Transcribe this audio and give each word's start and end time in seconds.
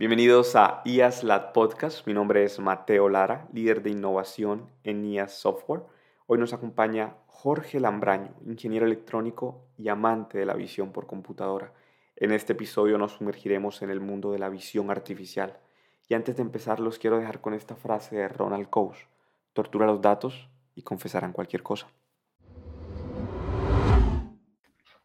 Bienvenidos 0.00 0.56
a 0.56 0.80
IAS 0.86 1.24
Lab 1.24 1.52
Podcast. 1.52 2.06
Mi 2.06 2.14
nombre 2.14 2.42
es 2.42 2.58
Mateo 2.58 3.10
Lara, 3.10 3.46
líder 3.52 3.82
de 3.82 3.90
innovación 3.90 4.70
en 4.82 5.04
IAS 5.04 5.34
Software. 5.34 5.82
Hoy 6.26 6.38
nos 6.38 6.54
acompaña 6.54 7.16
Jorge 7.26 7.80
Lambraño, 7.80 8.32
ingeniero 8.46 8.86
electrónico 8.86 9.66
y 9.76 9.90
amante 9.90 10.38
de 10.38 10.46
la 10.46 10.54
visión 10.54 10.90
por 10.90 11.06
computadora. 11.06 11.74
En 12.16 12.32
este 12.32 12.54
episodio 12.54 12.96
nos 12.96 13.12
sumergiremos 13.12 13.82
en 13.82 13.90
el 13.90 14.00
mundo 14.00 14.32
de 14.32 14.38
la 14.38 14.48
visión 14.48 14.90
artificial. 14.90 15.58
Y 16.08 16.14
antes 16.14 16.34
de 16.34 16.44
empezar, 16.44 16.80
los 16.80 16.98
quiero 16.98 17.18
dejar 17.18 17.42
con 17.42 17.52
esta 17.52 17.76
frase 17.76 18.16
de 18.16 18.26
Ronald 18.26 18.70
Coase: 18.70 19.06
Tortura 19.52 19.84
los 19.84 20.00
datos 20.00 20.48
y 20.74 20.80
confesarán 20.80 21.34
cualquier 21.34 21.62
cosa. 21.62 21.88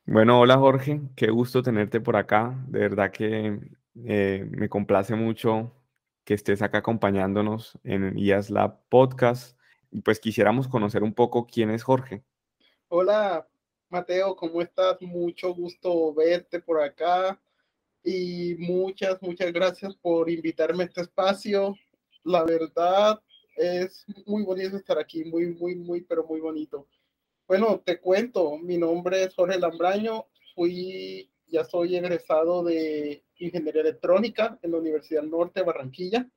Bueno, 0.05 0.39
hola 0.39 0.57
Jorge, 0.57 1.01
qué 1.17 1.31
gusto 1.31 1.61
tenerte 1.61 1.99
por 1.99 2.15
acá. 2.15 2.55
De 2.69 2.79
verdad 2.79 3.11
que 3.11 3.59
eh, 4.03 4.45
me 4.49 4.69
complace 4.69 5.15
mucho 5.15 5.71
que 6.23 6.33
estés 6.33 6.61
acá 6.61 6.79
acompañándonos 6.79 7.79
en 7.83 8.17
IAS 8.17 8.49
Lab 8.49 8.81
Podcast. 8.89 9.57
Pues 10.03 10.19
quisiéramos 10.19 10.67
conocer 10.67 11.03
un 11.03 11.13
poco 11.13 11.47
quién 11.47 11.69
es 11.69 11.83
Jorge. 11.83 12.23
Hola 12.89 13.47
Mateo, 13.89 14.35
¿cómo 14.35 14.61
estás? 14.61 15.01
Mucho 15.01 15.53
gusto 15.53 16.13
verte 16.13 16.59
por 16.59 16.81
acá 16.81 17.39
y 18.03 18.55
muchas, 18.59 19.21
muchas 19.21 19.51
gracias 19.53 19.95
por 19.95 20.29
invitarme 20.29 20.83
a 20.83 20.87
este 20.87 21.01
espacio. 21.01 21.75
La 22.23 22.43
verdad 22.43 23.21
es 23.55 24.05
muy 24.25 24.43
bonito 24.43 24.77
estar 24.77 24.99
aquí, 24.99 25.23
muy, 25.25 25.47
muy, 25.47 25.75
muy, 25.75 26.01
pero 26.01 26.25
muy 26.25 26.39
bonito. 26.39 26.87
Bueno, 27.47 27.81
te 27.85 27.99
cuento, 27.99 28.57
mi 28.57 28.77
nombre 28.77 29.23
es 29.23 29.35
Jorge 29.35 29.59
Lambraño, 29.59 30.25
fui, 30.55 31.31
ya 31.47 31.63
soy 31.63 31.95
egresado 31.95 32.63
de 32.63 33.24
Ingeniería 33.37 33.81
Electrónica 33.81 34.57
en 34.61 34.71
la 34.71 34.77
Universidad 34.77 35.23
Norte 35.23 35.59
de 35.59 35.65
Barranquilla. 35.65 36.29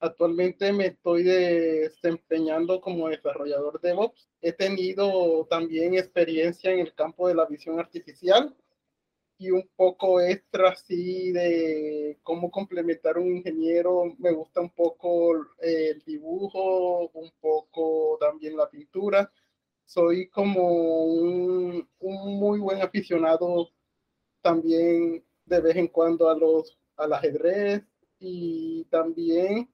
Actualmente 0.00 0.72
me 0.72 0.86
estoy 0.86 1.22
desempeñando 1.22 2.80
como 2.80 3.08
desarrollador 3.08 3.80
DevOps. 3.80 4.28
He 4.40 4.52
tenido 4.52 5.46
también 5.48 5.94
experiencia 5.94 6.72
en 6.72 6.80
el 6.80 6.94
campo 6.94 7.28
de 7.28 7.34
la 7.34 7.46
visión 7.46 7.78
artificial 7.78 8.54
y 9.38 9.50
un 9.50 9.68
poco 9.76 10.20
extra 10.20 10.70
así 10.70 11.32
de 11.32 12.18
cómo 12.22 12.50
complementar 12.50 13.18
un 13.18 13.36
ingeniero. 13.36 14.14
Me 14.18 14.32
gusta 14.32 14.60
un 14.60 14.70
poco 14.70 15.34
el 15.60 16.02
dibujo, 16.04 17.10
un 17.14 17.30
poco 17.40 18.18
también 18.20 18.56
la 18.56 18.68
pintura 18.68 19.30
soy 19.92 20.28
como 20.28 21.04
un, 21.04 21.86
muy 22.00 22.58
buen 22.60 22.80
aficionado 22.80 23.68
también 24.40 25.22
de 25.44 25.60
vez 25.60 25.76
en 25.76 25.88
cuando 25.88 26.28
a 26.28 26.36
los 26.36 26.78
al 26.96 27.12
ajedrez 27.12 27.82
y 28.18 28.84
también 28.84 29.68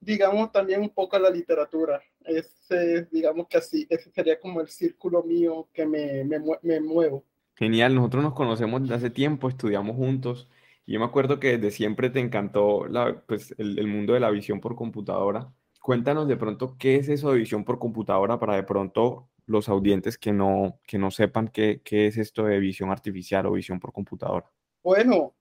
digamos 0.00 0.52
también 0.52 0.80
un 0.82 0.90
poco 0.90 1.16
a 1.16 1.20
la 1.20 1.30
literatura. 1.30 2.02
Ese 2.24 3.08
digamos 3.10 3.46
que 3.48 3.58
así 3.58 3.86
ese 3.88 4.10
sería 4.10 4.38
como 4.38 4.60
el 4.60 4.68
círculo 4.68 5.22
mío 5.22 5.68
que 5.72 5.86
me, 5.86 6.24
me, 6.24 6.40
me 6.62 6.80
muevo. 6.80 7.24
Genial 7.56 7.94
nosotros 7.94 8.22
nos 8.22 8.34
conocemos 8.34 8.82
desde 8.82 8.94
hace 8.94 9.10
tiempo 9.10 9.48
estudiamos 9.48 9.96
juntos. 9.96 10.48
Y 10.84 10.92
yo 10.94 11.00
me 11.00 11.06
acuerdo 11.06 11.38
que 11.38 11.58
desde 11.58 11.70
siempre 11.70 12.10
te 12.10 12.20
encantó 12.20 12.86
la, 12.88 13.22
pues, 13.26 13.54
el, 13.58 13.86
mundo 13.86 14.14
de 14.14 14.20
la 14.20 14.30
visión 14.30 14.60
por 14.60 14.74
computadora. 14.74 15.52
Cuéntanos 15.80 16.28
de 16.28 16.36
pronto 16.36 16.76
qué 16.78 16.96
es 16.96 17.08
eso 17.08 17.30
de 17.30 17.38
visión 17.38 17.64
por 17.64 17.78
computadora 17.78 18.38
para 18.38 18.56
de 18.56 18.62
pronto 18.64 19.28
los 19.46 19.68
audientes 19.68 20.18
que 20.18 20.32
no, 20.32 20.80
que 20.86 20.98
no 20.98 21.10
sepan 21.10 21.48
qué, 21.48 21.80
qué 21.84 22.06
es 22.06 22.16
esto 22.16 22.44
de 22.44 22.58
visión 22.58 22.90
artificial 22.90 23.46
o 23.46 23.52
visión 23.52 23.80
por 23.80 23.92
computadora? 23.92 24.50
Bueno, 24.82 25.34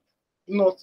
no, 0.48 0.76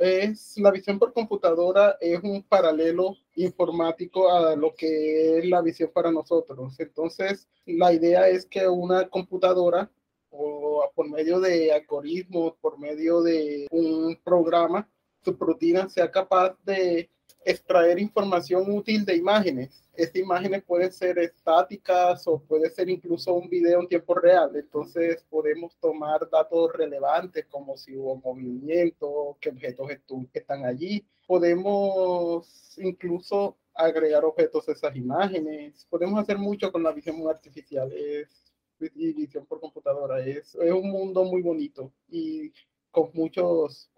es, 0.00 0.56
la 0.58 0.70
visión 0.70 0.98
por 0.98 1.12
computadora 1.12 1.96
es 2.00 2.22
un 2.22 2.42
paralelo 2.42 3.16
informático 3.34 4.30
a 4.30 4.56
lo 4.56 4.74
que 4.74 5.38
es 5.38 5.46
la 5.46 5.62
visión 5.62 5.90
para 5.92 6.10
nosotros. 6.10 6.78
Entonces, 6.80 7.48
la 7.66 7.92
idea 7.92 8.28
es 8.28 8.46
que 8.46 8.68
una 8.68 9.08
computadora 9.08 9.90
o 10.30 10.90
por 10.94 11.08
medio 11.10 11.40
de 11.40 11.72
algoritmos, 11.72 12.54
por 12.60 12.78
medio 12.78 13.22
de 13.22 13.66
un 13.70 14.18
programa, 14.24 14.88
su 15.24 15.32
rutina 15.32 15.88
sea 15.88 16.10
capaz 16.10 16.56
de 16.64 17.10
extraer 17.46 17.98
información 17.98 18.70
útil 18.70 19.04
de 19.04 19.16
imágenes 19.16 19.86
estas 19.96 20.16
imágenes 20.16 20.62
pueden 20.62 20.92
ser 20.92 21.18
estáticas 21.18 22.26
o 22.26 22.38
puede 22.38 22.68
ser 22.68 22.90
incluso 22.90 23.32
un 23.32 23.48
video 23.48 23.80
en 23.80 23.88
tiempo 23.88 24.14
real. 24.14 24.54
Entonces 24.54 25.24
podemos 25.30 25.74
tomar 25.78 26.28
datos 26.30 26.70
relevantes 26.74 27.46
como 27.46 27.76
si 27.76 27.96
hubo 27.96 28.16
movimiento, 28.16 29.38
qué 29.40 29.50
objetos 29.50 29.90
están 30.34 30.66
allí. 30.66 31.04
Podemos 31.26 32.76
incluso 32.78 33.56
agregar 33.74 34.24
objetos 34.24 34.68
a 34.68 34.72
esas 34.72 34.94
imágenes. 34.94 35.86
Podemos 35.88 36.20
hacer 36.20 36.36
mucho 36.38 36.70
con 36.70 36.82
la 36.82 36.92
visión 36.92 37.26
artificial 37.28 37.90
es, 37.92 38.52
y 38.94 39.14
visión 39.14 39.46
por 39.46 39.60
computadora. 39.60 40.20
Es, 40.20 40.54
es 40.54 40.72
un 40.72 40.90
mundo 40.90 41.24
muy 41.24 41.40
bonito 41.40 41.90
y 42.08 42.52
con, 42.90 43.10
muchos, 43.14 43.90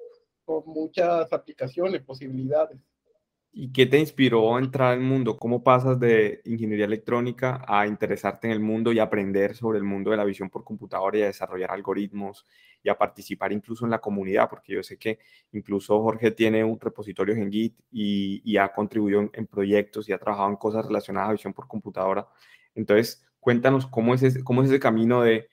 con 0.44 0.62
muchas 0.66 1.32
aplicaciones, 1.32 2.02
posibilidades. 2.02 2.78
¿Y 3.52 3.72
qué 3.72 3.86
te 3.86 3.98
inspiró 3.98 4.56
a 4.56 4.60
entrar 4.60 4.92
al 4.92 5.00
mundo? 5.00 5.36
¿Cómo 5.38 5.64
pasas 5.64 5.98
de 5.98 6.42
ingeniería 6.44 6.84
electrónica 6.84 7.64
a 7.66 7.86
interesarte 7.86 8.46
en 8.46 8.52
el 8.52 8.60
mundo 8.60 8.92
y 8.92 8.98
aprender 8.98 9.54
sobre 9.56 9.78
el 9.78 9.84
mundo 9.84 10.10
de 10.10 10.16
la 10.16 10.24
visión 10.24 10.50
por 10.50 10.64
computadora 10.64 11.18
y 11.18 11.22
a 11.22 11.26
desarrollar 11.26 11.70
algoritmos 11.72 12.46
y 12.82 12.88
a 12.88 12.96
participar 12.96 13.52
incluso 13.52 13.84
en 13.84 13.90
la 13.90 14.00
comunidad? 14.00 14.48
Porque 14.48 14.74
yo 14.74 14.82
sé 14.82 14.98
que 14.98 15.18
incluso 15.52 16.00
Jorge 16.02 16.30
tiene 16.30 16.62
un 16.62 16.78
repositorio 16.78 17.34
en 17.34 17.50
Git 17.50 17.78
y, 17.90 18.56
ha 18.58 18.72
contribuido 18.72 19.30
en, 19.32 19.46
proyectos 19.46 20.08
y 20.08 20.12
ha 20.12 20.18
trabajado 20.18 20.50
en 20.50 20.56
cosas 20.56 20.86
relacionadas 20.86 21.30
a 21.30 21.32
visión 21.32 21.54
por 21.54 21.66
computadora. 21.66 22.28
Entonces, 22.74 23.26
cuéntanos 23.40 23.86
cómo 23.86 24.14
es 24.14 24.22
ese, 24.22 24.44
cómo 24.44 24.62
es 24.62 24.68
ese 24.68 24.80
camino 24.80 25.22
de 25.22 25.48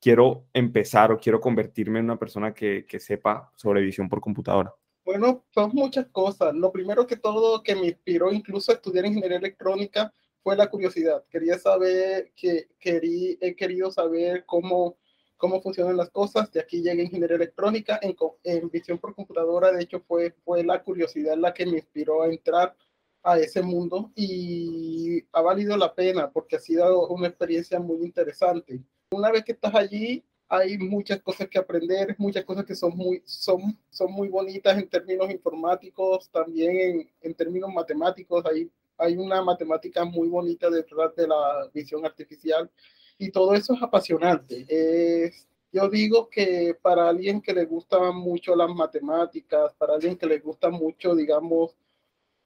quiero 0.00 0.46
empezar 0.52 1.12
o 1.12 1.18
quiero 1.18 1.40
convertirme 1.40 1.98
en 1.98 2.04
una 2.06 2.18
persona 2.18 2.54
que, 2.54 2.86
que 2.86 3.00
sepa 3.00 3.52
sobre 3.56 3.80
visión 3.82 4.08
por 4.08 4.20
computadora. 4.20 4.74
Bueno, 5.08 5.42
son 5.54 5.70
muchas 5.72 6.06
cosas. 6.08 6.54
Lo 6.54 6.70
primero 6.70 7.06
que 7.06 7.16
todo 7.16 7.62
que 7.62 7.74
me 7.74 7.86
inspiró 7.86 8.30
incluso 8.30 8.70
a 8.70 8.74
estudiar 8.74 9.06
ingeniería 9.06 9.38
electrónica 9.38 10.12
fue 10.42 10.54
la 10.54 10.68
curiosidad. 10.68 11.24
Quería 11.30 11.58
saber, 11.58 12.34
que 12.36 12.68
querí, 12.78 13.38
he 13.40 13.56
querido 13.56 13.90
saber 13.90 14.44
cómo, 14.44 14.98
cómo 15.38 15.62
funcionan 15.62 15.96
las 15.96 16.10
cosas. 16.10 16.52
De 16.52 16.60
aquí 16.60 16.82
llegué 16.82 17.00
a 17.00 17.04
ingeniería 17.06 17.36
electrónica. 17.36 17.98
En, 18.02 18.14
en 18.44 18.68
visión 18.68 18.98
por 18.98 19.14
computadora, 19.14 19.72
de 19.72 19.82
hecho, 19.82 20.02
fue, 20.06 20.34
fue 20.44 20.62
la 20.62 20.82
curiosidad 20.82 21.38
la 21.38 21.54
que 21.54 21.64
me 21.64 21.78
inspiró 21.78 22.20
a 22.20 22.28
entrar 22.28 22.76
a 23.22 23.38
ese 23.38 23.62
mundo 23.62 24.12
y 24.14 25.24
ha 25.32 25.40
valido 25.40 25.74
la 25.78 25.94
pena 25.94 26.30
porque 26.30 26.56
ha 26.56 26.60
sido 26.60 27.08
una 27.08 27.28
experiencia 27.28 27.80
muy 27.80 28.04
interesante. 28.04 28.82
Una 29.10 29.32
vez 29.32 29.42
que 29.42 29.52
estás 29.52 29.74
allí, 29.74 30.22
hay 30.48 30.78
muchas 30.78 31.20
cosas 31.22 31.48
que 31.48 31.58
aprender, 31.58 32.14
muchas 32.18 32.44
cosas 32.44 32.64
que 32.64 32.74
son 32.74 32.96
muy, 32.96 33.22
son, 33.26 33.78
son 33.90 34.12
muy 34.12 34.28
bonitas 34.28 34.78
en 34.78 34.88
términos 34.88 35.30
informáticos, 35.30 36.30
también 36.30 37.10
en, 37.20 37.34
términos 37.34 37.72
matemáticos. 37.72 38.44
Hay, 38.46 38.70
hay 38.96 39.16
una 39.16 39.42
matemática 39.42 40.04
muy 40.04 40.28
bonita 40.28 40.70
detrás 40.70 41.14
de 41.16 41.28
la 41.28 41.68
visión 41.72 42.04
artificial 42.06 42.70
y 43.18 43.30
todo 43.30 43.54
eso 43.54 43.74
es 43.74 43.82
apasionante. 43.82 44.66
Yo 45.70 45.88
digo 45.90 46.30
que 46.30 46.74
para 46.80 47.08
alguien 47.10 47.42
que 47.42 47.52
le 47.52 47.66
gustan 47.66 48.16
mucho 48.16 48.56
las 48.56 48.70
matemáticas, 48.70 49.74
para 49.74 49.94
alguien 49.94 50.16
que 50.16 50.26
le 50.26 50.38
gusta 50.38 50.70
mucho, 50.70 51.14
digamos, 51.14 51.76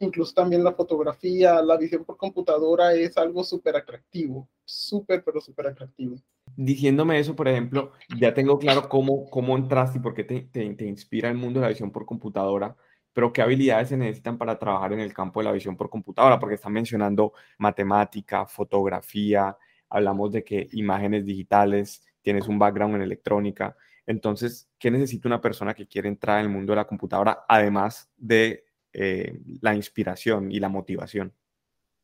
incluso 0.00 0.34
también 0.34 0.64
la 0.64 0.72
fotografía, 0.74 1.62
la 1.62 1.76
visión 1.76 2.04
por 2.04 2.16
computadora 2.16 2.94
es 2.94 3.16
algo 3.16 3.44
súper 3.44 3.76
atractivo, 3.76 4.48
súper, 4.64 5.22
pero 5.22 5.40
súper 5.40 5.68
atractivo 5.68 6.16
diciéndome 6.56 7.18
eso, 7.18 7.34
por 7.36 7.48
ejemplo, 7.48 7.92
ya 8.18 8.34
tengo 8.34 8.58
claro 8.58 8.88
cómo, 8.88 9.28
cómo 9.30 9.56
entraste 9.56 9.98
y 9.98 10.00
por 10.00 10.14
qué 10.14 10.24
te, 10.24 10.40
te, 10.42 10.84
inspira 10.86 11.28
el 11.28 11.36
mundo 11.36 11.60
de 11.60 11.66
la 11.66 11.70
visión 11.70 11.90
por 11.90 12.06
computadora, 12.06 12.76
pero 13.12 13.32
qué 13.32 13.42
habilidades 13.42 13.88
se 13.90 13.96
necesitan 13.96 14.38
para 14.38 14.58
trabajar 14.58 14.92
en 14.92 15.00
el 15.00 15.12
campo 15.12 15.40
de 15.40 15.44
la 15.44 15.52
visión 15.52 15.76
por 15.76 15.90
computadora, 15.90 16.38
porque 16.38 16.56
están 16.56 16.72
mencionando 16.72 17.32
matemática, 17.58 18.46
fotografía, 18.46 19.56
hablamos 19.88 20.32
de 20.32 20.44
que 20.44 20.68
imágenes 20.72 21.24
digitales, 21.24 22.02
tienes 22.22 22.48
un 22.48 22.58
background 22.58 22.96
en 22.96 23.02
electrónica. 23.02 23.76
Entonces, 24.06 24.68
¿qué 24.78 24.90
necesita 24.90 25.28
una 25.28 25.40
persona 25.40 25.74
que 25.74 25.86
quiere 25.86 26.08
entrar 26.08 26.40
en 26.40 26.46
el 26.46 26.52
mundo 26.52 26.72
de 26.72 26.76
la 26.76 26.86
computadora, 26.86 27.44
además 27.48 28.10
de 28.16 28.64
eh, 28.92 29.38
la 29.60 29.74
inspiración 29.74 30.50
y 30.50 30.58
la 30.58 30.68
motivación? 30.68 31.32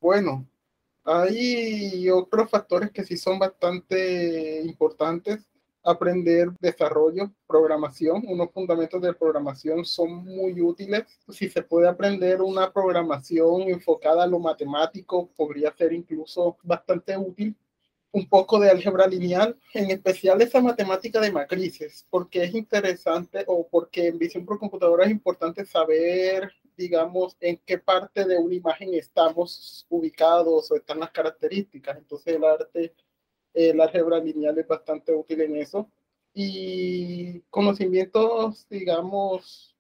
Bueno, 0.01 0.47
hay 1.11 2.11
otros 2.11 2.51
factores 2.51 2.91
que 2.91 3.05
sí 3.05 3.17
son 3.17 3.39
bastante 3.39 4.61
importantes. 4.63 5.49
Aprender 5.83 6.51
desarrollo, 6.61 7.33
programación, 7.47 8.23
unos 8.27 8.51
fundamentos 8.53 9.01
de 9.01 9.15
programación 9.15 9.85
son 9.87 10.25
muy 10.25 10.61
útiles. 10.61 11.05
Si 11.29 11.49
se 11.49 11.63
puede 11.63 11.89
aprender 11.89 12.43
una 12.43 12.71
programación 12.73 13.63
enfocada 13.63 14.25
a 14.25 14.27
lo 14.27 14.39
matemático, 14.39 15.31
podría 15.35 15.75
ser 15.75 15.93
incluso 15.95 16.59
bastante 16.63 17.17
útil. 17.17 17.57
un 18.13 18.29
poco 18.29 18.59
de 18.59 18.71
álgebra 18.71 19.07
lineal, 19.07 19.57
en 19.75 19.91
especial 19.91 20.41
esa 20.41 20.61
matemática 20.61 21.21
de 21.21 21.31
matrices, 21.33 22.07
porque 22.11 22.45
es 22.45 22.55
interesante 22.55 23.45
o 23.47 23.67
porque 23.69 24.07
en 24.09 24.19
visión 24.19 24.45
por 24.47 24.59
computadora 24.59 25.05
es 25.05 25.11
importante 25.11 25.65
saber, 25.67 26.51
digamos, 26.79 27.37
en 27.41 27.59
qué 27.67 27.77
parte 27.79 28.25
de 28.25 28.39
una 28.39 28.55
imagen 28.55 28.95
estamos 28.95 29.87
ubicados 29.91 30.71
o 30.71 30.77
están 30.77 31.01
las 31.01 31.11
características. 31.11 31.99
Entonces 31.99 32.37
el 32.37 32.45
arte, 32.45 32.95
el 33.53 33.81
álgebra 33.81 34.19
lineal 34.19 34.59
es 34.59 34.67
bastante 34.67 35.13
útil 35.13 35.43
en 35.43 35.57
eso. 35.57 35.91
Y 36.33 37.41
conocimientos, 37.51 38.67
digamos, 38.71 39.77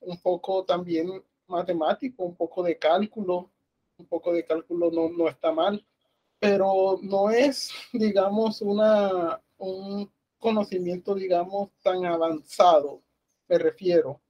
un 0.00 0.18
poco 0.20 0.64
también 0.64 1.22
matemático, 1.46 2.24
un 2.24 2.36
poco 2.36 2.62
de 2.62 2.78
cálculo, 2.78 3.50
un 3.98 4.06
poco 4.06 4.32
de 4.32 4.44
cálculo 4.44 4.90
no, 4.90 5.08
no 5.08 5.28
está 5.28 5.52
mal 5.52 5.84
pero 6.38 6.98
no 7.02 7.30
es, 7.30 7.72
digamos, 7.92 8.60
una, 8.62 9.40
un 9.58 10.10
conocimiento, 10.38 11.14
digamos, 11.14 11.70
tan 11.82 12.04
avanzado, 12.04 13.02
me 13.48 13.58
refiero, 13.58 14.20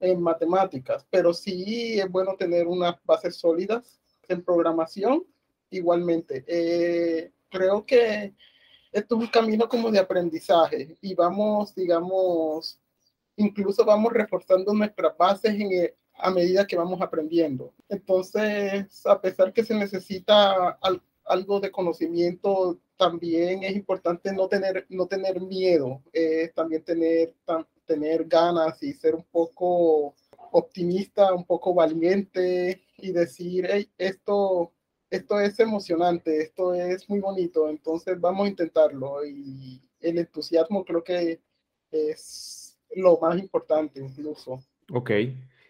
en 0.00 0.20
matemáticas, 0.22 1.06
pero 1.10 1.32
sí 1.32 2.00
es 2.00 2.10
bueno 2.10 2.34
tener 2.36 2.66
unas 2.66 2.96
bases 3.04 3.36
sólidas 3.36 4.00
en 4.28 4.42
programación 4.42 5.24
igualmente. 5.70 6.44
Eh, 6.46 7.30
creo 7.50 7.84
que 7.84 8.34
esto 8.92 9.16
es 9.16 9.20
un 9.20 9.28
camino 9.28 9.68
como 9.68 9.90
de 9.90 9.98
aprendizaje 9.98 10.96
y 11.00 11.14
vamos, 11.14 11.74
digamos, 11.74 12.80
incluso 13.36 13.84
vamos 13.84 14.12
reforzando 14.12 14.72
nuestras 14.72 15.16
bases 15.16 15.54
en 15.54 15.90
a 16.22 16.30
medida 16.30 16.66
que 16.66 16.76
vamos 16.76 17.00
aprendiendo. 17.00 17.72
Entonces, 17.88 19.06
a 19.06 19.20
pesar 19.20 19.52
que 19.52 19.64
se 19.64 19.74
necesita 19.74 20.78
algo 21.24 21.60
de 21.60 21.70
conocimiento, 21.70 22.78
también 22.96 23.62
es 23.62 23.74
importante 23.74 24.32
no 24.32 24.46
tener, 24.48 24.86
no 24.90 25.06
tener 25.06 25.40
miedo, 25.40 26.02
también 26.54 26.84
tener, 26.84 27.34
tener 27.90 28.24
ganas 28.26 28.80
y 28.84 28.92
ser 28.92 29.16
un 29.16 29.24
poco 29.32 30.14
optimista, 30.52 31.34
un 31.34 31.44
poco 31.44 31.74
valiente 31.74 32.84
y 32.98 33.10
decir, 33.10 33.68
esto, 33.98 34.72
esto 35.10 35.40
es 35.40 35.58
emocionante, 35.58 36.40
esto 36.40 36.72
es 36.72 37.10
muy 37.10 37.18
bonito, 37.18 37.68
entonces 37.68 38.20
vamos 38.20 38.46
a 38.46 38.50
intentarlo. 38.50 39.26
Y 39.26 39.82
el 40.00 40.18
entusiasmo 40.18 40.84
creo 40.84 41.02
que 41.02 41.40
es 41.90 42.78
lo 42.94 43.18
más 43.18 43.36
importante 43.40 43.98
incluso. 43.98 44.62
Ok. 44.92 45.10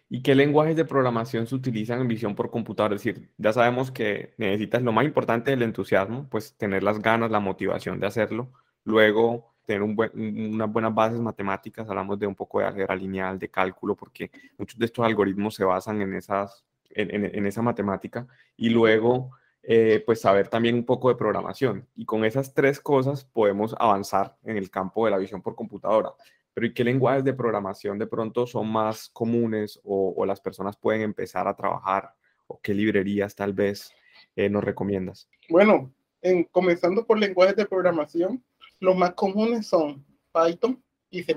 ¿Y 0.07 0.21
qué 0.21 0.35
lenguajes 0.35 0.75
de 0.75 0.85
programación 0.85 1.47
se 1.47 1.55
utilizan 1.55 2.01
en 2.01 2.07
visión 2.07 2.35
por 2.35 2.51
computador? 2.51 2.93
Es 2.93 3.03
decir, 3.03 3.31
ya 3.37 3.51
sabemos 3.51 3.89
que 3.89 4.35
necesitas 4.37 4.83
lo 4.83 4.91
más 4.91 5.05
importante 5.05 5.49
del 5.49 5.63
entusiasmo, 5.63 6.27
pues 6.29 6.53
tener 6.55 6.83
las 6.83 6.99
ganas, 6.99 7.31
la 7.31 7.39
motivación 7.39 7.99
de 7.99 8.05
hacerlo. 8.05 8.51
Luego, 8.83 9.50
tener 9.71 9.83
unas 9.83 10.71
buenas 10.71 10.93
bases 10.93 11.19
matemáticas, 11.19 11.87
hablamos 11.87 12.19
de 12.19 12.27
un 12.27 12.35
poco 12.35 12.59
de 12.59 12.65
álgebra 12.65 12.95
lineal, 12.95 13.39
de 13.39 13.49
cálculo, 13.49 13.95
porque 13.95 14.29
muchos 14.57 14.77
de 14.77 14.85
estos 14.85 15.05
algoritmos 15.05 15.55
se 15.55 15.63
basan 15.63 16.01
en, 16.01 16.13
esas, 16.13 16.65
en, 16.89 17.45
esa 17.45 17.61
matemática. 17.61 18.27
Y 18.57 18.69
luego, 18.69 19.31
eh, 19.63 20.03
pues 20.05 20.19
saber 20.19 20.49
también 20.49 20.75
un 20.75 20.85
poco 20.85 21.07
de 21.07 21.15
programación. 21.15 21.87
Y 21.95 22.05
con 22.05 22.25
esas 22.25 22.53
tres 22.53 22.81
cosas 22.81 23.23
podemos 23.23 23.73
avanzar 23.79 24.35
en 24.43 24.57
el 24.57 24.69
campo 24.69 25.05
de 25.05 25.11
la 25.11 25.17
visión 25.17 25.41
por 25.41 25.55
computadora. 25.55 26.11
Pero 26.53 26.67
¿y 26.67 26.73
qué 26.73 26.83
lenguajes 26.83 27.23
de 27.23 27.33
programación 27.33 27.97
de 27.97 28.07
pronto 28.07 28.45
son 28.45 28.69
más 28.69 29.07
comunes 29.09 29.79
o, 29.85 30.25
las 30.25 30.41
personas 30.41 30.75
pueden 30.75 31.01
empezar 31.01 31.47
a 31.47 31.55
trabajar? 31.55 32.13
¿O 32.47 32.59
qué 32.61 32.73
librerías 32.73 33.35
tal 33.35 33.53
vez 33.53 33.93
eh, 34.35 34.49
nos 34.49 34.65
recomiendas? 34.65 35.29
Bueno, 35.47 35.93
en, 36.21 36.43
comenzando 36.43 37.05
por 37.05 37.17
lenguajes 37.17 37.55
de 37.55 37.65
programación, 37.65 38.43
los 38.81 38.97
más 38.97 39.13
comunes 39.13 39.67
son 39.67 40.05
Python 40.33 40.83
y 41.09 41.23
C++. 41.23 41.33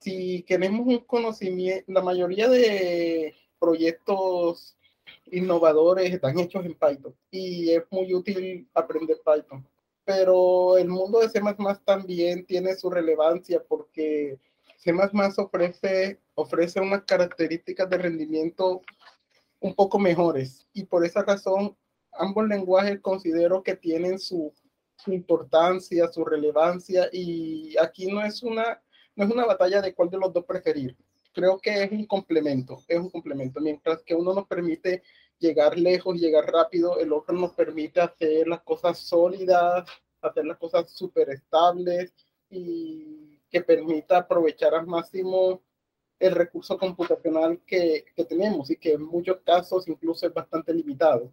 Si 0.00 0.42
queremos 0.44 0.86
un 0.86 0.98
conocimiento, 1.00 1.84
la 1.92 2.00
mayoría 2.00 2.48
de 2.48 3.34
proyectos 3.58 4.78
innovadores 5.26 6.14
están 6.14 6.38
hechos 6.38 6.64
en 6.64 6.74
Python 6.74 7.14
y 7.30 7.70
es 7.70 7.82
muy 7.90 8.14
útil 8.14 8.66
aprender 8.74 9.18
Python 9.24 9.66
pero 10.04 10.78
el 10.78 10.88
mundo 10.88 11.20
de 11.20 11.28
C++ 11.28 11.40
también 11.84 12.44
tiene 12.44 12.74
su 12.74 12.90
relevancia 12.90 13.62
porque 13.62 14.38
C++ 14.76 14.92
ofrece, 15.38 16.20
ofrece 16.34 16.80
unas 16.80 17.04
características 17.04 17.88
de 17.88 17.98
rendimiento 17.98 18.82
un 19.60 19.74
poco 19.74 19.98
mejores 19.98 20.66
y 20.72 20.84
por 20.84 21.04
esa 21.04 21.22
razón 21.22 21.76
ambos 22.12 22.48
lenguajes 22.48 23.00
considero 23.00 23.62
que 23.62 23.76
tienen 23.76 24.18
su, 24.18 24.52
su 25.02 25.12
importancia, 25.12 26.08
su 26.08 26.24
relevancia 26.24 27.08
y 27.12 27.76
aquí 27.78 28.06
no 28.06 28.24
es 28.24 28.42
una 28.42 28.80
no 29.14 29.24
es 29.24 29.30
una 29.30 29.44
batalla 29.44 29.80
de 29.82 29.94
cuál 29.94 30.10
de 30.10 30.18
los 30.18 30.32
dos 30.32 30.44
preferir. 30.44 30.96
Creo 31.32 31.58
que 31.58 31.82
es 31.84 31.92
un 31.92 32.06
complemento, 32.06 32.82
es 32.88 32.98
un 32.98 33.10
complemento. 33.10 33.60
Mientras 33.60 34.02
que 34.02 34.14
uno 34.14 34.34
nos 34.34 34.46
permite 34.46 35.02
llegar 35.38 35.78
lejos, 35.78 36.20
llegar 36.20 36.50
rápido, 36.50 36.98
el 36.98 37.12
otro 37.12 37.34
nos 37.34 37.52
permite 37.52 38.00
hacer 38.00 38.48
las 38.48 38.62
cosas 38.62 38.98
sólidas, 38.98 39.88
hacer 40.20 40.46
las 40.46 40.58
cosas 40.58 40.90
súper 40.90 41.30
estables 41.30 42.12
y 42.50 43.38
que 43.50 43.62
permita 43.62 44.18
aprovechar 44.18 44.74
al 44.74 44.86
máximo 44.86 45.62
el 46.18 46.32
recurso 46.34 46.78
computacional 46.78 47.60
que, 47.66 48.04
que, 48.14 48.24
tenemos 48.24 48.70
y 48.70 48.76
que 48.76 48.92
en 48.92 49.02
muchos 49.02 49.40
casos 49.44 49.88
incluso 49.88 50.26
es 50.26 50.32
bastante 50.32 50.72
limitado. 50.72 51.32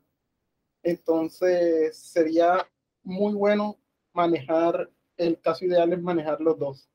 Entonces 0.82 1.98
sería 1.98 2.68
muy 3.04 3.34
bueno 3.34 3.78
manejar, 4.14 4.90
el 5.18 5.40
caso 5.40 5.66
ideal 5.66 5.92
es 5.94 6.02
manejar 6.02 6.42
los 6.42 6.58
dos. 6.58 6.90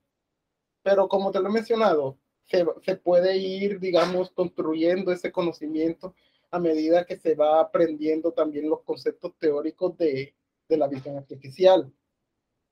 Pero 0.82 1.08
como 1.08 1.30
te 1.30 1.40
lo 1.40 1.48
he 1.48 1.52
mencionado, 1.52 2.18
se, 2.44 2.64
se 2.82 2.96
puede 2.96 3.36
ir, 3.36 3.80
digamos, 3.80 4.30
construyendo 4.30 5.12
ese 5.12 5.32
conocimiento 5.32 6.14
a 6.50 6.58
medida 6.58 7.04
que 7.04 7.16
se 7.16 7.34
va 7.34 7.60
aprendiendo 7.60 8.32
también 8.32 8.68
los 8.68 8.82
conceptos 8.82 9.34
teóricos 9.38 9.96
de, 9.96 10.34
de 10.68 10.76
la 10.76 10.88
visión 10.88 11.16
artificial. 11.16 11.92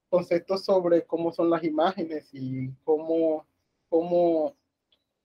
Conceptos 0.09 0.65
sobre 0.65 1.05
cómo 1.05 1.33
son 1.33 1.51
las 1.51 1.65
imágenes 1.65 2.29
y 2.33 2.71
cómo, 2.85 3.47
cómo 3.89 4.57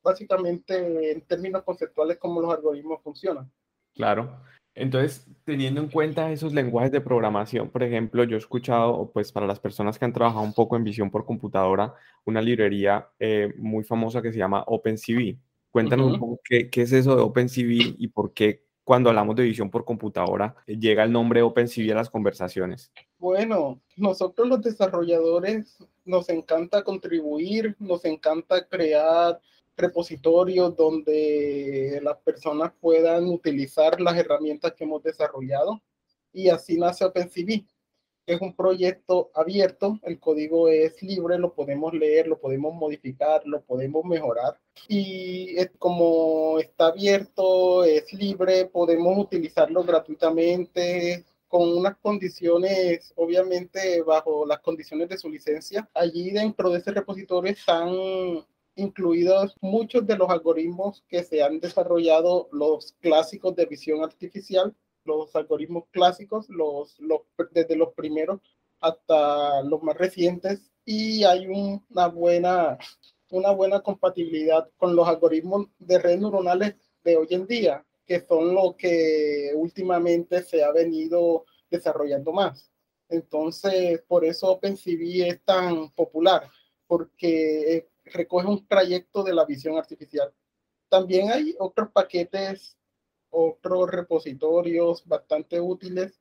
básicamente 0.01 1.12
en 1.12 1.21
términos 1.21 1.63
conceptuales, 1.63 2.18
cómo 2.18 2.42
los 2.42 2.54
algoritmos 2.54 3.01
funcionan. 3.04 3.51
Claro. 3.94 4.42
Entonces, 4.78 5.26
teniendo 5.44 5.82
en 5.82 5.90
cuenta 5.90 6.32
esos 6.32 6.54
lenguajes 6.54 6.92
de 6.92 7.02
programación, 7.02 7.70
por 7.70 7.82
ejemplo, 7.82 8.24
yo 8.24 8.36
he 8.36 8.40
escuchado, 8.40 9.10
pues 9.12 9.32
para 9.32 9.48
las 9.48 9.60
personas 9.60 9.98
que 9.98 10.06
han 10.06 10.14
trabajado 10.14 10.44
un 10.44 10.54
poco 10.54 10.76
en 10.76 10.84
visión 10.84 11.10
por 11.10 11.26
computadora, 11.26 11.96
una 12.26 12.42
librería 12.42 13.10
eh, 13.19 13.54
muy 13.57 13.84
famosa 13.84 14.22
que 14.22 14.31
se 14.31 14.38
llama 14.38 14.64
OpenCV. 14.68 15.38
Cuéntanos 15.72 16.14
un 16.14 16.19
poco 16.19 16.40
qué, 16.44 16.69
qué, 16.69 16.84
es 16.84 16.94
eso 16.94 17.16
de 17.16 17.22
OpenCV 17.24 17.96
y 17.98 18.07
por 18.07 18.34
qué 18.34 18.68
cuando 18.88 19.10
hablamos 19.10 19.36
de 19.36 19.44
visión 19.44 19.69
por 19.69 19.84
computadora 19.84 20.56
llega 20.66 21.04
el 21.04 21.12
nombre 21.12 21.42
OpenCV 21.42 21.92
a 21.92 21.96
las 21.96 22.10
conversaciones. 22.10 22.90
Bueno, 23.18 23.81
nosotros 23.98 24.48
los 24.48 24.62
desarrolladores 24.62 25.78
nos 26.06 26.30
encanta 26.30 26.84
contribuir, 26.84 27.76
nos 27.80 28.06
encanta 28.06 28.66
crear 28.66 29.42
repositorios 29.78 30.76
donde 30.76 32.00
las 32.04 32.18
personas 32.18 32.74
puedan 32.81 33.28
utilizar 33.28 34.02
las 34.02 34.18
herramientas 34.18 34.74
que 34.74 34.84
hemos 34.84 35.04
desarrollado 35.04 35.81
y 36.34 36.50
así 36.50 36.78
nace 36.78 37.06
OpenCV. 37.06 37.64
Es 38.26 38.42
un 38.42 38.54
proyecto 38.54 39.31
abierto, 39.34 40.00
el 40.04 40.19
código 40.19 40.68
es 40.68 41.02
libre, 41.02 41.38
lo 41.38 41.54
podemos 41.54 41.94
leer, 41.94 42.28
lo 42.28 42.38
podemos 42.40 42.74
modificar, 42.74 43.48
lo 43.48 43.62
podemos 43.62 44.04
mejorar. 44.04 44.60
Y 44.90 45.56
como 45.80 46.60
está 46.60 46.88
abierto, 46.88 47.86
es 47.86 48.12
libre, 48.12 48.66
podemos 48.66 49.18
utilizarlo 49.18 49.81
gratuitamente, 49.84 51.24
con 51.48 51.78
unas 51.78 51.96
condiciones, 51.98 53.14
obviamente 53.16 54.02
bajo 54.02 54.46
las 54.46 54.60
condiciones 54.60 55.07
de 55.10 55.18
su 55.18 55.30
licencia. 55.30 55.90
Allí 55.94 56.31
dentro 56.31 56.69
de 56.69 56.80
ese 56.80 56.92
repositorio 56.92 57.52
están 57.52 57.90
incluidos 58.78 59.56
muchos 59.60 60.07
de 60.07 60.16
los 60.16 60.30
algoritmos 60.30 61.04
que 61.10 61.24
se 61.24 61.44
han 61.44 61.60
desarrollado, 61.60 62.48
los 62.52 62.94
clásicos 63.02 63.56
de 63.56 63.66
visión 63.66 64.04
artificial, 64.04 64.74
los 65.04 65.36
algoritmos 65.36 65.86
clásicos, 65.92 66.48
los, 66.50 66.98
desde 67.52 67.76
los 67.76 67.94
primeros 67.94 68.40
hasta 68.80 69.64
los 69.64 69.81
más 69.81 69.98
recientes, 69.98 70.72
y 70.86 71.24
hay 71.24 71.48
una 71.48 72.07
buena, 72.07 72.78
una 73.31 73.52
buena 73.52 73.81
compatibilidad 73.81 74.69
con 74.78 74.96
los 74.96 75.07
algoritmos 75.07 75.68
de 75.80 76.00
redes 76.00 76.22
neuronales 76.22 76.76
de 77.04 77.18
hoy 77.18 77.28
en 77.31 77.48
día, 77.48 77.84
que 78.06 78.22
son 78.22 78.54
lo 78.54 78.76
que 78.78 79.52
últimamente 79.56 80.44
se 80.44 80.64
ha 80.64 80.72
venido 80.72 81.46
desarrollando 81.69 82.31
más. 82.31 82.72
Entonces, 83.10 84.02
por 84.07 84.24
eso 84.24 84.52
OpenCV 84.52 85.28
es 85.28 85.42
tan 85.44 85.90
popular, 85.92 86.50
porque 86.86 87.88
recoge 88.11 88.47
un 88.47 88.68
trayecto 88.68 89.23
de 89.23 89.33
la 89.33 89.45
visión 89.45 89.78
artificial. 89.78 90.33
También 90.90 91.31
hay 91.31 91.56
otros 91.59 91.92
paquetes, 91.92 92.78
otros 93.30 93.90
repositorios 93.90 95.06
bastante 95.06 95.59
útiles, 95.59 96.19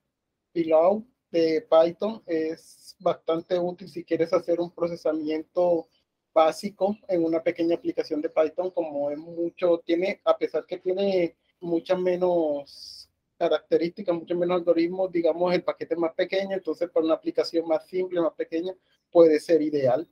Pillow 0.53 1.07
de 1.31 1.67
Python 1.69 2.23
es 2.27 2.97
bastante 2.99 3.59
útil 3.59 3.89
si 3.89 4.05
quieres 4.05 4.33
hacer 4.33 4.61
un 4.61 4.71
procesamiento 4.71 5.89
básico 6.33 6.97
en 7.09 7.25
una 7.25 7.43
pequeña 7.43 7.77
aplicación 7.77 8.21
de 8.21 8.31
Python, 8.31 8.71
como 8.71 9.11
es 9.11 9.19
mucho, 9.19 9.83
tiene, 9.85 10.21
a 10.25 10.37
pesar 10.37 10.67
que 10.67 10.79
tiene 10.79 11.37
muchas 11.61 11.99
menos 11.99 13.09
características, 13.39 14.15
muchos 14.15 14.37
menos 14.37 14.57
algoritmos, 14.57 15.11
digamos, 15.13 15.55
el 15.55 15.65
paquete 15.65 15.97
más 15.97 16.15
pequeño, 16.15 16.57
entonces 16.57 16.91
para 16.91 17.05
una 17.05 17.15
aplicación 17.15 17.67
más 17.67 17.87
simple, 17.87 18.21
más 18.21 18.35
pequeña, 18.35 18.75
puede 19.11 19.41
ser 19.41 19.63
ideal. 19.63 20.09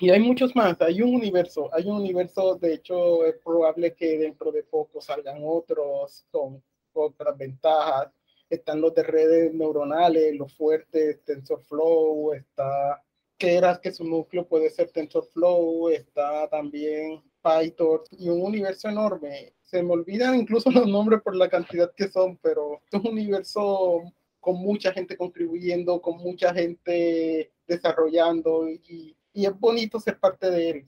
Y 0.00 0.10
hay 0.10 0.20
muchos 0.20 0.54
más, 0.54 0.80
hay 0.80 1.02
un 1.02 1.14
universo, 1.14 1.68
hay 1.72 1.84
un 1.86 1.96
universo, 1.96 2.56
de 2.56 2.74
hecho 2.74 3.24
es 3.24 3.36
probable 3.44 3.94
que 3.94 4.18
dentro 4.18 4.52
de 4.52 4.62
poco 4.62 5.00
salgan 5.00 5.38
otros 5.44 6.26
con 6.30 6.62
otras 6.92 7.36
ventajas. 7.36 8.08
Están 8.48 8.80
los 8.80 8.94
de 8.94 9.02
redes 9.02 9.52
neuronales, 9.52 10.36
los 10.36 10.52
fuertes, 10.54 11.24
TensorFlow, 11.24 12.34
está 12.34 13.02
Keras, 13.36 13.80
que 13.80 13.90
su 13.92 14.04
núcleo 14.04 14.46
puede 14.46 14.70
ser 14.70 14.90
TensorFlow, 14.90 15.88
está 15.88 16.48
también 16.48 17.22
PyTorch 17.42 18.08
y 18.12 18.28
un 18.28 18.42
universo 18.42 18.88
enorme. 18.88 19.54
Se 19.62 19.82
me 19.82 19.92
olvidan 19.92 20.36
incluso 20.36 20.70
los 20.70 20.86
nombres 20.86 21.20
por 21.22 21.34
la 21.34 21.48
cantidad 21.48 21.92
que 21.96 22.08
son, 22.08 22.36
pero 22.38 22.80
es 22.90 23.00
un 23.00 23.08
universo 23.08 24.02
con 24.38 24.56
mucha 24.56 24.92
gente 24.92 25.16
contribuyendo, 25.16 26.00
con 26.00 26.18
mucha 26.18 26.54
gente 26.54 27.50
desarrollando 27.66 28.68
y 28.68 29.16
y 29.34 29.44
es 29.44 29.58
bonito 29.58 30.00
ser 30.00 30.18
parte 30.18 30.50
de 30.50 30.70
él. 30.70 30.86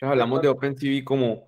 Hablamos 0.00 0.40
de 0.40 0.48
OpenCV 0.48 1.04
como 1.04 1.46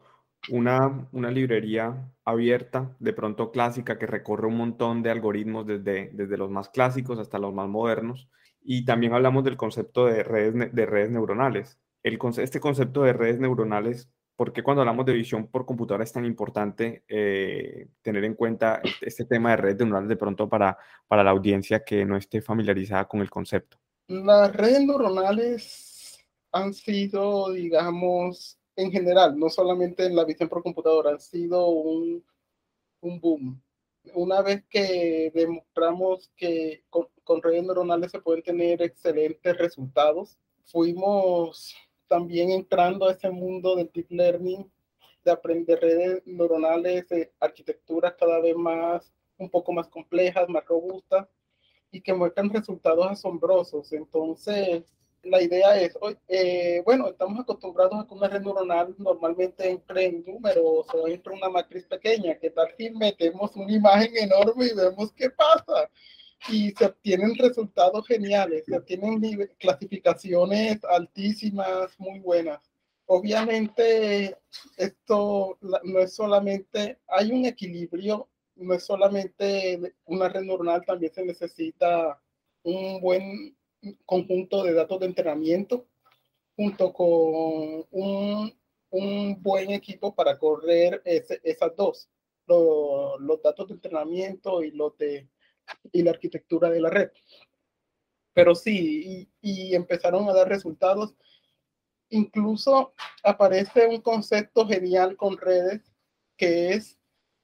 una, 0.50 1.08
una 1.12 1.30
librería 1.30 2.12
abierta, 2.24 2.94
de 2.98 3.12
pronto 3.12 3.50
clásica, 3.50 3.98
que 3.98 4.06
recorre 4.06 4.46
un 4.46 4.56
montón 4.56 5.02
de 5.02 5.10
algoritmos 5.10 5.66
desde, 5.66 6.10
desde 6.12 6.36
los 6.36 6.50
más 6.50 6.68
clásicos 6.68 7.18
hasta 7.18 7.38
los 7.38 7.54
más 7.54 7.68
modernos. 7.68 8.28
Y 8.60 8.84
también 8.84 9.14
hablamos 9.14 9.44
del 9.44 9.56
concepto 9.56 10.06
de 10.06 10.22
redes, 10.22 10.74
de 10.74 10.86
redes 10.86 11.10
neuronales. 11.10 11.78
El, 12.02 12.18
este 12.38 12.60
concepto 12.60 13.02
de 13.02 13.12
redes 13.12 13.38
neuronales, 13.38 14.10
¿por 14.36 14.52
qué 14.52 14.62
cuando 14.62 14.82
hablamos 14.82 15.06
de 15.06 15.14
visión 15.14 15.46
por 15.48 15.64
computadora 15.64 16.04
es 16.04 16.12
tan 16.12 16.24
importante 16.24 17.04
eh, 17.08 17.88
tener 18.02 18.24
en 18.24 18.34
cuenta 18.34 18.80
este, 18.82 19.08
este, 19.08 19.24
tema 19.24 19.50
de 19.50 19.56
redes 19.56 19.78
neuronales 19.78 20.08
de 20.08 20.16
pronto 20.16 20.48
para, 20.48 20.76
para 21.08 21.24
la 21.24 21.30
audiencia 21.30 21.84
que 21.84 22.04
no 22.04 22.16
esté 22.16 22.42
familiarizada 22.42 23.06
con 23.06 23.20
el 23.20 23.30
concepto? 23.30 23.78
Las 24.06 24.54
redes 24.54 24.84
neuronales 24.84 25.93
han 26.54 26.72
sido, 26.72 27.50
digamos, 27.52 28.58
en 28.76 28.92
general, 28.92 29.36
no 29.36 29.50
solamente 29.50 30.06
en 30.06 30.14
la 30.14 30.24
visión 30.24 30.48
por 30.48 30.62
computadora, 30.62 31.10
han 31.10 31.20
sido 31.20 31.66
un, 31.66 32.24
un 33.00 33.20
boom. 33.20 33.60
Una 34.14 34.40
vez 34.40 34.64
que 34.70 35.32
demostramos 35.34 36.30
que 36.36 36.84
con, 36.90 37.42
redes 37.42 37.64
neuronales 37.64 38.12
se 38.12 38.20
pueden 38.20 38.44
tener 38.44 38.80
excelentes 38.82 39.58
resultados, 39.58 40.38
fuimos 40.64 41.74
también 42.06 42.50
entrando 42.50 43.08
a 43.08 43.12
ese 43.12 43.30
mundo 43.30 43.74
del 43.74 43.90
deep 43.92 44.10
learning, 44.10 44.70
de 45.24 45.32
aprender 45.32 45.80
redes 45.80 46.22
neuronales, 46.24 47.08
de 47.08 47.32
arquitecturas 47.40 48.14
cada 48.16 48.38
vez 48.40 48.54
más, 48.54 49.12
un 49.38 49.50
poco 49.50 49.72
más 49.72 49.88
complejas, 49.88 50.48
más 50.48 50.64
robustas, 50.66 51.26
y 51.90 52.00
que 52.00 52.14
muestran 52.14 52.50
resultados 52.50 53.06
asombrosos. 53.10 53.92
Entonces, 53.92 54.84
la 55.24 55.42
idea 55.42 55.80
es, 55.80 55.96
eh, 56.28 56.82
bueno, 56.84 57.08
estamos 57.08 57.40
acostumbrados 57.40 57.94
a 57.94 58.06
que 58.06 58.14
una 58.14 58.28
red 58.28 58.42
neuronal 58.42 58.94
normalmente 58.98 59.68
entre 59.68 60.06
en 60.06 60.24
números 60.24 60.86
o 60.92 61.08
entre 61.08 61.32
una 61.32 61.48
matriz 61.48 61.86
pequeña. 61.86 62.38
¿Qué 62.38 62.50
tal 62.50 62.68
si 62.76 62.90
metemos 62.90 63.54
una 63.56 63.72
imagen 63.72 64.16
enorme 64.16 64.66
y 64.66 64.74
vemos 64.74 65.12
qué 65.12 65.30
pasa? 65.30 65.90
Y 66.48 66.72
se 66.72 66.86
obtienen 66.86 67.34
resultados 67.36 68.06
geniales, 68.06 68.64
se 68.66 68.76
obtienen 68.76 69.20
clasificaciones 69.58 70.84
altísimas, 70.84 71.98
muy 71.98 72.18
buenas. 72.20 72.60
Obviamente, 73.06 74.36
esto 74.76 75.58
no 75.60 75.98
es 75.98 76.14
solamente, 76.14 76.98
hay 77.08 77.32
un 77.32 77.44
equilibrio, 77.44 78.28
no 78.56 78.74
es 78.74 78.84
solamente 78.84 79.94
una 80.06 80.28
red 80.28 80.42
neuronal, 80.42 80.84
también 80.84 81.12
se 81.12 81.24
necesita 81.24 82.20
un 82.62 83.00
buen 83.00 83.54
conjunto 84.04 84.62
de 84.62 84.72
datos 84.72 85.00
de 85.00 85.06
entrenamiento 85.06 85.86
junto 86.56 86.92
con 86.92 87.86
un, 87.90 88.54
un 88.90 89.42
buen 89.42 89.70
equipo 89.70 90.14
para 90.14 90.38
correr 90.38 91.02
esas 91.04 91.74
dos, 91.76 92.08
los 92.46 93.42
datos 93.42 93.68
de 93.68 93.74
entrenamiento 93.74 94.62
y, 94.62 94.70
los 94.70 94.96
de, 94.96 95.28
y 95.92 96.02
la 96.02 96.12
arquitectura 96.12 96.70
de 96.70 96.80
la 96.80 96.90
red. 96.90 97.10
Pero 98.32 98.54
sí, 98.54 99.28
y, 99.40 99.70
y 99.70 99.74
empezaron 99.74 100.28
a 100.28 100.32
dar 100.32 100.48
resultados. 100.48 101.14
Incluso 102.10 102.92
aparece 103.22 103.86
un 103.86 104.00
concepto 104.00 104.66
genial 104.66 105.16
con 105.16 105.36
redes 105.36 105.92
que 106.36 106.70
es, 106.70 106.98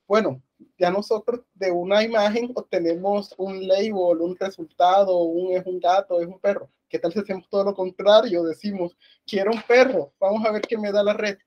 bueno, 0.06 0.42
ya 0.78 0.90
nosotros 0.90 1.40
de 1.54 1.70
una 1.70 2.02
imagen 2.02 2.52
obtenemos 2.54 3.34
un 3.38 3.66
label, 3.66 4.20
un 4.20 4.36
resultado, 4.36 5.18
un 5.18 5.52
es 5.52 5.64
un 5.66 5.78
gato, 5.80 6.20
es 6.20 6.26
un 6.26 6.38
perro. 6.38 6.70
¿Qué 6.88 6.98
tal 6.98 7.12
si 7.12 7.20
hacemos 7.20 7.48
todo 7.48 7.64
lo 7.64 7.74
contrario? 7.74 8.42
Decimos, 8.42 8.96
quiero 9.26 9.52
un 9.52 9.62
perro, 9.62 10.12
vamos 10.18 10.44
a 10.44 10.52
ver 10.52 10.62
qué 10.62 10.76
me 10.76 10.90
da 10.90 11.02
la 11.02 11.12
red. 11.12 11.38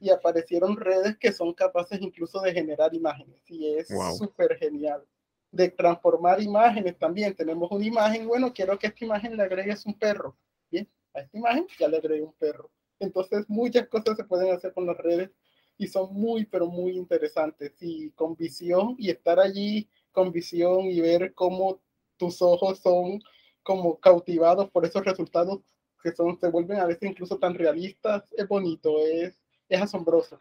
Y 0.00 0.10
aparecieron 0.10 0.76
redes 0.76 1.16
que 1.18 1.32
son 1.32 1.52
capaces 1.54 2.00
incluso 2.00 2.40
de 2.40 2.52
generar 2.52 2.94
imágenes 2.94 3.42
y 3.48 3.74
es 3.74 3.88
súper 4.16 4.56
genial. 4.56 5.04
De 5.50 5.70
transformar 5.70 6.40
imágenes 6.40 6.96
también. 6.98 7.34
Tenemos 7.34 7.70
una 7.70 7.84
imagen, 7.84 8.28
bueno, 8.28 8.52
quiero 8.52 8.78
que 8.78 8.88
esta 8.88 9.04
imagen 9.04 9.36
le 9.36 9.42
agregues 9.42 9.86
un 9.86 9.94
perro. 9.94 10.36
Bien, 10.70 10.88
a 11.14 11.20
esta 11.20 11.36
imagen 11.36 11.66
ya 11.78 11.88
le 11.88 11.96
agregué 11.96 12.22
un 12.22 12.34
perro. 12.34 12.70
Entonces 13.00 13.44
muchas 13.48 13.88
cosas 13.88 14.16
se 14.16 14.24
pueden 14.24 14.52
hacer 14.52 14.72
con 14.72 14.86
las 14.86 14.96
redes 14.98 15.30
y 15.78 15.86
son 15.86 16.12
muy, 16.12 16.44
pero 16.44 16.66
muy 16.66 16.96
interesantes 16.96 17.72
y 17.80 18.10
con 18.10 18.36
visión 18.36 18.96
y 18.98 19.10
estar 19.10 19.38
allí 19.38 19.88
con 20.12 20.32
visión 20.32 20.86
y 20.86 21.00
ver 21.00 21.32
cómo 21.32 21.80
tus 22.16 22.42
ojos 22.42 22.80
son 22.80 23.22
como 23.62 23.98
cautivados 24.00 24.68
por 24.70 24.84
esos 24.84 25.04
resultados 25.04 25.60
que 26.02 26.12
son, 26.12 26.38
se 26.38 26.50
vuelven 26.50 26.78
a 26.78 26.86
veces 26.86 27.10
incluso 27.10 27.38
tan 27.38 27.54
realistas, 27.54 28.32
es 28.36 28.46
bonito, 28.46 28.98
es, 28.98 29.40
es 29.68 29.80
asombroso. 29.80 30.40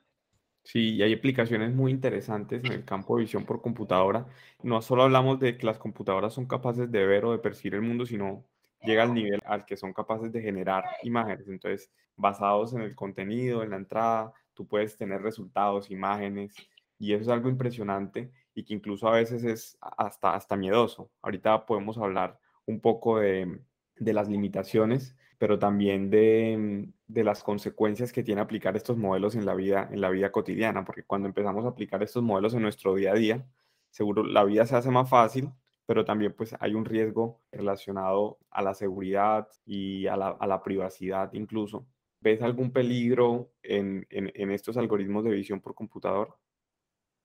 Sí, 0.63 0.96
y 0.96 1.03
hay 1.03 1.13
aplicaciones 1.13 1.74
muy 1.74 1.91
interesantes 1.91 2.63
en 2.63 2.74
el 2.74 2.84
campo 2.84 3.15
de 3.15 3.24
visión 3.24 3.46
por 3.46 3.62
computadora. 3.62 4.27
No 4.63 4.82
solo 4.82 5.03
hablamos 5.03 5.39
de 5.39 5.58
que 5.58 5.65
las 5.65 5.77
computadoras 5.77 6.34
son 6.34 6.46
capaces 6.46 6.91
de 6.91 7.06
ver 7.06 7.24
o 7.25 7.32
de 7.32 7.39
percibir 7.39 7.75
el 7.75 7.84
mundo, 7.84 8.06
sino 8.06 8.44
llega 8.82 9.03
al 9.03 9.13
nivel 9.13 9.41
al 9.46 9.65
que 9.65 9.77
son 9.77 9.94
capaces 9.94 10.32
de 10.32 10.41
generar 10.41 10.84
imágenes. 11.03 11.48
Entonces, 11.48 11.89
basados 12.17 12.74
en 12.74 12.82
el 12.82 12.96
contenido, 12.96 13.63
en 13.63 13.70
la 13.70 13.77
entrada, 13.77 14.34
tú 14.58 14.68
puedes 14.68 14.98
tener 14.98 15.22
resultados, 15.22 15.92
imágenes, 15.92 16.56
y 17.00 17.14
eso 17.14 17.22
es 17.24 17.30
algo 17.30 17.48
impresionante 17.48 18.32
y 18.56 18.64
que 18.64 18.74
incluso 18.74 19.08
a 19.08 19.12
veces 19.12 19.44
es 19.44 19.78
hasta, 19.82 20.34
hasta 20.34 20.56
miedoso. 20.56 21.12
Ahorita 21.22 21.66
podemos 21.68 21.98
hablar 22.00 22.40
un 22.66 22.82
poco 22.82 23.20
de, 23.20 23.62
de 23.96 24.14
las 24.14 24.28
limitaciones, 24.28 25.16
pero 25.38 25.60
también 25.60 26.10
de, 26.10 26.90
de, 27.06 27.24
las 27.24 27.44
consecuencias 27.44 28.12
que 28.12 28.24
tiene 28.24 28.42
aplicar 28.42 28.76
estos 28.76 28.98
modelos 28.98 29.36
en 29.36 29.46
la, 29.46 29.54
vida, 29.54 29.88
en 29.92 30.02
la 30.02 30.10
vida 30.10 30.32
cotidiana, 30.32 30.84
porque 30.84 31.04
cuando 31.04 31.28
empezamos 31.28 31.66
a 31.66 31.70
aplicar 31.70 32.02
estos 32.02 32.24
modelos 32.24 32.56
en 32.56 32.64
nuestro 32.64 32.96
día 32.96 33.12
a 33.12 33.16
día, 33.16 33.46
seguro 33.92 34.24
la 34.24 34.44
vida 34.44 34.66
se 34.66 34.76
hace 34.76 34.90
más 34.90 35.08
fácil, 35.08 35.52
pero 35.86 36.04
también 36.04 36.34
pues 36.34 36.56
hay 36.60 36.74
un 36.74 36.86
riesgo 36.86 37.40
relacionado 37.52 38.40
a 38.50 38.64
la 38.64 38.74
seguridad 38.74 39.48
y 39.66 40.08
a 40.08 40.18
la, 40.18 40.30
a 40.30 40.48
la 40.48 40.64
privacidad 40.64 41.32
incluso. 41.34 41.86
¿Ves 42.19 42.41
algún 42.41 42.71
peligro 42.71 43.51
en, 43.62 44.07
en, 44.09 44.51
estos 44.51 44.75
algoritmos 44.75 45.24
de 45.24 45.31
visión 45.31 45.62
por 45.62 45.75
computador? 45.75 46.36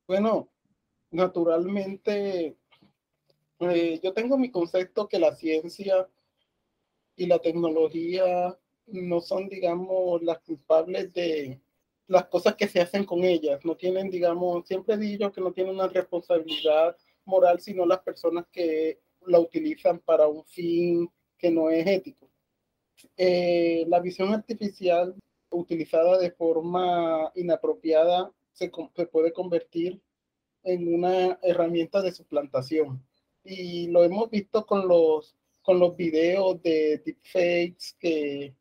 Bueno, 0.06 0.50
naturalmente, 1.10 2.56
eh, 3.60 4.00
yo 4.02 4.12
tengo 4.12 4.36
mi 4.36 4.50
concepto 4.50 5.08
que 5.08 5.18
la 5.18 5.34
ciencia 5.34 6.08
y 7.16 7.26
la 7.26 7.38
tecnología 7.38 8.58
no 8.86 9.20
son, 9.20 9.48
digamos, 9.48 10.22
las 10.22 10.40
culpables 10.40 11.12
de 11.12 11.60
las 12.06 12.26
cosas 12.26 12.56
que 12.56 12.68
se 12.68 12.80
hacen 12.80 13.04
con 13.04 13.24
ellas. 13.24 13.64
No 13.64 13.76
tienen, 13.76 14.10
digamos, 14.10 14.66
siempre 14.66 14.96
digo 14.98 15.32
que 15.32 15.40
no 15.40 15.52
tienen 15.52 15.74
una 15.74 15.88
responsabilidad 15.88 16.96
moral, 17.24 17.60
sino 17.60 17.86
las 17.86 18.00
personas 18.00 18.46
que 18.52 19.00
la 19.26 19.38
utilizan 19.38 19.98
para 20.00 20.26
un 20.26 20.44
fin 20.44 21.08
que 21.38 21.50
no 21.50 21.70
es 21.70 21.86
ético. 21.86 22.31
Eh, 23.16 23.84
la 23.88 24.00
visión 24.00 24.32
artificial 24.32 25.14
utilizada 25.50 26.18
de 26.18 26.30
forma 26.30 27.30
inapropiada 27.34 28.32
se, 28.52 28.70
puede 29.10 29.32
convertir 29.32 30.00
en 30.62 30.94
una 30.94 31.38
herramienta 31.42 32.02
de 32.02 32.12
suplantación. 32.12 33.04
Y 33.44 33.88
lo 33.88 34.04
hemos 34.04 34.30
visto 34.30 34.64
con 34.66 34.86
los, 34.86 35.36
con 35.62 35.78
los 35.78 35.96
videos 35.96 36.62
de 36.62 36.98
deepfakes 37.04 37.96
que, 37.98 38.54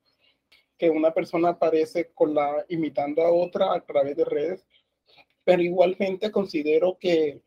que 0.78 0.90
una 0.90 1.14
persona 1.14 1.50
aparece 1.50 2.12
con 2.14 2.34
la, 2.34 2.66
imitando 2.70 3.22
a 3.22 3.32
otra 3.32 3.74
a 3.74 3.86
través 3.86 4.18
de 4.18 4.26
redes. 4.26 4.66
Pero 5.44 5.62
igualmente 5.62 6.32
considero 6.32 6.98
que, 7.00 7.42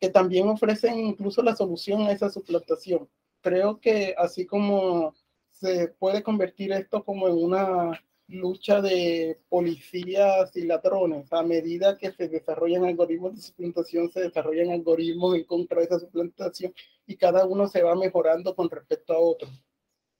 que 0.00 0.08
también 0.10 0.48
ofrecen 0.48 0.98
incluso 0.98 1.42
la 1.42 1.56
solución 1.56 2.02
a 2.02 2.12
esa 2.12 2.30
suplantación 2.30 3.08
Creo 3.40 3.80
que 3.80 4.14
así 4.18 4.46
como 4.46 5.14
se 5.60 5.88
puede 5.88 6.22
convertir 6.22 6.72
esto 6.72 7.04
como 7.04 7.28
en 7.28 7.34
una 7.34 8.00
lucha 8.28 8.80
de 8.82 9.40
policías 9.48 10.54
y 10.56 10.64
ladrones. 10.64 11.32
A 11.32 11.42
medida 11.42 11.96
que 11.96 12.12
se 12.12 12.28
desarrollan 12.28 12.84
algoritmos 12.84 13.34
de 13.34 13.42
suplantación, 13.42 14.10
se 14.10 14.20
desarrollan 14.20 14.70
algoritmos 14.70 15.34
en 15.34 15.44
contra 15.44 15.78
de 15.78 15.86
esa 15.86 15.98
suplantación 15.98 16.72
y 17.06 17.16
cada 17.16 17.46
uno 17.46 17.66
se 17.68 17.82
va 17.82 17.94
mejorando 17.94 18.54
con 18.54 18.70
respecto 18.70 19.14
a 19.14 19.18
otro. 19.18 19.48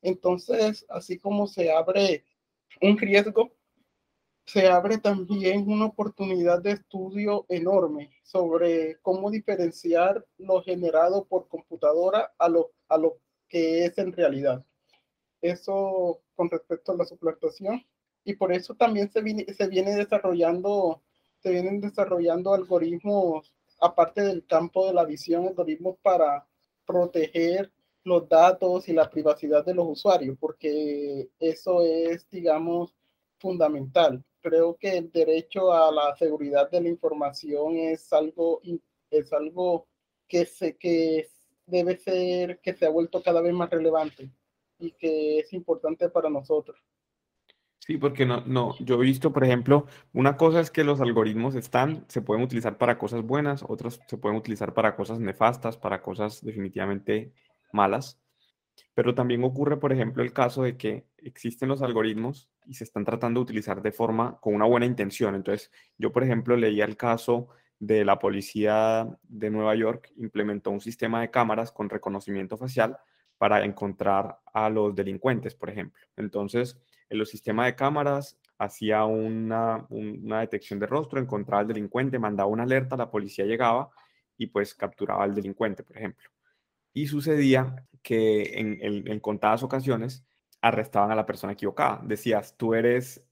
Entonces, 0.03 0.87
así 0.89 1.19
como 1.19 1.47
se 1.47 1.71
abre 1.71 2.25
un 2.81 2.97
riesgo, 2.99 3.53
se 4.47 4.67
abre 4.69 4.99
también 4.99 5.71
una 5.71 5.87
oportunidad 5.87 6.63
de 6.63 6.73
estudio 6.73 7.45
enorme 7.51 8.11
sobre 8.23 8.99
cómo 9.03 9.31
diferenciar 9.31 10.25
lo 10.39 10.63
generado 10.63 11.27
por 11.27 11.49
computadora 11.49 12.33
a 12.39 12.49
lo, 12.49 12.73
a 12.89 12.97
lo 12.97 13.19
que 13.49 13.85
es 13.85 13.99
en 13.99 14.13
realidad. 14.13 14.65
Eso 15.41 16.21
con 16.35 16.51
respecto 16.51 16.93
a 16.93 16.97
la 16.97 17.05
suplantación 17.05 17.85
y 18.25 18.35
por 18.35 18.53
eso 18.53 18.75
también 18.75 19.11
se 19.11 19.23
viene, 19.23 19.47
se 19.55 19.69
viene 19.69 19.95
desarrollando, 19.95 21.03
se 21.39 21.51
vienen 21.51 21.81
desarrollando 21.81 22.55
algoritmos, 22.55 23.53
aparte 23.81 24.23
del 24.23 24.45
campo 24.47 24.87
de 24.87 24.95
la 24.95 25.05
visión, 25.05 25.47
algoritmos 25.47 25.97
para 26.03 26.47
proteger 26.85 27.73
los 28.05 28.29
datos 28.29 28.89
y 28.89 28.93
la 28.93 29.11
privacidad 29.11 29.65
de 29.65 29.75
los 29.75 29.87
usuarios, 29.89 30.37
porque 30.39 31.31
eso 31.39 31.83
es, 31.83 32.29
digamos, 32.31 32.95
fundamental. 33.39 34.25
Creo 34.41 34.77
que 34.77 34.99
el 34.99 35.11
derecho 35.13 35.73
a 35.73 35.93
la 35.93 36.15
seguridad 36.17 36.71
de 36.71 36.81
la 36.81 36.89
información 36.89 37.77
es 37.77 38.13
algo, 38.13 38.61
es 39.11 39.33
algo 39.33 39.87
que, 40.27 40.47
se, 40.47 40.77
que 40.77 41.29
debe 41.67 41.97
ser, 41.99 42.61
que 42.61 42.75
se 42.75 42.87
ha 42.87 42.91
vuelto 42.91 43.23
cada 43.23 43.41
vez 43.41 43.53
más 43.53 43.71
relevante 43.71 44.31
y 44.79 44.93
que 44.93 45.41
es 45.41 45.53
importante 45.53 46.09
para 46.09 46.31
nosotros. 46.31 46.79
Sí, 47.89 47.97
porque 47.97 48.27
no, 48.27 48.43
no, 48.45 48.77
yo 48.81 48.97
he 48.97 49.05
visto, 49.05 49.33
por 49.33 49.45
ejemplo, 49.45 49.87
una 50.13 50.37
cosa 50.37 50.61
es 50.61 50.71
que 50.71 50.85
los 50.85 51.01
algoritmos 51.01 51.55
están, 51.55 52.05
se 52.09 52.21
pueden 52.21 52.45
utilizar 52.45 52.77
para 52.77 52.99
cosas 52.99 53.23
buenas, 53.23 53.65
otros 53.67 53.99
se 54.07 54.19
pueden 54.19 54.37
utilizar 54.37 54.75
para 54.75 54.95
cosas 54.95 55.21
nefastas, 55.21 55.79
para 55.79 56.03
cosas 56.03 56.45
definitivamente 56.45 57.33
malas. 57.73 58.21
Pero 58.95 59.15
también 59.15 59.43
ocurre, 59.43 59.79
por 59.79 59.93
ejemplo, 59.93 60.23
el 60.23 60.35
caso 60.35 60.65
de 60.65 60.77
que 60.77 61.07
existen 61.17 61.71
los 61.71 61.81
algoritmos 61.81 62.51
y 62.67 62.75
se 62.75 62.85
están 62.85 63.07
tratando 63.07 63.41
de 63.41 63.45
utilizar 63.45 63.81
de 63.81 63.93
forma 63.93 64.39
con 64.41 64.55
una 64.55 64.67
buena 64.67 64.85
intención. 64.85 65.35
Entonces, 65.35 65.71
yo, 65.97 66.13
por 66.13 66.25
ejemplo, 66.25 66.57
leía 66.57 66.85
el 66.85 66.97
caso 66.99 67.49
de 67.79 68.05
la 68.05 68.19
policía 68.19 69.09
de 69.23 69.51
Nueva 69.51 69.75
York, 69.77 70.13
implementó 70.17 70.71
un 70.71 70.81
sistema 70.81 71.23
de 71.23 71.31
cámaras 71.31 71.73
con 71.73 71.89
reconocimiento 71.89 72.59
facial 72.59 72.99
para 73.39 73.65
encontrar 73.65 74.41
a 74.53 74.69
los 74.69 74.95
delincuentes, 74.95 75.55
por 75.55 75.71
ejemplo. 75.71 76.01
Entonces, 76.17 76.79
en 77.09 77.19
los 77.19 77.31
sistemas 77.31 77.67
de 77.67 77.77
cámaras 77.77 78.37
hacía 78.59 79.05
una, 79.05 79.87
detección 80.41 80.79
de 80.79 80.87
rostro, 80.87 81.21
encontraba 81.21 81.61
al 81.61 81.69
delincuente, 81.69 82.19
mandaba 82.19 82.51
una 82.51 82.65
alerta, 82.65 82.97
la 82.97 83.11
policía 83.11 83.45
llegaba 83.47 83.91
y 84.37 84.49
pues 84.49 84.75
capturaba 84.75 85.25
al 85.25 85.35
delincuente, 85.35 85.83
por 85.83 85.97
ejemplo. 85.97 86.29
Y 86.93 87.07
sucedía 87.07 87.87
que 88.03 88.59
en, 88.59 88.79
en, 89.09 89.21
contadas 89.21 89.63
ocasiones 89.63 90.25
arrestaban 90.61 91.13
a 91.13 91.15
la 91.15 91.27
persona 91.27 91.53
equivocada. 91.53 92.01
Decías, 92.05 92.57
tú 92.57 92.75
eres 92.75 93.25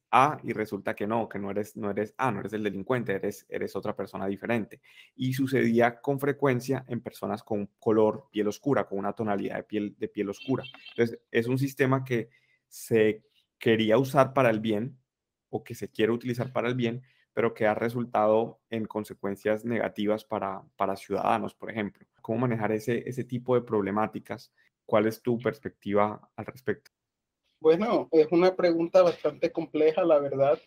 Y 0.42 0.52
resulta 0.52 0.94
que 0.94 1.06
no, 1.06 1.28
que 1.28 1.38
no 1.38 1.50
eres, 1.50 1.76
no 1.76 1.90
eres 1.90 2.14
A, 2.16 2.30
no 2.30 2.40
eres 2.40 2.52
el 2.52 2.62
delincuente, 2.62 3.12
eres, 3.12 3.44
eres 3.48 3.76
otra 3.76 3.94
persona 3.94 4.26
diferente. 4.26 4.80
Y 5.14 5.34
sucedía 5.34 6.00
con 6.00 6.18
frecuencia 6.18 6.84
en 6.88 7.00
personas 7.00 7.42
con 7.42 7.66
color 7.78 8.28
piel 8.30 8.48
oscura, 8.48 8.84
con 8.86 8.98
una 8.98 9.12
tonalidad 9.12 9.56
de 9.56 9.62
piel, 9.64 9.94
de 9.98 10.08
piel 10.08 10.30
oscura. 10.30 10.64
Entonces, 10.90 11.18
es 11.30 11.46
un 11.46 11.58
sistema 11.58 12.02
que 12.04 12.30
se 12.68 13.24
quería 13.58 13.98
usar 13.98 14.32
para 14.32 14.50
el 14.50 14.60
bien 14.60 14.98
o 15.50 15.62
que 15.62 15.74
se 15.74 15.90
quiere 15.90 16.12
utilizar 16.12 16.52
para 16.52 16.68
el 16.68 16.74
bien, 16.74 17.02
pero 17.34 17.52
que 17.52 17.66
ha 17.66 17.74
resultado 17.74 18.60
en 18.70 18.86
consecuencias 18.86 19.64
negativas 19.64 20.24
para, 20.24 20.62
para 20.76 20.96
ciudadanos, 20.96 21.54
por 21.54 21.70
ejemplo. 21.70 22.06
¿Cómo 22.22 22.38
manejar 22.38 22.72
ese, 22.72 23.08
ese 23.08 23.24
tipo 23.24 23.54
de 23.54 23.60
problemáticas? 23.60 24.52
¿Cuál 24.86 25.06
es 25.06 25.20
tu 25.20 25.38
perspectiva 25.38 26.30
al 26.36 26.46
respecto? 26.46 26.95
Bueno, 27.60 28.08
es 28.12 28.26
una 28.30 28.54
pregunta 28.54 29.02
bastante 29.02 29.50
compleja, 29.50 30.04
la 30.04 30.18
verdad, 30.18 30.58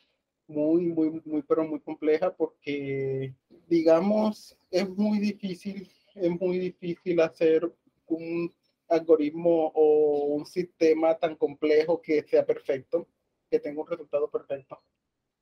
muy, 0.47 0.88
muy, 0.88 1.21
muy, 1.23 1.43
pero 1.43 1.63
muy 1.63 1.80
compleja 1.80 2.34
porque, 2.36 3.36
digamos, 3.67 4.58
es 4.71 4.89
muy 4.89 5.19
difícil, 5.19 5.88
es 6.15 6.32
muy 6.41 6.58
difícil 6.58 7.21
hacer 7.21 7.71
un 8.08 8.52
algoritmo 8.88 9.71
o 9.75 10.25
un 10.36 10.45
sistema 10.47 11.15
tan 11.15 11.36
complejo 11.36 12.02
que 12.02 12.23
sea 12.23 12.43
perfecto, 12.43 13.08
que 13.52 13.60
tenga 13.60 13.82
un 13.82 13.88
resultado 13.88 14.28
perfecto. 14.28 14.82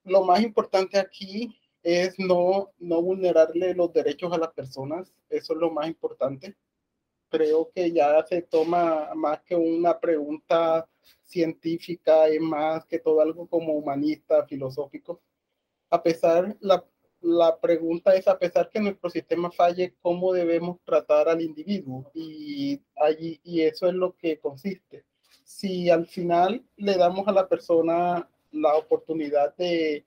Lo 0.03 0.25
más 0.25 0.41
importante 0.41 0.99
aquí 0.99 1.57
es 1.81 2.19
no, 2.19 2.71
no 2.77 3.01
vulnerarle 3.01 3.73
los 3.73 3.93
derechos 3.93 4.33
a 4.33 4.38
las 4.38 4.51
personas, 4.51 5.13
eso 5.29 5.53
es 5.53 5.60
lo 5.60 5.71
más 5.71 5.88
importante. 5.88 6.57
Creo 7.29 7.71
que 7.73 7.91
ya 7.93 8.21
se 8.25 8.41
toma 8.41 9.13
más 9.15 9.41
que 9.43 9.55
una 9.55 9.97
pregunta 9.97 10.88
científica, 11.25 12.27
es 12.27 12.41
más 12.41 12.85
que 12.85 12.99
todo 12.99 13.21
algo 13.21 13.47
como 13.47 13.73
humanista, 13.73 14.45
filosófico. 14.45 15.21
A 15.89 16.01
pesar, 16.01 16.57
la, 16.61 16.83
la 17.21 17.59
pregunta 17.59 18.15
es, 18.15 18.27
a 18.27 18.37
pesar 18.37 18.69
que 18.69 18.79
nuestro 18.79 19.09
sistema 19.09 19.51
falle, 19.51 19.95
¿cómo 20.01 20.33
debemos 20.33 20.79
tratar 20.83 21.29
al 21.29 21.41
individuo? 21.41 22.09
Y, 22.13 22.81
allí, 22.95 23.39
y 23.43 23.61
eso 23.61 23.87
es 23.87 23.93
lo 23.93 24.15
que 24.15 24.39
consiste. 24.39 25.05
Si 25.43 25.89
al 25.89 26.07
final 26.07 26.65
le 26.75 26.95
damos 26.95 27.27
a 27.27 27.31
la 27.31 27.47
persona 27.47 28.29
la 28.51 28.75
oportunidad 28.75 29.55
de, 29.55 30.05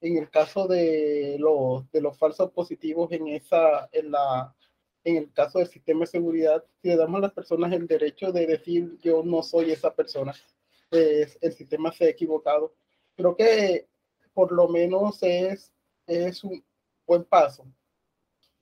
en 0.00 0.16
el 0.16 0.30
caso 0.30 0.66
de 0.66 1.36
los, 1.38 1.90
de 1.92 2.00
los 2.00 2.18
falsos 2.18 2.50
positivos 2.50 3.12
en, 3.12 3.28
esa, 3.28 3.88
en, 3.92 4.10
la, 4.10 4.54
en 5.04 5.16
el 5.16 5.32
caso 5.32 5.58
del 5.58 5.68
sistema 5.68 6.00
de 6.00 6.06
seguridad, 6.06 6.64
si 6.82 6.88
le 6.88 6.96
damos 6.96 7.18
a 7.18 7.22
las 7.22 7.32
personas 7.32 7.72
el 7.72 7.86
derecho 7.86 8.32
de 8.32 8.46
decir 8.46 8.98
yo 9.00 9.22
no 9.22 9.42
soy 9.42 9.72
esa 9.72 9.94
persona, 9.94 10.34
pues 10.88 11.38
el 11.40 11.52
sistema 11.52 11.92
se 11.92 12.04
ha 12.04 12.08
equivocado. 12.08 12.74
Creo 13.16 13.36
que 13.36 13.86
por 14.34 14.52
lo 14.52 14.68
menos 14.68 15.22
es 15.22 15.72
es 16.10 16.44
un 16.44 16.62
buen 17.06 17.24
paso. 17.24 17.66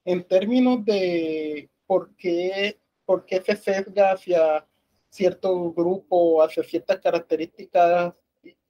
En 0.05 0.27
términos 0.27 0.85
de 0.85 1.69
por 1.87 2.15
qué, 2.17 2.79
por 3.05 3.25
qué 3.25 3.41
se 3.41 3.57
sesga 3.57 4.13
hacia 4.13 4.67
cierto 5.11 5.73
grupo, 5.73 6.43
hacia 6.43 6.63
ciertas 6.63 6.99
características 7.01 8.15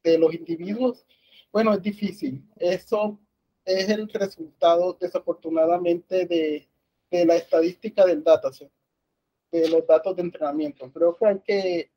de 0.02 0.18
los 0.18 0.34
individuos, 0.34 1.04
bueno, 1.52 1.74
es 1.74 1.82
difícil. 1.82 2.44
Eso 2.56 3.18
es 3.64 3.88
el 3.88 4.08
resultado, 4.08 4.96
desafortunadamente, 5.00 6.26
de, 6.26 6.67
de 7.10 7.24
la 7.24 7.36
estadística 7.36 8.04
del 8.04 8.22
dataset, 8.22 8.70
de 9.50 9.68
los 9.68 9.86
datos 9.86 10.16
de 10.16 10.22
entrenamiento. 10.22 10.90
Creo 10.92 11.16
que 11.16 11.26
hay 11.26 11.40
que 11.40 11.90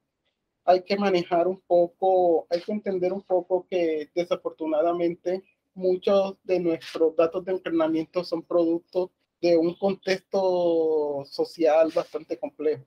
hay 0.63 0.83
que 0.83 0.95
manejar 0.95 1.47
un 1.47 1.59
poco, 1.61 2.45
hay 2.49 2.61
que 2.61 2.71
entender 2.71 3.11
un 3.13 3.23
poco 3.23 3.65
que 3.69 4.09
desafortunadamente 4.13 5.43
muchos 5.73 6.37
de 6.43 6.59
nuestros 6.59 7.15
datos 7.15 7.43
de 7.45 7.53
entrenamiento 7.53 8.23
son 8.23 8.43
productos 8.43 9.09
de 9.41 9.57
un 9.57 9.73
contexto 9.75 11.23
social 11.25 11.91
bastante 11.93 12.37
complejo. 12.37 12.85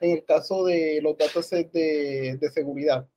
En 0.00 0.12
el 0.12 0.24
caso 0.24 0.64
de 0.64 1.00
los 1.02 1.16
datos 1.16 1.50
de, 1.50 2.36
de 2.40 2.50
seguridad, 2.50 3.08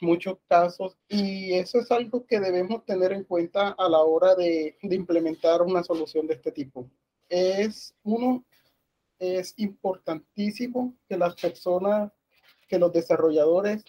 muchos 0.00 0.38
casos, 0.48 0.96
y 1.08 1.54
eso 1.54 1.78
es 1.80 1.90
algo 1.90 2.26
que 2.26 2.40
debemos 2.40 2.84
tener 2.84 3.12
en 3.12 3.24
cuenta 3.24 3.70
a 3.70 3.88
la 3.88 4.00
hora 4.00 4.34
de, 4.34 4.76
de 4.80 4.96
implementar 4.96 5.62
una 5.62 5.82
solución 5.82 6.26
de 6.26 6.34
este 6.34 6.52
tipo. 6.52 6.88
Es 7.28 7.94
uno, 8.02 8.44
es 9.18 9.54
importantísimo 9.56 10.94
que 11.08 11.16
las 11.16 11.34
personas, 11.34 12.12
que 12.68 12.78
los 12.78 12.92
desarrolladores 12.92 13.84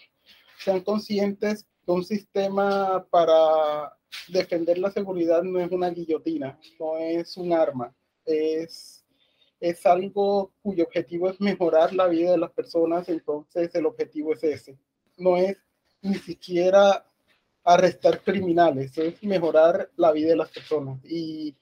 sean 0.58 0.80
conscientes 0.80 1.66
de 1.86 1.92
un 1.92 2.04
sistema 2.04 3.06
para 3.10 3.96
defender 4.28 4.78
la 4.78 4.90
seguridad 4.90 5.42
no 5.42 5.60
es 5.60 5.70
una 5.70 5.90
guillotina, 5.90 6.58
no 6.80 6.98
es 6.98 7.36
un 7.36 7.52
arma, 7.52 7.94
es, 8.24 9.04
es 9.60 9.86
algo 9.86 10.52
cuyo 10.62 10.84
objetivo 10.84 11.28
es 11.30 11.40
mejorar 11.40 11.92
la 11.94 12.08
vida 12.08 12.32
de 12.32 12.38
las 12.38 12.52
personas, 12.52 13.08
entonces 13.08 13.74
el 13.74 13.86
objetivo 13.86 14.32
es 14.32 14.42
ese. 14.42 14.78
No 15.16 15.36
es 15.36 15.56
ni 16.02 16.14
siquiera 16.16 17.06
arrestar 17.64 18.22
criminales, 18.22 18.96
es 18.98 19.22
mejorar 19.22 19.90
la 19.96 20.12
vida 20.12 20.30
de 20.30 20.36
las 20.36 20.50
personas. 20.50 21.00
Y, 21.04 21.56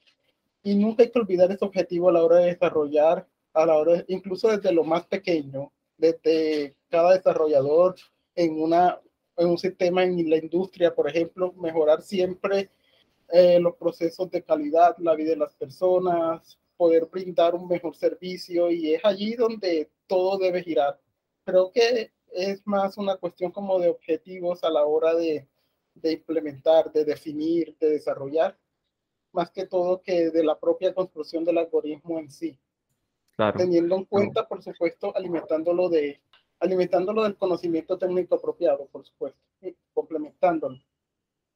y 0.65 0.73
nunca 0.73 1.03
hay 1.03 1.11
que 1.11 1.19
olvidar 1.19 1.51
ese 1.51 1.63
objetivo 1.63 2.09
a 2.09 2.13
la 2.13 2.23
hora 2.23 2.37
de 2.37 2.47
desarrollar, 2.47 3.27
a 3.53 3.65
la 3.67 3.77
hora, 3.77 4.03
incluso 4.07 4.49
desde 4.49 4.73
lo 4.73 4.83
más 4.83 5.05
pequeño, 5.05 5.71
desde 5.95 6.75
cada 6.89 7.13
desarrollador 7.13 7.95
en 8.33 8.59
una 8.59 8.99
en 9.37 9.47
un 9.47 9.57
sistema 9.57 10.03
en 10.03 10.27
la 10.29 10.37
industria, 10.37 10.95
por 10.95 11.07
ejemplo, 11.07 11.53
mejorar 11.53 12.01
siempre 12.01 12.71
eh, 13.29 13.59
los 13.59 13.75
procesos 13.75 14.31
de 14.31 14.43
calidad, 14.43 14.95
la 14.97 15.13
vida 15.13 15.31
de 15.31 15.37
las 15.37 15.53
personas, 15.53 16.57
poder 16.77 17.05
brindar 17.05 17.53
un 17.53 17.67
mejor 17.67 17.95
servicio 17.95 18.71
y 18.71 18.95
es 18.95 19.05
allí 19.05 19.35
donde 19.35 19.91
todo 20.07 20.37
debe 20.37 20.63
girar. 20.63 20.99
Creo 21.43 21.71
que 21.71 22.11
es 22.31 22.65
más 22.65 22.97
una 22.97 23.17
cuestión 23.17 23.51
como 23.51 23.77
de 23.77 23.89
objetivos 23.89 24.63
a 24.63 24.71
la 24.71 24.85
hora 24.85 25.13
de, 25.13 25.47
de 25.93 26.13
implementar, 26.13 26.91
de 26.91 27.05
definir, 27.05 27.77
de 27.77 27.89
desarrollar, 27.91 28.57
más 29.35 29.51
que 29.51 29.67
todo 29.67 30.01
que 30.01 30.31
de 30.31 30.43
la 30.43 30.57
propia 30.57 30.93
construcción 30.93 31.43
del 31.45 31.59
algoritmo 31.59 32.17
en 32.17 32.31
sí. 32.31 32.57
Teniendo 33.57 33.97
en 33.97 34.05
cuenta, 34.05 34.47
por 34.47 34.63
supuesto, 34.63 35.15
alimentándolo 35.15 35.89
de 35.89 36.21
alimentándolo 36.59 37.23
del 37.23 37.35
conocimiento 37.35 37.97
técnico 37.97 38.35
apropiado, 38.35 38.87
por 38.87 39.05
supuesto, 39.05 39.39
y 39.61 39.75
complementándolo. 39.93 40.79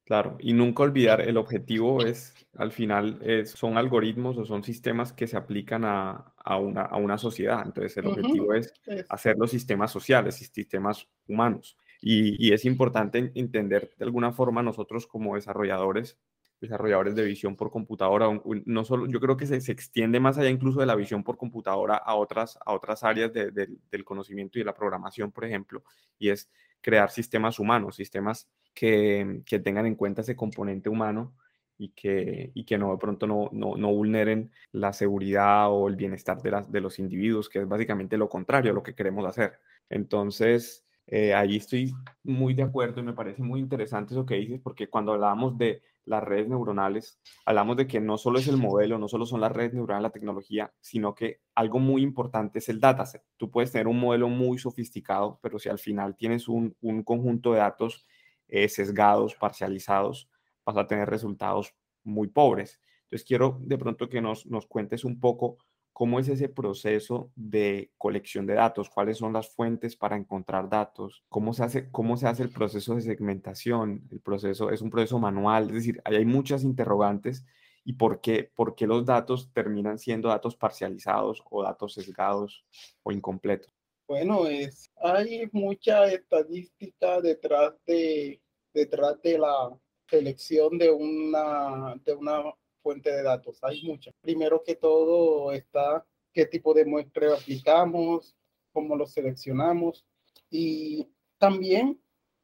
Claro, 0.04 0.38
y 0.40 0.54
nunca 0.54 0.84
olvidar, 0.84 1.22
el 1.22 1.38
objetivo 1.38 2.04
es, 2.04 2.34
al 2.58 2.72
final, 2.72 3.20
es, 3.24 3.52
son 3.52 3.78
algoritmos 3.78 4.38
o 4.40 4.46
son 4.46 4.64
sistemas 4.64 5.14
que 5.14 5.28
se 5.28 5.38
aplican 5.38 5.86
a, 5.86 6.34
a, 6.36 6.58
una, 6.58 6.82
a 6.82 6.98
una, 6.98 7.20
sociedad. 7.20 7.62
Entonces, 7.64 7.96
el 7.98 8.08
objetivo 8.08 8.56
es 8.56 8.74
hacer 9.08 9.38
los 9.38 9.52
sistemas 9.52 9.92
sociales 9.92 10.42
y 10.42 10.46
sistemas 10.46 11.08
humanos. 11.28 11.78
Y, 12.02 12.44
y, 12.44 12.54
es 12.54 12.66
importante 12.66 13.32
entender 13.36 13.92
de 13.98 14.06
alguna 14.06 14.32
forma 14.32 14.64
nosotros 14.64 15.06
como 15.06 15.36
desarrolladores, 15.36 16.18
desarrolladores 16.60 17.16
de 17.16 17.24
visión 17.24 17.56
por 17.56 17.72
computadora, 17.72 18.28
no 18.66 18.84
solo, 18.84 19.08
yo 19.08 19.20
creo 19.20 19.38
que 19.38 19.46
se, 19.46 19.62
se 19.62 19.72
extiende 19.72 20.20
más 20.20 20.38
allá 20.38 20.50
incluso 20.50 20.80
de 20.80 20.86
la 20.86 20.96
visión 20.96 21.24
por 21.24 21.38
computadora 21.38 21.96
a 21.96 22.16
otras, 22.16 22.58
a 22.66 22.74
otras 22.74 23.04
áreas 23.04 23.32
de, 23.34 23.52
del 23.52 24.04
conocimiento 24.04 24.58
y 24.58 24.62
de 24.62 24.66
la 24.66 24.74
programación, 24.74 25.32
por 25.32 25.46
ejemplo, 25.46 25.84
y 26.18 26.30
es 26.30 26.50
crear 26.82 27.12
sistemas 27.12 27.60
humanos, 27.60 27.96
sistemas 27.96 28.50
que, 28.74 29.42
que, 29.46 29.60
tengan 29.60 29.86
en 29.86 29.96
cuenta 29.96 30.22
ese 30.22 30.36
componente 30.36 30.90
humano 30.90 31.34
y 31.78 31.90
que, 31.90 32.52
y 32.54 32.66
que 32.66 32.78
no 32.78 32.92
de 32.92 32.98
pronto 32.98 33.26
no, 33.26 33.50
no, 33.54 33.76
no, 33.78 33.94
vulneren 33.94 34.52
la 34.72 34.94
seguridad 34.94 35.72
o 35.72 35.88
el 35.88 35.96
bienestar 35.96 36.42
de, 36.42 36.52
las, 36.52 36.72
de 36.72 36.82
los 36.82 37.00
individuos, 37.00 37.50
que 37.50 37.60
es 37.60 37.68
básicamente 37.68 38.18
lo 38.18 38.30
contrario 38.30 38.72
a 38.72 38.76
lo 38.76 38.84
que 38.84 38.96
queremos 38.96 39.26
hacer. 39.26 39.60
Entonces, 39.90 40.86
eh, 41.08 41.34
ahí 41.34 41.56
estoy 41.56 41.94
muy 42.24 42.54
de 42.54 42.64
acuerdo 42.64 43.00
y 43.00 43.04
me 43.04 43.14
parece 43.14 43.42
muy 43.42 43.60
interesante 43.60 44.14
eso 44.14 44.26
que 44.26 44.36
dices, 44.36 44.60
porque 44.62 44.90
cuando 44.90 45.14
hablábamos 45.14 45.58
de 45.58 45.82
las 46.06 46.24
redes 46.24 46.48
neuronales, 46.48 47.20
hablamos 47.46 47.78
de 47.78 47.88
que 47.88 48.00
no 48.00 48.18
solo 48.18 48.40
es 48.40 48.48
el 48.48 48.58
modelo, 48.58 48.98
no 48.98 49.08
solo 49.08 49.26
son 49.26 49.42
las 49.42 49.52
redes 49.52 49.74
neuronales, 49.74 50.04
la 50.04 50.12
tecnología, 50.12 50.74
sino 50.82 51.14
que 51.14 51.42
algo 51.56 51.80
muy 51.80 52.02
importante 52.02 52.60
es 52.60 52.70
el 52.70 52.80
dataset. 52.80 53.24
Tú 53.38 53.52
puedes 53.52 53.72
tener 53.72 53.88
un 53.88 54.00
modelo 54.00 54.30
muy 54.30 54.58
sofisticado, 54.58 55.40
pero 55.42 55.60
si 55.60 55.70
al 55.70 55.80
final 55.80 56.16
tienes 56.16 56.48
un, 56.48 56.76
un 56.82 57.04
conjunto 57.04 57.54
de 57.54 57.60
datos 57.60 58.06
eh, 58.48 58.68
sesgados, 58.68 59.36
parcializados, 59.36 60.30
vas 60.66 60.78
a 60.78 60.88
tener 60.88 61.10
resultados 61.10 61.76
muy 62.04 62.28
pobres. 62.28 62.80
Entonces 63.04 63.28
quiero 63.28 63.60
de 63.62 63.78
pronto 63.78 64.10
que 64.10 64.22
nos, 64.22 64.46
nos 64.46 64.66
cuentes 64.66 65.04
un 65.04 65.20
poco 65.20 65.58
cómo 65.94 66.20
es 66.20 66.30
ese 66.30 66.50
proceso 66.50 67.32
de 67.36 67.92
colección 67.98 68.46
de 68.46 68.54
datos, 68.54 68.90
cuáles 68.90 69.18
son 69.18 69.34
las 69.34 69.50
fuentes 69.50 69.96
para 69.96 70.16
encontrar 70.16 70.70
datos, 70.70 71.24
cómo 71.30 71.54
se 71.54 71.64
hace, 71.64 71.92
cómo 71.92 72.18
se 72.18 72.28
hace 72.28 72.44
el 72.44 72.50
proceso 72.50 72.96
de 72.96 73.02
segmentación, 73.02 74.08
el 74.12 74.22
proceso 74.22 74.72
es 74.72 74.82
un 74.82 74.90
proceso 74.90 75.20
manual, 75.20 75.68
es 75.70 75.76
decir, 75.76 76.02
hay 76.06 76.26
muchas 76.26 76.64
interrogantes 76.64 77.46
y 77.84 77.94
por 77.94 78.22
qué, 78.22 78.52
por 78.56 78.76
qué 78.76 78.88
los 78.88 79.06
datos 79.06 79.52
terminan 79.54 79.98
siendo 79.98 80.30
datos 80.30 80.56
parcializados 80.56 81.44
o 81.50 81.64
datos 81.64 81.94
sesgados 81.94 82.66
o 83.04 83.12
incompletos. 83.12 83.74
Bueno, 84.08 84.48
es, 84.48 84.92
hay 85.04 85.50
mucha 85.52 86.12
estadística 86.12 87.22
detrás 87.22 87.74
de, 87.86 88.42
detrás 88.74 89.22
de 89.22 89.38
la 89.38 89.78
selección 90.10 90.78
de 90.78 90.90
una, 90.90 91.96
de 92.04 92.14
una 92.14 92.44
fuente 92.90 93.12
de 93.12 93.22
datos. 93.22 93.60
Hay 93.62 93.84
mucha. 93.84 94.12
Primero 94.20 94.64
que 94.66 94.76
todo 94.76 95.52
está 95.52 96.04
qué 96.34 96.48
tipo 96.48 96.74
de 96.74 96.86
muestra 96.86 97.36
aplicamos, 97.36 98.36
cómo 98.74 98.96
lo 98.96 99.06
seleccionamos 99.06 100.06
y 100.50 101.08
también 101.38 102.02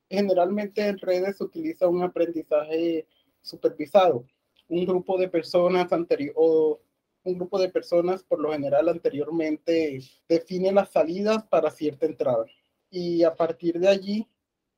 generalmente 0.07 0.85
en 0.87 0.99
redes 0.99 1.37
se 1.37 1.43
utiliza 1.43 1.87
un 1.87 2.03
aprendizaje 2.03 3.07
supervisado. 3.41 4.23
Un 4.67 4.85
grupo 4.85 5.17
de 5.17 5.29
personas 5.29 5.91
anterior 5.91 6.79
un 7.23 7.33
grupo 7.39 7.59
de 7.59 7.69
personas, 7.69 8.23
por 8.23 8.39
lo 8.39 8.51
general 8.51 8.87
anteriormente, 8.87 9.99
define 10.29 10.71
las 10.71 10.91
salidas 10.91 11.43
para 11.47 11.71
cierta 11.71 12.05
entrada. 12.05 12.45
Y 12.91 13.23
a 13.23 13.35
partir 13.35 13.79
de 13.79 13.87
allí, 13.87 14.27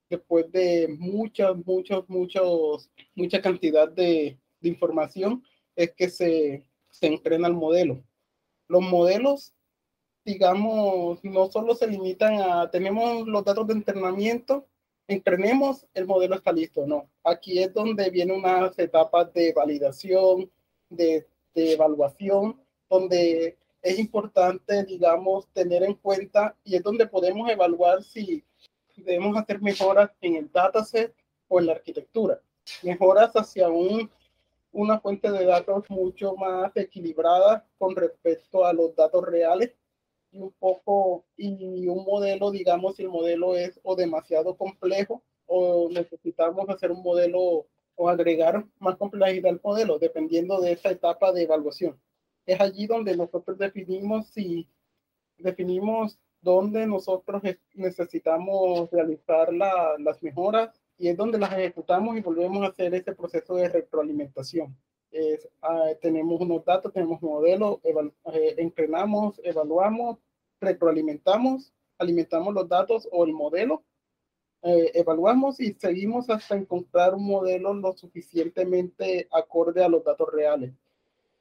después 0.10 0.50
de 0.54 0.88
muchas, 0.98 1.58
muchos, 1.66 2.08
muchos, 2.08 2.90
mucha 3.16 3.42
cantidad 3.42 3.90
de, 3.90 4.40
de 4.62 4.70
información, 4.70 5.44
es 5.78 5.94
que 5.94 6.10
se, 6.10 6.66
se 6.90 7.08
entrena 7.08 7.48
el 7.48 7.54
modelo. 7.54 8.04
Los 8.68 8.82
modelos, 8.82 9.54
digamos, 10.26 11.24
no 11.24 11.50
solo 11.50 11.74
se 11.76 11.88
limitan 11.88 12.42
a, 12.42 12.70
tenemos 12.70 13.26
los 13.26 13.46
datos 13.46 13.66
de 13.68 13.76
entrenamiento, 13.76 14.68
entrenemos, 15.08 15.88
el 15.94 16.06
modelo 16.06 16.36
está 16.36 16.52
listo, 16.52 16.86
no. 16.86 17.10
Aquí 17.24 17.64
es 17.64 17.74
donde 17.74 18.10
vienen 18.10 18.40
unas 18.40 18.78
etapas 18.78 19.32
de 19.32 19.54
validación, 19.54 20.52
de 20.90 21.26
de 21.58 21.74
evaluación, 21.74 22.62
donde 22.88 23.58
es 23.82 24.00
importante, 24.00 24.86
digamos, 24.86 25.48
tener 25.54 25.84
en 25.84 25.96
cuenta 25.96 26.56
y 26.64 26.76
es 26.76 26.84
donde 26.84 27.08
podemos 27.08 27.50
evaluar 27.50 28.04
si 28.04 28.44
debemos 28.96 29.36
hacer 29.36 29.60
mejoras 29.60 30.12
en 30.22 30.36
el 30.36 30.52
dataset 30.52 31.14
o 31.48 31.60
en 31.60 31.66
la 31.66 31.74
arquitectura. 31.74 32.40
Mejoras 32.84 33.32
hacia 33.34 33.70
un, 33.70 34.10
una 34.78 35.00
fuente 35.00 35.32
de 35.32 35.44
datos 35.44 35.86
mucho 35.90 36.36
más 36.36 36.72
equilibrada 36.76 37.68
con 37.80 37.96
respecto 37.96 38.64
a 38.64 38.74
los 38.74 38.96
datos 38.96 39.26
reales 39.26 39.74
y 40.32 40.40
un 40.40 40.52
poco, 40.52 41.26
y 41.36 41.88
un 41.88 42.06
modelo, 42.06 42.52
digamos, 42.52 42.96
si 42.96 43.02
el 43.02 43.10
modelo 43.10 43.56
es 43.56 43.80
o 43.82 43.96
demasiado 43.96 44.56
complejo 44.56 45.24
o 45.48 45.90
necesitamos 45.90 46.70
hacer 46.70 46.92
un 46.92 47.02
modelo 47.02 47.66
o 47.96 48.08
agregar 48.08 48.68
más 48.78 48.98
complejidad 48.98 49.50
al 49.50 49.62
modelo, 49.64 49.98
dependiendo 49.98 50.62
de 50.62 50.74
esa 50.74 50.92
etapa 50.92 51.32
de 51.32 51.44
evaluación. 51.44 52.00
Es 52.46 52.62
allí 52.62 52.86
donde 52.86 53.18
nosotros 53.18 53.58
definimos 53.58 54.28
si 54.28 54.70
definimos 55.40 56.20
dónde 56.42 56.86
nosotros 56.86 57.42
necesitamos 57.74 58.92
realizar 58.92 59.52
las 59.52 60.22
mejoras 60.22 60.80
y 60.98 61.10
es 61.10 61.18
donde 61.18 61.38
las 61.38 61.54
ejecutamos 61.54 62.18
y 62.18 62.22
volvemos 62.22 62.64
a 62.64 62.68
hacer 62.68 62.94
ese 62.94 63.14
proceso 63.14 63.56
de 63.56 63.70
retroalimentación. 63.70 64.76
Ah, 65.62 65.90
tenemos 66.02 66.40
unos 66.42 66.64
datos, 66.66 66.94
tenemos 66.94 67.22
modelos, 67.22 67.80
eh, 67.84 68.56
entrenamos, 68.58 69.40
evaluamos, 69.44 70.18
retroalimentamos, 70.60 71.74
alimentamos 71.98 72.54
los 72.54 72.68
datos 72.68 73.08
o 73.12 73.26
el 73.26 73.34
modelo 73.34 73.84
eh, 74.64 74.92
evaluamos 74.96 75.60
y 75.60 75.74
seguimos 75.74 76.30
hasta 76.30 76.56
encontrar 76.56 77.14
un 77.14 77.26
modelo 77.26 77.74
lo 77.74 77.96
suficientemente 77.96 79.28
acorde 79.32 79.84
a 79.84 79.90
los 79.90 80.04
datos 80.04 80.28
reales. 80.32 80.74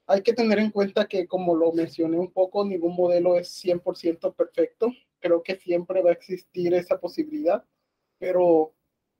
Hay 0.05 0.21
que 0.21 0.33
tener 0.33 0.59
en 0.59 0.71
cuenta 0.71 1.07
que, 1.07 1.27
como 1.27 1.55
lo 1.55 1.73
mencioné 1.73 2.17
un 2.17 2.31
poco, 2.31 2.63
ningún 2.63 2.95
modelo 2.95 3.37
es 3.37 3.49
100% 3.63 4.33
perfecto. 4.33 4.93
Creo 5.19 5.43
que 5.43 5.57
siempre 5.57 6.01
va 6.01 6.11
a 6.11 6.13
existir 6.13 6.73
esa 6.73 6.99
posibilidad, 6.99 7.65
pero 8.17 8.73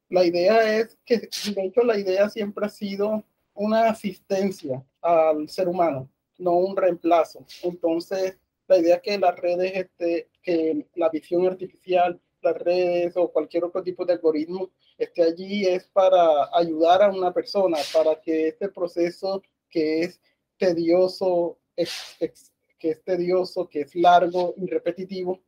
la 0.09 0.25
idea 0.25 0.77
es 0.79 0.97
que, 1.05 1.17
de 1.19 1.63
hecho, 1.65 1.81
la 1.83 1.97
idea 1.97 2.29
siempre 2.29 2.65
ha 2.65 2.69
sido 2.69 3.23
una 3.53 3.89
asistencia 3.89 4.83
al 5.01 5.49
ser 5.49 5.67
humano, 5.67 6.09
no 6.37 6.53
un 6.53 6.77
reemplazo. 6.77 7.45
Entonces, 7.63 8.37
la 8.67 8.77
idea 8.77 9.01
que 9.01 9.17
las 9.17 9.35
redes, 9.39 9.73
este, 9.75 10.29
que 10.41 10.85
la 10.95 11.09
visión 11.09 11.45
artificial 11.45 12.21
las 12.41 12.57
redes 12.57 13.17
o 13.17 13.31
cualquier 13.31 13.63
otro 13.63 13.83
tipo 13.83 14.05
de 14.05 14.13
algoritmo 14.13 14.71
esté 14.97 15.23
allí 15.23 15.65
es 15.65 15.87
para 15.87 16.49
ayudar 16.53 17.01
a 17.03 17.09
una 17.09 17.33
persona, 17.33 17.77
para 17.93 18.19
que 18.21 18.49
este 18.49 18.69
proceso 18.69 19.41
que 19.69 20.01
es 20.01 20.21
tedioso, 20.57 21.59
que 21.75 22.89
es 22.89 23.03
tedioso, 23.03 23.67
que 23.67 23.81
es 23.81 23.95
largo 23.95 24.53
y 24.57 24.67
repetitivo, 24.67 25.41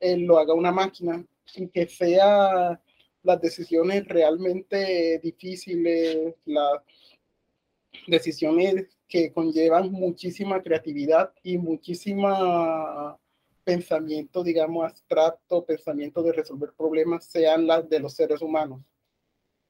él 0.00 0.22
lo 0.22 0.38
haga 0.38 0.54
una 0.54 0.72
máquina 0.72 1.24
y 1.54 1.68
que 1.68 1.86
sea 1.88 2.80
las 3.26 3.40
decisiones 3.40 4.06
realmente 4.06 5.18
difíciles, 5.18 6.34
las 6.44 6.80
decisiones 8.06 8.96
que 9.08 9.32
conllevan 9.32 9.90
muchísima 9.90 10.62
creatividad 10.62 11.32
y 11.42 11.58
muchísima 11.58 13.18
pensamiento, 13.64 14.44
digamos, 14.44 14.84
abstracto, 14.84 15.64
pensamiento 15.64 16.22
de 16.22 16.32
resolver 16.32 16.72
problemas, 16.76 17.24
sean 17.24 17.66
las 17.66 17.88
de 17.88 17.98
los 17.98 18.14
seres 18.14 18.40
humanos, 18.40 18.80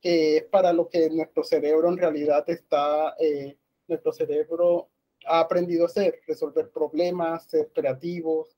que 0.03 0.37
es 0.37 0.45
para 0.45 0.71
lo 0.75 0.91
que 0.91 1.09
nuestro 1.09 1.43
cerebro 1.43 1.89
en 1.89 1.97
realidad 1.97 2.45
está, 2.49 3.15
eh, 3.19 3.57
nuestro 3.89 4.13
cerebro 4.13 4.91
ha 5.25 5.41
aprendido 5.41 5.85
a 5.85 5.87
hacer, 5.87 6.21
resolver 6.27 6.71
problemas, 6.71 7.47
ser 7.47 7.71
creativos, 7.75 8.55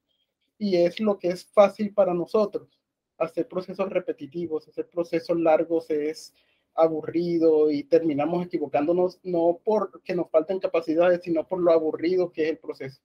y 0.58 0.76
es 0.76 0.98
lo 0.98 1.16
que 1.16 1.28
es 1.28 1.44
fácil 1.46 1.94
para 1.94 2.12
nosotros. 2.12 2.78
Hacer 3.18 3.48
procesos 3.48 3.88
repetitivos, 3.90 4.68
hacer 4.68 4.88
procesos 4.88 5.38
largos 5.38 5.90
es 5.90 6.34
aburrido 6.74 7.70
y 7.70 7.84
terminamos 7.84 8.46
equivocándonos 8.46 9.20
no 9.24 9.60
porque 9.64 10.14
nos 10.14 10.30
falten 10.30 10.60
capacidades, 10.60 11.20
sino 11.22 11.46
por 11.46 11.60
lo 11.60 11.72
aburrido 11.72 12.32
que 12.32 12.44
es 12.44 12.50
el 12.50 12.58
proceso. 12.58 13.00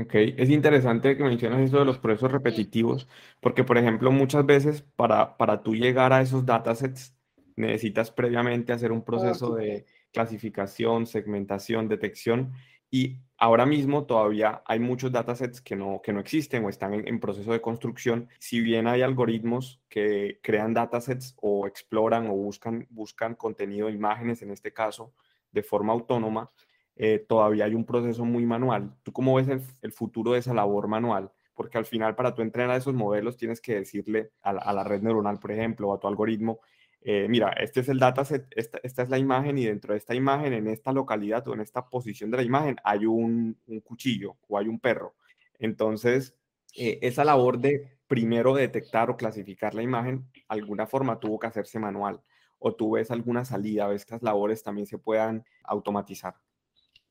Ok, 0.00 0.14
es 0.14 0.48
interesante 0.48 1.16
que 1.18 1.22
mencionas 1.22 1.60
eso 1.60 1.78
de 1.78 1.84
los 1.84 1.98
procesos 1.98 2.32
repetitivos, 2.32 3.08
porque 3.40 3.62
por 3.62 3.76
ejemplo 3.76 4.10
muchas 4.10 4.46
veces 4.46 4.82
para, 4.96 5.36
para 5.36 5.62
tú 5.62 5.74
llegar 5.74 6.14
a 6.14 6.22
esos 6.22 6.46
datasets 6.46 7.14
necesitas 7.56 8.10
previamente 8.10 8.72
hacer 8.72 8.90
un 8.90 9.02
Ah, 9.02 9.04
proceso 9.04 9.54
sí. 9.56 9.62
de 9.62 9.86
clasificación, 10.10 11.06
segmentación, 11.06 11.88
detección, 11.88 12.52
y 12.94 13.16
ahora 13.38 13.64
mismo 13.64 14.04
todavía 14.04 14.62
hay 14.66 14.78
muchos 14.78 15.10
datasets 15.10 15.62
que 15.62 15.74
no, 15.74 16.02
que 16.04 16.12
no 16.12 16.20
existen 16.20 16.62
o 16.62 16.68
están 16.68 16.92
en, 16.92 17.20
proceso 17.20 17.50
de 17.50 17.62
construcción. 17.62 18.28
Si 18.38 18.60
bien 18.60 18.86
hay 18.86 19.00
algoritmos 19.00 19.80
que 19.88 20.38
crean 20.42 20.74
datasets 20.74 21.34
o 21.40 21.66
exploran 21.66 22.26
o 22.26 22.34
buscan, 22.34 22.86
buscan 22.90 23.34
contenido, 23.34 23.88
imágenes 23.88 24.42
en 24.42 24.50
este 24.50 24.74
caso, 24.74 25.14
de 25.52 25.62
forma 25.62 25.94
autónoma, 25.94 26.50
eh, 26.94 27.24
todavía 27.26 27.64
hay 27.64 27.74
un 27.74 27.86
proceso 27.86 28.26
muy 28.26 28.44
manual. 28.44 28.94
¿Tú 29.02 29.10
cómo 29.10 29.36
ves 29.36 29.48
el, 29.48 29.92
futuro 29.92 30.32
de 30.32 30.40
esa 30.40 30.52
labor 30.52 30.86
manual? 30.86 31.32
Porque 31.54 31.78
al 31.78 31.86
final 31.86 32.14
para 32.14 32.34
entrenar 32.36 32.76
esos 32.76 32.92
modelos 32.92 33.38
tienes 33.38 33.62
que 33.62 33.76
decirle 33.76 34.32
a 34.42 34.52
la, 34.52 34.60
a 34.60 34.72
la 34.74 34.84
red 34.84 35.00
neuronal, 35.00 35.38
por 35.38 35.50
ejemplo, 35.50 35.88
o 35.88 35.94
a 35.94 35.98
tu 35.98 36.08
algoritmo, 36.08 36.60
eh, 37.04 37.26
mira, 37.28 37.50
este 37.60 37.80
es 37.80 37.88
el 37.88 37.98
dataset, 37.98 38.46
esta, 38.54 38.78
es 38.82 39.08
la 39.08 39.18
imagen 39.18 39.58
y 39.58 39.64
dentro 39.66 39.92
de 39.92 39.98
esta 39.98 40.14
imagen, 40.14 40.52
en 40.52 40.68
esta 40.68 40.92
localidad 40.92 41.46
o 41.48 41.54
en 41.54 41.60
esta 41.60 41.88
posición 41.88 42.30
de 42.30 42.36
la 42.36 42.42
imagen, 42.44 42.76
hay 42.84 43.06
un, 43.06 43.58
cuchillo 43.84 44.36
o 44.48 44.56
hay 44.56 44.68
un 44.68 44.78
perro. 44.78 45.14
Entonces, 45.58 46.36
eh, 46.76 47.00
esa 47.02 47.24
labor 47.24 47.58
de 47.58 47.98
primero 48.06 48.54
detectar 48.54 49.10
o 49.10 49.16
clasificar 49.16 49.74
la 49.74 49.82
imagen, 49.82 50.30
alguna 50.46 50.86
forma 50.86 51.18
tuvo 51.18 51.38
que 51.40 51.48
hacerse 51.48 51.78
manual. 51.78 52.20
O 52.58 52.74
tú 52.74 52.92
ves 52.92 53.10
alguna 53.10 53.44
salida, 53.44 53.88
ves 53.88 54.04
que 54.04 54.14
estas 54.14 54.22
labores 54.22 54.62
también 54.62 54.86
se 54.86 54.98
puedan 54.98 55.44
automatizar. 55.64 56.36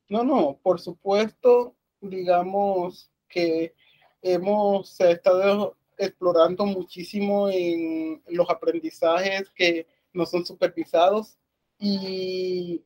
No, 0.08 0.24
no, 0.24 0.58
por 0.62 0.80
supuesto, 0.80 1.76
digamos 2.00 3.10
que 3.28 3.74
hemos 4.22 4.98
estado 5.00 5.76
explorando 5.98 6.64
muchísimo 6.66 7.48
en 7.48 8.22
los 8.28 8.48
aprendizajes 8.50 9.50
que 9.50 9.86
no 10.12 10.26
son 10.26 10.44
supervisados 10.44 11.38
y 11.78 12.84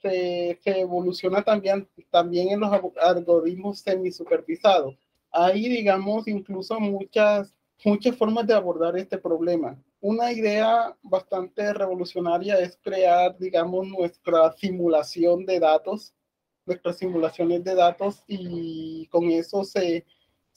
se, 0.00 0.58
se 0.62 0.80
evoluciona 0.80 1.42
también, 1.42 1.88
también 2.10 2.50
en 2.50 2.60
los 2.60 2.70
algoritmos 3.00 3.80
semisupervisados. 3.80 4.96
Hay, 5.30 5.68
digamos, 5.68 6.28
incluso 6.28 6.78
muchas, 6.80 7.54
muchas 7.84 8.16
formas 8.16 8.46
de 8.46 8.54
abordar 8.54 8.96
este 8.96 9.18
problema. 9.18 9.76
Una 10.00 10.32
idea 10.32 10.96
bastante 11.02 11.72
revolucionaria 11.74 12.58
es 12.60 12.78
crear, 12.82 13.36
digamos, 13.38 13.86
nuestra 13.88 14.52
simulación 14.52 15.44
de 15.44 15.58
datos 15.58 16.14
nuestras 16.68 16.98
simulaciones 16.98 17.64
de 17.64 17.74
datos 17.74 18.22
y 18.28 19.06
con 19.06 19.24
eso 19.30 19.64
se, 19.64 20.04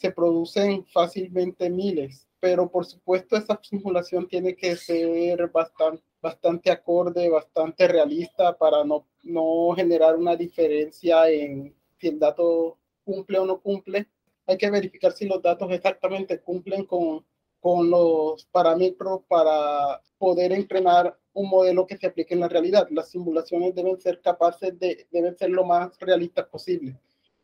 se 0.01 0.11
producen 0.11 0.85
fácilmente 0.87 1.69
miles. 1.69 2.27
Pero 2.39 2.69
por 2.71 2.85
supuesto 2.85 3.37
esa 3.37 3.59
simulación 3.61 4.27
tiene 4.27 4.55
que 4.55 4.75
ser 4.75 5.47
bastante, 5.51 6.03
bastante 6.19 6.71
acorde, 6.71 7.29
bastante 7.29 7.87
realista 7.87 8.57
para 8.57 8.83
no, 8.83 9.07
no 9.21 9.73
generar 9.75 10.15
una 10.15 10.35
diferencia 10.35 11.29
en 11.29 11.75
si 11.99 12.07
el 12.07 12.17
dato 12.17 12.79
cumple 13.03 13.37
o 13.37 13.45
no 13.45 13.61
cumple. 13.61 14.07
Hay 14.47 14.57
que 14.57 14.71
verificar 14.71 15.11
si 15.11 15.27
los 15.27 15.39
datos 15.39 15.71
exactamente 15.71 16.41
cumplen 16.41 16.85
con, 16.85 17.23
con 17.59 17.87
los 17.91 18.43
parámetros 18.45 19.21
para 19.27 20.01
poder 20.17 20.51
entrenar 20.51 21.15
un 21.33 21.47
modelo 21.47 21.85
que 21.85 21.97
se 21.97 22.07
aplique 22.07 22.33
en 22.33 22.39
la 22.39 22.49
realidad. 22.49 22.87
Las 22.89 23.11
simulaciones 23.11 23.75
deben 23.75 24.01
ser 24.01 24.19
capaces 24.19 24.77
de, 24.79 25.07
deben 25.11 25.37
ser 25.37 25.51
lo 25.51 25.63
más 25.63 25.97
realistas 25.99 26.47
posible. 26.47 26.99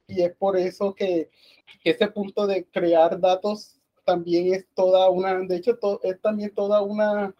Y 0.07 0.21
es 0.21 0.33
por 0.35 0.57
eso 0.57 0.95
que, 0.95 1.29
ese 1.83 2.07
punto 2.07 2.47
de 2.47 2.65
crear 2.65 3.19
datos 3.19 3.79
también 4.03 4.53
es 4.53 4.67
toda 4.73 5.09
una, 5.09 5.39
de 5.39 5.55
hecho, 5.55 5.77
es 6.03 6.19
también 6.21 6.53
toda 6.53 6.81
una, 6.81 7.33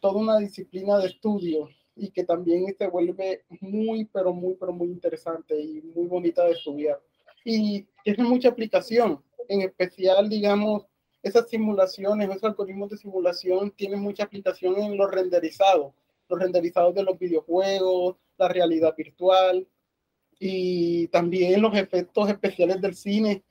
toda 0.00 0.14
una 0.14 0.38
disciplina 0.38 0.98
de 0.98 1.08
estudio 1.08 1.68
y 1.94 2.10
que 2.10 2.24
también 2.24 2.74
se 2.76 2.86
vuelve 2.86 3.44
muy, 3.60 4.04
pero 4.06 4.32
muy, 4.32 4.54
pero 4.54 4.72
muy 4.72 4.88
interesante 4.88 5.58
y 5.60 5.82
muy 5.94 6.06
bonita 6.06 6.44
de 6.44 6.52
estudiar. 6.52 7.00
Y 7.44 7.86
tiene 8.04 8.24
mucha 8.24 8.48
aplicación, 8.48 9.22
en 9.48 9.62
especial, 9.62 10.28
digamos, 10.28 10.86
esas 11.22 11.48
simulaciones, 11.48 12.28
esos 12.28 12.44
algoritmos 12.44 12.90
de 12.90 12.98
simulación 12.98 13.70
tienen 13.72 14.00
mucha 14.00 14.24
aplicación 14.24 14.78
en 14.78 14.96
los 14.96 15.10
renderizados, 15.10 15.92
los 16.28 16.38
renderizados 16.38 16.94
de 16.94 17.02
los 17.02 17.18
videojuegos, 17.18 18.16
la 18.38 18.48
realidad 18.48 18.94
virtual 18.96 19.66
y 20.38 21.08
también 21.08 21.62
los 21.62 21.74
efectos 21.76 22.28
especiales 22.28 22.80
del 22.80 22.94
cine, 22.94 23.42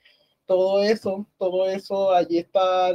todo 0.46 0.84
eso, 0.84 1.28
todo 1.38 1.68
eso, 1.68 2.12
allí 2.12 2.38
está, 2.38 2.90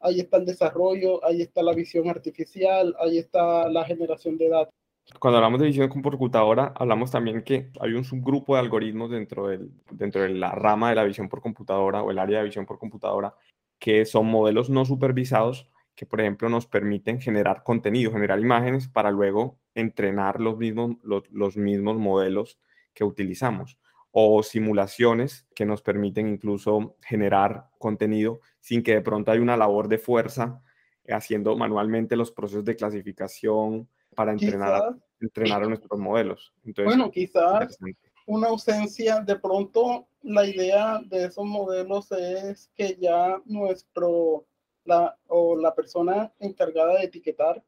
ahí 0.00 0.20
está 0.20 0.36
el 0.36 0.46
desarrollo, 0.46 1.24
ahí 1.24 1.42
está 1.42 1.62
la 1.62 1.72
visión 1.72 2.08
artificial, 2.08 2.94
ahí 3.00 3.18
está 3.18 3.68
la 3.68 3.84
generación 3.84 4.36
de 4.36 4.48
datos. 4.48 4.74
Cuando 5.20 5.38
hablamos 5.38 5.60
de 5.60 5.66
visión 5.66 5.88
con 5.88 6.02
computadora, 6.02 6.74
hablamos 6.76 7.10
también 7.12 7.42
que 7.42 7.70
hay 7.80 7.92
un 7.92 8.04
subgrupo 8.04 8.54
de 8.54 8.60
algoritmos 8.60 9.10
dentro, 9.10 9.48
del, 9.48 9.70
dentro 9.90 10.22
de 10.22 10.30
la 10.30 10.50
rama 10.50 10.90
de 10.90 10.96
la 10.96 11.04
visión 11.04 11.28
por 11.28 11.40
computadora 11.40 12.02
o 12.02 12.10
el 12.10 12.18
área 12.18 12.38
de 12.38 12.46
visión 12.46 12.66
por 12.66 12.78
computadora 12.78 13.34
que 13.78 14.04
son 14.04 14.26
modelos 14.26 14.70
no 14.70 14.84
supervisados 14.84 15.70
que, 15.94 16.06
por 16.06 16.20
ejemplo, 16.20 16.48
nos 16.48 16.66
permiten 16.66 17.20
generar 17.20 17.62
contenido, 17.62 18.12
generar 18.12 18.38
imágenes 18.38 18.88
para 18.88 19.10
luego 19.10 19.58
entrenar 19.74 20.40
los 20.40 20.58
mismos, 20.58 20.96
los, 21.02 21.22
los 21.30 21.56
mismos 21.56 21.96
modelos 21.96 22.58
que 22.96 23.04
utilizamos 23.04 23.78
o 24.10 24.42
simulaciones 24.42 25.46
que 25.54 25.66
nos 25.66 25.82
permiten 25.82 26.26
incluso 26.26 26.96
generar 27.02 27.68
contenido 27.78 28.40
sin 28.60 28.82
que 28.82 28.94
de 28.94 29.02
pronto 29.02 29.30
hay 29.30 29.38
una 29.38 29.58
labor 29.58 29.88
de 29.88 29.98
fuerza 29.98 30.62
haciendo 31.06 31.54
manualmente 31.54 32.16
los 32.16 32.32
procesos 32.32 32.64
de 32.64 32.74
clasificación 32.74 33.88
para 34.14 34.32
entrenar, 34.32 34.74
a, 34.74 34.96
entrenar 35.20 35.62
a 35.62 35.66
nuestros 35.66 36.00
modelos. 36.00 36.54
Entonces, 36.64 36.96
bueno, 36.96 37.10
quizás 37.10 37.78
una 38.24 38.48
ausencia, 38.48 39.20
de 39.20 39.36
pronto 39.36 40.08
la 40.22 40.46
idea 40.46 41.00
de 41.04 41.26
esos 41.26 41.44
modelos 41.44 42.10
es 42.12 42.70
que 42.74 42.96
ya 42.98 43.40
nuestro, 43.44 44.46
la, 44.84 45.16
o 45.26 45.56
la 45.56 45.74
persona 45.74 46.32
encargada 46.40 46.98
de 46.98 47.04
etiquetar, 47.04 47.62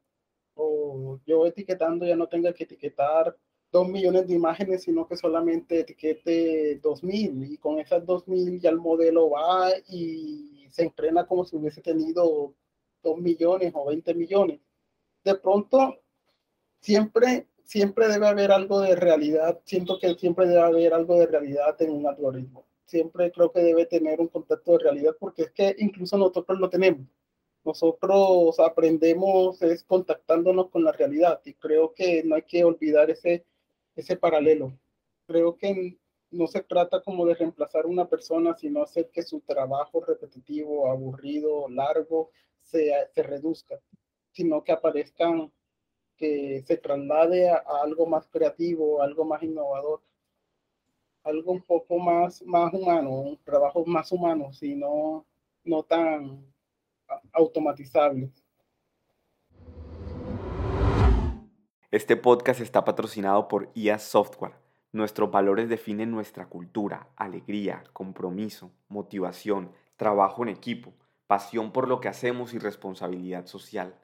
o 0.55 1.19
yo 1.27 1.45
etiquetando 1.45 2.07
ya 2.07 2.15
no 2.15 2.27
tenga 2.27 2.53
que 2.53 2.63
etiquetar 2.63 3.37
dos 3.71 3.87
millones 3.87 4.27
de 4.27 4.35
imágenes, 4.35 4.83
sino 4.83 5.07
que 5.07 5.15
solamente 5.15 5.81
etiquete 5.81 6.79
dos 6.81 7.03
mil, 7.03 7.43
y 7.51 7.57
con 7.57 7.79
esas 7.79 8.05
dos 8.05 8.27
mil 8.27 8.59
ya 8.59 8.69
el 8.69 8.77
modelo 8.77 9.29
va 9.29 9.71
y 9.87 10.67
se 10.71 10.83
entrena 10.83 11.27
como 11.27 11.45
si 11.45 11.55
hubiese 11.55 11.81
tenido 11.81 12.53
dos 13.03 13.17
millones 13.17 13.71
o 13.75 13.85
20 13.85 14.13
millones. 14.13 14.59
De 15.23 15.35
pronto, 15.35 15.97
siempre 16.81 17.47
siempre 17.69 18.07
debe 18.07 18.27
haber 18.27 18.51
algo 18.51 18.81
de 18.81 18.95
realidad. 18.95 19.59
Siento 19.63 19.99
que 19.99 20.15
siempre 20.15 20.47
debe 20.47 20.61
haber 20.61 20.91
algo 20.91 21.19
de 21.19 21.27
realidad 21.27 21.79
en 21.81 21.91
un 21.91 22.07
algoritmo. 22.07 22.65
Siempre 22.87 23.31
creo 23.31 23.51
que 23.51 23.61
debe 23.61 23.85
tener 23.85 24.19
un 24.19 24.27
contacto 24.27 24.71
de 24.71 24.79
realidad 24.79 25.15
porque 25.19 25.43
es 25.43 25.51
que 25.51 25.75
incluso 25.77 26.17
nosotros 26.17 26.59
lo 26.59 26.67
tenemos. 26.67 27.05
Nosotros 27.63 28.59
aprendemos 28.59 29.61
es 29.61 29.83
contactándonos 29.83 30.69
con 30.71 30.83
la 30.83 30.91
realidad 30.93 31.41
y 31.45 31.53
creo 31.53 31.93
que 31.93 32.23
no 32.23 32.35
hay 32.35 32.41
que 32.41 32.63
olvidar 32.63 33.11
ese, 33.11 33.45
ese 33.99 34.17
paralelo. 34.17 34.73
Creo 35.27 35.57
que 35.57 35.97
no 36.31 36.47
se 36.47 36.61
trata 36.63 37.01
como 37.01 37.25
de 37.25 37.35
reemplazar 37.35 37.85
a 37.85 37.89
una 37.89 38.07
persona, 38.07 38.55
sino 38.55 38.83
hacer 38.83 39.09
que 39.11 39.23
su 39.23 39.41
trabajo 39.41 40.01
repetitivo, 40.01 40.89
aburrido, 40.89 41.67
largo, 41.69 42.31
se, 42.61 42.91
se 43.13 43.23
reduzca, 43.23 43.79
sino 44.31 44.63
que 44.63 44.71
aparezcan 44.71 45.51
que 46.17 46.61
se 46.67 46.77
traslade 46.77 47.49
a, 47.49 47.63
algo 47.81 48.05
más 48.05 48.27
creativo, 48.27 49.01
algo 49.01 49.23
más 49.25 49.41
innovador, 49.41 50.01
algo 51.23 51.53
un 51.53 51.61
poco 51.61 51.97
más, 51.97 52.43
más 52.43 52.73
humano, 52.73 53.09
un 53.09 53.37
trabajo 53.37 53.85
más 53.85 54.11
humano, 54.11 54.51
sino 54.51 55.25
no 55.63 55.83
tan 55.83 56.45
automatizable. 57.31 58.29
Este 61.91 62.15
podcast 62.15 62.61
está 62.61 62.85
patrocinado 62.85 63.47
por 63.47 63.71
IA 63.73 63.97
Software. 63.97 64.53
Nuestros 64.91 65.31
valores 65.31 65.69
definen 65.69 66.11
nuestra 66.11 66.45
cultura, 66.45 67.07
alegría, 67.15 67.83
compromiso, 67.93 68.71
motivación, 68.89 69.71
trabajo 69.97 70.43
en 70.43 70.49
equipo, 70.49 70.93
pasión 71.25 71.71
por 71.71 71.87
lo 71.87 71.99
que 71.99 72.07
hacemos 72.07 72.53
y 72.53 72.59
responsabilidad 72.59 73.47
social 73.47 73.95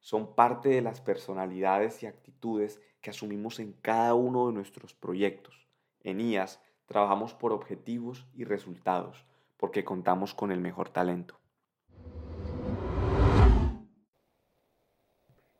son 0.00 0.34
parte 0.34 0.68
de 0.68 0.82
las 0.82 1.00
personalidades 1.00 2.02
y 2.02 2.06
actitudes 2.06 2.78
que 3.00 3.08
asumimos 3.08 3.58
en 3.58 3.72
cada 3.72 4.14
uno 4.14 4.48
de 4.48 4.52
nuestros 4.52 4.92
proyectos. 4.92 5.66
En 6.02 6.20
IAS 6.20 6.60
trabajamos 6.84 7.32
por 7.32 7.52
objetivos 7.52 8.26
y 8.34 8.44
resultados, 8.44 9.24
porque 9.56 9.82
contamos 9.82 10.34
con 10.34 10.52
el 10.52 10.60
mejor 10.60 10.90
talento. 10.90 11.39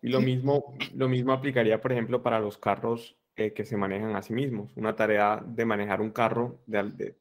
Y 0.03 0.09
lo 0.09 0.21
mismo, 0.21 0.77
lo 0.95 1.09
mismo 1.09 1.33
aplicaría, 1.33 1.81
por 1.81 1.93
ejemplo, 1.93 2.23
para 2.23 2.41
los 2.41 2.57
carros 2.57 3.19
eh, 3.37 3.53
que 3.53 3.65
se 3.65 3.77
manejan 3.77 4.17
a 4.17 4.23
sí 4.23 4.33
mismos. 4.33 4.77
Una 4.77 4.97
tarea 4.97 5.43
de 5.45 5.65
manejar 5.65 6.01
un 6.01 6.11
carro 6.11 6.61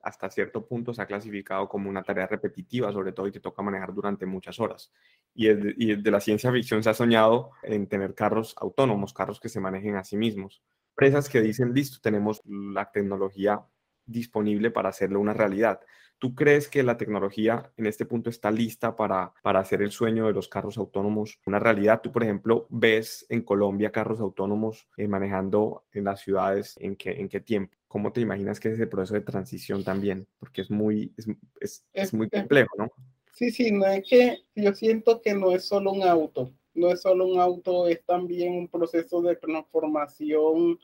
hasta 0.02 0.30
cierto 0.30 0.66
punto 0.66 0.94
se 0.94 1.02
ha 1.02 1.06
clasificado 1.06 1.70
como 1.70 1.90
una 1.90 2.04
tarea 2.04 2.28
repetitiva, 2.28 2.92
sobre 2.92 3.14
todo 3.14 3.28
y 3.28 3.32
te 3.32 3.40
toca 3.40 3.62
manejar 3.62 3.94
durante 3.94 4.26
muchas 4.26 4.60
horas. 4.60 4.92
Y 5.34 5.48
desde, 5.48 5.74
y 5.78 5.96
desde 5.96 6.12
la 6.12 6.20
ciencia 6.20 6.52
ficción 6.52 6.84
se 6.84 6.90
ha 6.90 6.94
soñado 6.94 7.52
en 7.64 7.88
tener 7.88 8.16
carros 8.16 8.56
autónomos, 8.58 9.14
carros 9.14 9.40
que 9.40 9.50
se 9.50 9.60
manejen 9.60 9.96
a 9.96 10.04
sí 10.04 10.18
mismos. 10.18 10.62
Empresas 10.92 11.30
que 11.30 11.42
dicen, 11.42 11.74
listo, 11.74 12.00
tenemos 12.02 12.42
la 12.46 12.92
tecnología 12.92 13.62
disponible 14.06 14.72
para 14.72 14.90
hacerlo 14.90 15.20
una 15.20 15.34
realidad. 15.34 15.80
¿Tú 16.20 16.36
crees 16.36 16.68
que 16.68 16.84
la 16.84 16.98
tecnología 16.98 17.72
en 17.78 17.86
este 17.86 18.06
punto 18.06 18.30
está 18.30 18.52
lista 18.52 18.96
para, 18.96 19.34
para 19.42 19.62
hacer 19.62 19.82
el 19.82 19.92
sueño 19.92 20.28
de 20.28 20.34
los 20.34 20.50
carros 20.50 20.78
autónomos 20.78 21.40
una 21.46 21.60
realidad? 21.60 22.02
Tú, 22.02 22.12
por 22.12 22.24
ejemplo, 22.24 22.68
ves 22.70 23.26
en 23.30 23.42
Colombia 23.42 23.92
carros 23.92 24.20
autónomos 24.20 24.90
eh, 24.98 25.08
manejando 25.08 25.86
en 25.94 26.04
las 26.04 26.20
ciudades, 26.20 26.76
¿en 26.80 26.98
qué, 26.98 27.12
¿en 27.12 27.30
qué 27.30 27.40
tiempo? 27.40 27.78
¿Cómo 27.88 28.12
te 28.12 28.20
imaginas 28.20 28.60
que 28.60 28.68
es 28.68 28.76
ese 28.76 28.88
proceso 28.88 29.14
de 29.14 29.22
transición 29.22 29.84
también? 29.84 30.28
Porque 30.38 30.62
es 30.62 30.70
muy, 30.70 31.14
es, 31.16 31.28
es, 31.62 31.86
es 31.94 32.14
muy 32.14 32.30
complejo, 32.30 32.76
¿no? 32.78 32.92
Sí, 33.34 33.52
sí, 33.52 33.72
no 33.72 33.86
es 33.86 34.04
que 34.06 34.44
yo 34.54 34.74
siento 34.74 35.22
que 35.22 35.34
no 35.34 35.52
es 35.54 35.64
solo 35.64 35.94
un 35.94 36.04
auto, 36.04 36.52
no 36.74 36.90
es 36.90 37.02
solo 37.02 37.26
un 37.26 37.40
auto, 37.40 37.88
es 37.88 38.04
también 38.04 38.54
un 38.54 38.68
proceso 38.68 39.22
de 39.22 39.38
transformación 39.38 40.78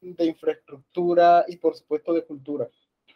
de 0.00 0.24
infraestructura 0.24 1.44
y 1.46 1.56
por 1.56 1.76
supuesto 1.76 2.12
de 2.12 2.24
cultura. 2.24 2.68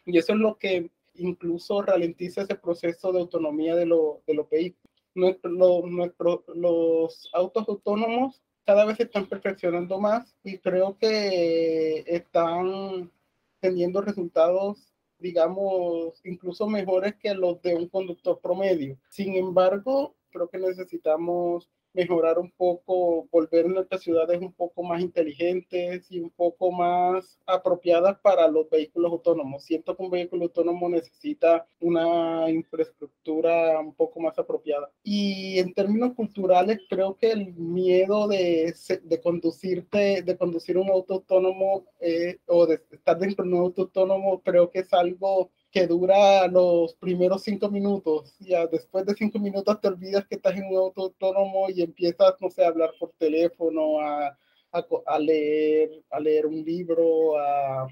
Y 0.05 0.17
eso 0.17 0.31
es 0.31 0.39
lo 0.39 0.57
que 0.57 0.89
incluso 1.15 1.81
ralentiza 1.81 2.41
ese 2.41 2.55
proceso 2.55 3.11
de 3.11 3.19
autonomía 3.19 3.75
de, 3.75 3.85
lo, 3.85 4.21
de 4.27 4.33
los 4.33 4.49
vehículos. 4.49 4.91
Nuestro, 5.13 6.43
los 6.55 7.29
autos 7.33 7.67
autónomos 7.67 8.41
cada 8.65 8.85
vez 8.85 8.97
se 8.97 9.03
están 9.03 9.27
perfeccionando 9.27 9.99
más 9.99 10.35
y 10.43 10.59
creo 10.59 10.97
que 10.97 12.03
están 12.07 13.11
teniendo 13.59 14.01
resultados 14.01 14.91
digamos, 15.21 16.19
incluso 16.25 16.67
mejores 16.67 17.15
que 17.15 17.33
los 17.33 17.61
de 17.61 17.75
un 17.75 17.87
conductor 17.87 18.39
promedio. 18.41 18.97
Sin 19.09 19.35
embargo, 19.35 20.15
creo 20.31 20.49
que 20.49 20.57
necesitamos 20.57 21.69
mejorar 21.93 22.39
un 22.39 22.51
poco, 22.51 23.27
volver 23.31 23.67
nuestras 23.67 24.01
ciudades 24.01 24.41
un 24.41 24.53
poco 24.53 24.83
más 24.83 25.01
inteligentes 25.01 26.11
y 26.11 26.19
un 26.19 26.29
poco 26.29 26.71
más 26.71 27.39
apropiadas 27.45 28.19
para 28.19 28.47
los 28.47 28.69
vehículos 28.69 29.11
autónomos. 29.11 29.63
Siento 29.63 29.95
que 29.95 30.03
un 30.03 30.09
vehículo 30.09 30.43
autónomo 30.43 30.89
necesita 30.89 31.65
una 31.79 32.49
infraestructura 32.49 33.79
un 33.79 33.93
poco 33.93 34.19
más 34.19 34.37
apropiada. 34.39 34.89
Y 35.03 35.59
en 35.59 35.73
términos 35.73 36.13
culturales, 36.13 36.79
creo 36.89 37.17
que 37.17 37.31
el 37.31 37.53
miedo 37.53 38.27
de, 38.27 38.73
de 39.03 39.21
conducirte, 39.21 40.21
de 40.21 40.37
conducir 40.37 40.77
un 40.77 40.89
auto 40.89 41.15
autónomo 41.15 41.85
eh, 41.99 42.39
o 42.47 42.65
de 42.65 42.81
estar 42.91 43.17
dentro 43.17 43.43
de 43.45 43.51
un 43.51 43.59
auto 43.59 43.83
autónomo, 43.83 44.41
creo 44.41 44.69
que 44.69 44.79
es 44.79 44.93
algo 44.93 45.51
que 45.71 45.87
dura 45.87 46.47
los 46.47 46.93
primeros 46.95 47.43
cinco 47.43 47.69
minutos. 47.69 48.35
Ya 48.39 48.67
después 48.67 49.05
de 49.05 49.15
cinco 49.15 49.39
minutos 49.39 49.79
te 49.79 49.87
olvidas 49.87 50.27
que 50.27 50.35
estás 50.35 50.55
en 50.55 50.65
un 50.65 50.77
auto 50.77 51.03
autónomo 51.03 51.69
y 51.69 51.81
empiezas, 51.81 52.35
no 52.41 52.49
sé, 52.49 52.63
a 52.65 52.67
hablar 52.67 52.91
por 52.99 53.13
teléfono, 53.13 53.99
a, 53.99 54.37
a, 54.71 55.19
leer, 55.19 56.03
a 56.09 56.19
leer 56.19 56.45
un 56.45 56.63
libro, 56.63 57.37
a, 57.37 57.87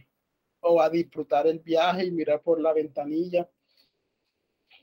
o 0.61 0.81
a 0.81 0.89
disfrutar 0.89 1.47
el 1.47 1.59
viaje 1.59 2.05
y 2.05 2.11
mirar 2.11 2.41
por 2.41 2.59
la 2.59 2.73
ventanilla. 2.73 3.49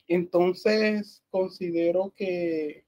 Entonces, 0.09 1.23
considero 1.31 2.13
que 2.17 2.87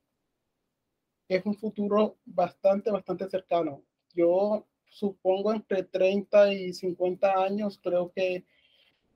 es 1.29 1.45
un 1.45 1.55
futuro 1.55 2.19
bastante, 2.25 2.91
bastante 2.91 3.29
cercano. 3.29 3.83
Yo 4.15 4.67
supongo 4.87 5.53
entre 5.53 5.83
30 5.83 6.53
y 6.55 6.73
50 6.73 7.43
años, 7.43 7.79
creo 7.83 8.11
que 8.13 8.47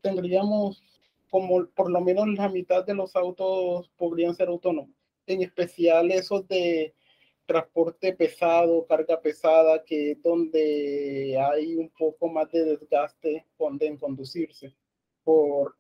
tendríamos 0.03 0.83
como 1.31 1.67
por 1.69 1.91
lo 1.91 2.01
menos 2.03 2.29
la 2.29 2.51
mitad 2.51 2.85
de 2.85 2.95
los 2.95 3.17
autos 3.17 3.89
podrían 3.97 4.35
ser 4.35 4.49
autónomos, 4.49 4.95
en 5.27 5.43
especial 5.43 6.11
esos 6.11 6.47
de 6.47 6.95
transporte 7.47 8.13
pesado, 8.13 8.87
carga 8.87 9.21
pesada, 9.21 9.83
que 9.85 10.13
es 10.13 10.23
donde 10.23 11.39
hay 11.41 11.77
un 11.77 11.89
poco 11.91 12.29
más 12.29 12.51
de 12.51 12.65
desgaste 12.65 13.47
en 13.81 13.97
conducirse 13.97 14.75
por 15.25 15.77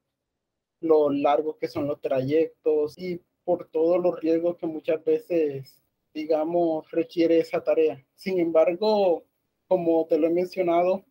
lo 0.80 1.10
largos 1.10 1.56
que 1.56 1.68
son 1.68 1.86
los 1.86 2.00
trayectos 2.00 2.98
y 2.98 3.20
por 3.44 3.68
todos 3.68 4.02
los 4.02 4.18
riesgos 4.20 4.56
que 4.56 4.66
muchas 4.66 5.04
veces, 5.04 5.80
digamos, 6.14 6.90
requiere 6.90 7.38
esa 7.38 7.62
tarea. 7.62 8.04
Sin 8.14 8.38
embargo, 8.38 9.24
como 9.68 10.06
te 10.06 10.18
lo 10.18 10.26
he 10.28 10.30
mencionado, 10.30 11.04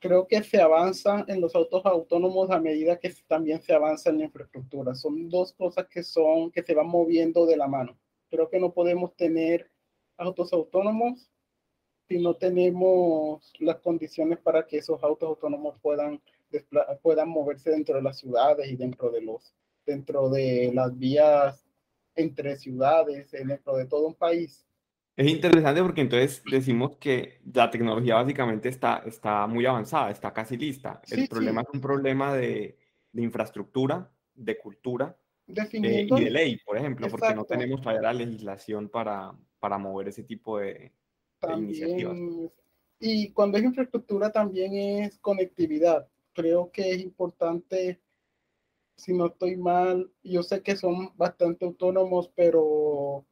creo 0.00 0.26
que 0.26 0.42
se 0.42 0.60
avanza 0.60 1.24
en 1.28 1.40
los 1.40 1.54
autos 1.54 1.84
autónomos 1.84 2.50
a 2.50 2.58
medida 2.58 2.98
que 2.98 3.14
también 3.28 3.62
se 3.62 3.72
avanza 3.72 4.10
en 4.10 4.18
la 4.18 4.24
infraestructura. 4.24 4.94
Son 4.94 5.28
dos 5.28 5.52
cosas 5.52 5.86
que 5.88 6.02
son 6.02 6.50
que 6.50 6.62
se 6.62 6.74
van 6.74 6.88
moviendo 6.88 7.46
de 7.46 7.56
la 7.56 7.68
mano. 7.68 7.98
Creo 8.30 8.48
que 8.48 8.58
no 8.58 8.72
podemos 8.72 9.14
tener 9.14 9.70
autos 10.16 10.52
autónomos 10.52 11.30
si 12.08 12.18
no 12.18 12.34
tenemos 12.34 13.52
las 13.60 13.76
condiciones 13.76 14.38
para 14.38 14.66
que 14.66 14.78
esos 14.78 15.02
autos 15.04 15.28
autónomos 15.28 15.78
puedan 15.80 16.20
puedan 17.02 17.28
moverse 17.28 17.70
dentro 17.70 17.94
de 17.94 18.02
las 18.02 18.18
ciudades 18.18 18.68
y 18.68 18.76
dentro 18.76 19.10
de 19.10 19.20
los 19.20 19.54
dentro 19.86 20.28
de 20.30 20.72
las 20.74 20.96
vías 20.98 21.64
entre 22.16 22.56
ciudades, 22.56 23.30
dentro 23.30 23.76
de 23.76 23.86
todo 23.86 24.08
un 24.08 24.14
país. 24.14 24.66
Es 25.20 25.28
interesante 25.28 25.82
porque 25.82 26.00
entonces 26.00 26.42
decimos 26.50 26.96
que 26.96 27.42
la 27.52 27.70
tecnología 27.70 28.14
básicamente 28.14 28.70
está, 28.70 29.02
está 29.04 29.46
muy 29.46 29.66
avanzada, 29.66 30.10
está 30.10 30.32
casi 30.32 30.56
lista. 30.56 31.02
El 31.10 31.28
problema 31.28 31.60
es 31.60 31.68
un 31.74 31.80
problema 31.82 32.34
de, 32.34 32.78
de 33.12 33.22
infraestructura, 33.22 34.10
de 34.34 34.56
cultura 34.56 35.14
eh, 35.46 36.06
y 36.10 36.24
de 36.24 36.30
ley, 36.30 36.56
por 36.64 36.78
ejemplo, 36.78 37.06
porque 37.10 37.34
no 37.34 37.44
tenemos 37.44 37.82
todavía 37.82 38.00
la 38.00 38.14
legislación 38.14 38.88
para, 38.88 39.36
para 39.58 39.76
mover 39.76 40.08
ese 40.08 40.22
tipo 40.22 40.58
de, 40.58 40.90
iniciativas. 41.54 42.16
Y 42.98 43.30
cuando 43.32 43.58
es 43.58 43.64
infraestructura 43.64 44.32
también 44.32 44.72
es 44.74 45.18
conectividad. 45.18 46.08
Creo 46.32 46.70
que 46.72 46.92
es 46.92 47.00
importante, 47.02 48.00
si 48.96 49.12
no 49.12 49.26
estoy 49.26 49.58
mal, 49.58 50.10
yo 50.22 50.42
sé 50.42 50.62
que 50.62 50.76
son 50.76 51.14
bastante 51.14 51.66
autónomos, 51.66 52.32
pero 52.34 53.26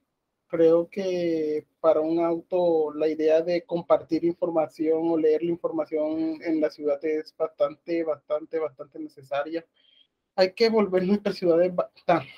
creo 0.48 0.88
que 0.88 1.66
para 1.80 2.00
un 2.00 2.18
auto 2.18 2.92
la 2.92 3.06
idea 3.06 3.42
de 3.42 3.64
compartir 3.64 4.24
información 4.24 5.10
o 5.10 5.16
leer 5.16 5.42
la 5.42 5.50
información 5.50 6.38
en 6.42 6.60
la 6.60 6.70
ciudad 6.70 7.02
es 7.04 7.34
bastante, 7.36 8.02
bastante, 8.02 8.58
bastante 8.58 8.98
necesaria. 8.98 9.64
Hay 10.34 10.52
que 10.52 10.70
volver 10.70 11.06
nuestras 11.06 11.36
ciudades 11.36 11.72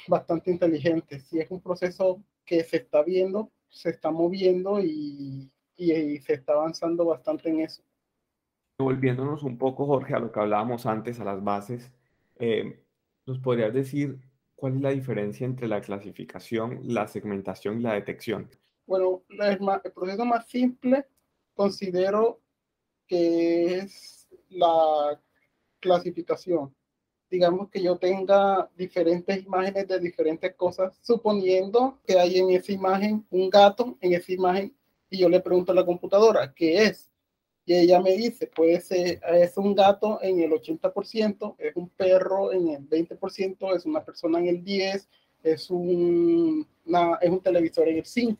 bastante 0.08 0.50
inteligentes 0.50 1.32
y 1.32 1.38
es 1.38 1.50
un 1.50 1.60
proceso 1.60 2.22
que 2.44 2.64
se 2.64 2.78
está 2.78 3.02
viendo, 3.02 3.50
se 3.68 3.90
está 3.90 4.10
moviendo 4.10 4.80
y, 4.80 5.50
y, 5.76 6.18
se 6.18 6.34
está 6.34 6.54
avanzando 6.54 7.04
bastante 7.04 7.48
en 7.48 7.60
eso. 7.60 7.82
Volviéndonos 8.78 9.42
un 9.42 9.58
poco, 9.58 9.86
Jorge, 9.86 10.14
a 10.14 10.18
lo 10.18 10.32
que 10.32 10.40
hablábamos 10.40 10.86
antes, 10.86 11.20
a 11.20 11.24
las 11.24 11.44
bases, 11.44 11.92
eh, 12.36 12.82
¿nos 13.26 13.38
podrías 13.38 13.72
decir 13.72 14.18
¿Cuál 14.60 14.74
es 14.74 14.82
la 14.82 14.90
diferencia 14.90 15.46
entre 15.46 15.66
la 15.66 15.80
clasificación, 15.80 16.80
la 16.84 17.08
segmentación 17.08 17.80
y 17.80 17.82
la 17.82 17.94
detección? 17.94 18.50
Bueno, 18.86 19.22
el, 19.30 19.58
proceso 19.94 20.26
más 20.26 20.46
simple 20.50 21.06
considero 21.54 22.42
que 23.06 23.78
es 23.78 24.28
la 24.50 25.18
clasificación. 25.80 26.76
Digamos 27.30 27.70
que 27.70 27.82
yo 27.82 27.96
tenga 27.96 28.70
diferentes 28.76 29.42
imágenes 29.46 29.88
de 29.88 29.98
diferentes 29.98 30.54
cosas, 30.56 30.94
suponiendo 31.00 31.98
que 32.06 32.18
hay 32.18 32.38
en 32.38 32.50
esa 32.50 32.72
imagen 32.72 33.26
un 33.30 33.48
gato, 33.48 33.96
en 34.02 34.12
esa 34.12 34.30
imagen, 34.30 34.76
y 35.08 35.20
yo 35.20 35.30
le 35.30 35.40
pregunto 35.40 35.72
a 35.72 35.74
la 35.74 35.86
computadora, 35.86 36.52
¿qué 36.52 36.84
es? 36.84 37.09
Y 37.70 37.76
ella 37.76 38.00
me 38.00 38.16
dice, 38.16 38.48
puede 38.48 38.80
ser, 38.80 39.20
es 39.32 39.56
un 39.56 39.76
gato 39.76 40.18
en 40.22 40.40
el 40.40 40.50
80%, 40.50 41.54
es 41.56 41.76
un 41.76 41.88
perro 41.90 42.52
en 42.52 42.68
el 42.68 42.88
20%, 42.88 43.76
es 43.76 43.86
una 43.86 44.04
persona 44.04 44.40
en 44.40 44.48
el 44.48 44.64
10%, 44.64 45.06
es 45.44 45.70
un, 45.70 46.66
es 47.20 47.30
un 47.30 47.40
televisor 47.40 47.86
en 47.86 47.98
el 47.98 48.04
5%. 48.04 48.38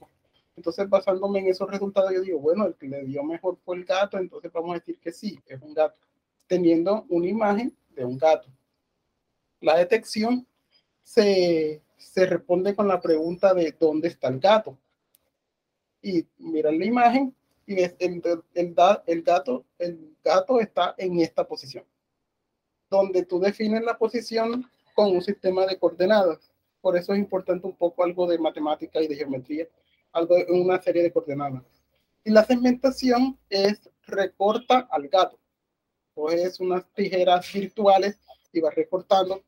Entonces, 0.56 0.88
basándome 0.88 1.38
en 1.38 1.46
esos 1.46 1.70
resultados, 1.70 2.12
yo 2.12 2.22
digo, 2.22 2.40
bueno, 2.40 2.66
el 2.66 2.74
que 2.74 2.88
le 2.88 3.04
dio 3.04 3.22
mejor 3.22 3.56
fue 3.64 3.76
el 3.76 3.84
gato, 3.84 4.18
entonces 4.18 4.50
vamos 4.50 4.72
a 4.72 4.80
decir 4.80 4.98
que 4.98 5.12
sí, 5.12 5.38
es 5.46 5.62
un 5.62 5.74
gato, 5.74 6.00
teniendo 6.48 7.06
una 7.08 7.28
imagen 7.28 7.72
de 7.90 8.04
un 8.04 8.18
gato. 8.18 8.48
La 9.60 9.76
detección 9.76 10.44
se, 11.04 11.80
se 11.96 12.26
responde 12.26 12.74
con 12.74 12.88
la 12.88 13.00
pregunta 13.00 13.54
de 13.54 13.76
dónde 13.78 14.08
está 14.08 14.26
el 14.26 14.40
gato. 14.40 14.76
Y 16.02 16.26
miran 16.38 16.80
la 16.80 16.84
imagen 16.84 17.32
el, 17.76 18.74
gato, 19.24 19.64
gato 20.24 20.60
está 20.60 20.94
en 20.98 21.20
esta 21.20 21.46
posición, 21.46 21.84
donde 22.90 23.24
tú 23.24 23.40
defines 23.40 23.82
la 23.82 23.96
posición 23.96 24.68
con 24.94 25.14
un 25.14 25.22
sistema 25.22 25.66
de 25.66 25.78
coordenadas. 25.78 26.52
Por 26.80 26.96
eso 26.96 27.12
es 27.12 27.18
importante 27.18 27.66
un 27.66 27.76
poco 27.76 28.02
algo 28.04 28.26
de 28.26 28.38
matemática 28.38 29.00
y 29.00 29.08
de 29.08 29.16
geometría. 29.16 29.68
algo, 30.12 30.36
una 30.48 30.80
serie 30.80 31.02
de 31.02 31.12
coordenadas. 31.12 31.62
Y 32.24 32.30
la 32.30 32.44
segmentación 32.44 33.38
es 33.48 33.88
recorta 34.06 34.88
al 34.90 35.08
gato. 35.08 35.38
Coges 36.14 36.60
unas 36.60 36.84
tijeras 36.92 37.50
virtuales 37.52 38.18
y 38.52 38.60
vas 38.60 38.74
recortando 38.74 39.42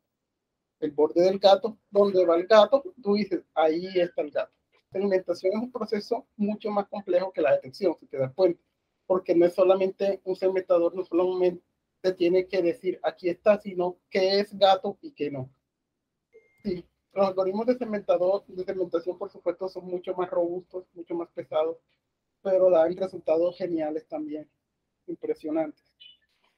el 0.79 0.91
borde 0.91 1.21
del 1.21 1.39
gato, 1.39 1.77
donde 1.89 2.25
va 2.25 2.35
el 2.35 2.45
gato, 2.45 2.83
tú 3.01 3.15
dices, 3.15 3.41
ahí 3.53 3.87
está 3.95 4.21
el 4.21 4.31
gato. 4.31 4.53
Segmentación 4.93 5.53
es 5.53 5.59
un 5.59 5.71
proceso 5.71 6.27
mucho 6.37 6.69
más 6.69 6.87
complejo 6.87 7.33
que 7.33 7.41
la 7.41 7.53
detección, 7.53 7.97
si 7.99 8.05
te 8.05 8.17
das 8.17 8.31
cuenta, 8.33 8.61
porque 9.07 9.33
no 9.33 9.45
es 9.47 9.53
solamente 9.55 10.21
un 10.23 10.35
segmentador, 10.35 10.95
no 10.95 11.03
solamente 11.03 11.63
tiene 12.15 12.47
que 12.47 12.61
decir 12.61 12.99
aquí 13.01 13.27
está, 13.27 13.59
sino 13.59 13.97
qué 14.09 14.39
es 14.39 14.55
gato 14.55 14.99
y 15.01 15.11
qué 15.11 15.31
no. 15.31 15.49
Sí, 16.61 16.85
los 17.11 17.27
algoritmos 17.27 17.65
de, 17.65 17.75
segmentador, 17.75 18.45
de 18.45 18.63
segmentación, 18.63 19.17
por 19.17 19.31
supuesto, 19.31 19.67
son 19.67 19.85
mucho 19.85 20.13
más 20.13 20.29
robustos, 20.29 20.85
mucho 20.93 21.15
más 21.15 21.29
pesados, 21.29 21.77
pero 22.43 22.69
dan 22.69 22.95
resultados 22.95 23.57
geniales 23.57 24.07
también, 24.07 24.47
impresionantes. 25.07 25.83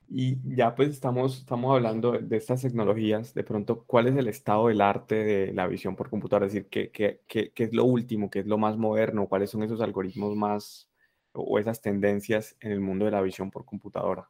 Y 0.08 0.38
ya 0.56 0.76
pues 0.76 0.90
estamos, 0.90 1.40
estamos 1.40 1.74
hablando 1.76 2.14
de 2.14 2.38
estas 2.38 2.62
tecnologías, 2.62 3.34
de 3.34 3.44
pronto, 3.44 3.84
¿cuál 3.86 4.08
es 4.08 4.16
el 4.16 4.28
estado 4.28 4.68
del 4.68 4.82
arte 4.82 5.16
de 5.16 5.54
la 5.54 5.68
visión 5.68 5.96
por 5.96 6.10
computadora? 6.10 6.46
Es 6.46 6.54
decir, 6.54 6.70
¿qué, 6.70 6.92
qué, 6.92 7.22
qué, 7.28 7.52
qué 7.52 7.64
es 7.64 7.74
lo 7.74 7.86
último, 7.86 8.30
qué 8.30 8.40
es 8.40 8.48
lo 8.48 8.58
más 8.58 8.78
moderno? 8.78 9.28
¿Cuáles 9.28 9.50
son 9.50 9.64
esos 9.64 9.82
algoritmos 9.82 10.36
más 10.36 10.90
o 11.34 11.60
esas 11.60 11.82
tendencias 11.82 12.56
en 12.60 12.72
el 12.72 12.80
mundo 12.80 13.06
de 13.06 13.12
la 13.12 13.22
visión 13.22 13.52
por 13.52 13.66
computadora? 13.66 14.30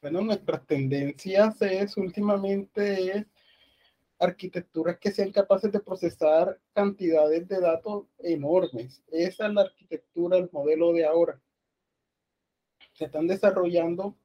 Bueno, 0.00 0.20
nuestras 0.20 0.66
tendencias 0.66 1.60
es 1.62 1.96
últimamente 1.96 3.18
es 3.18 3.26
arquitecturas 4.18 4.98
que 4.98 5.10
sean 5.10 5.32
capaces 5.32 5.70
de 5.72 5.80
procesar 5.80 6.60
cantidades 6.72 7.46
de 7.48 7.60
datos 7.60 8.06
enormes. 8.18 9.02
Esa 9.10 9.46
es 9.46 9.52
la 9.52 9.62
arquitectura, 9.62 10.38
el 10.38 10.48
modelo 10.52 10.92
de 10.92 11.04
ahora. 11.04 11.40
Se 12.92 13.06
están 13.06 13.26
desarrollando 13.26 14.16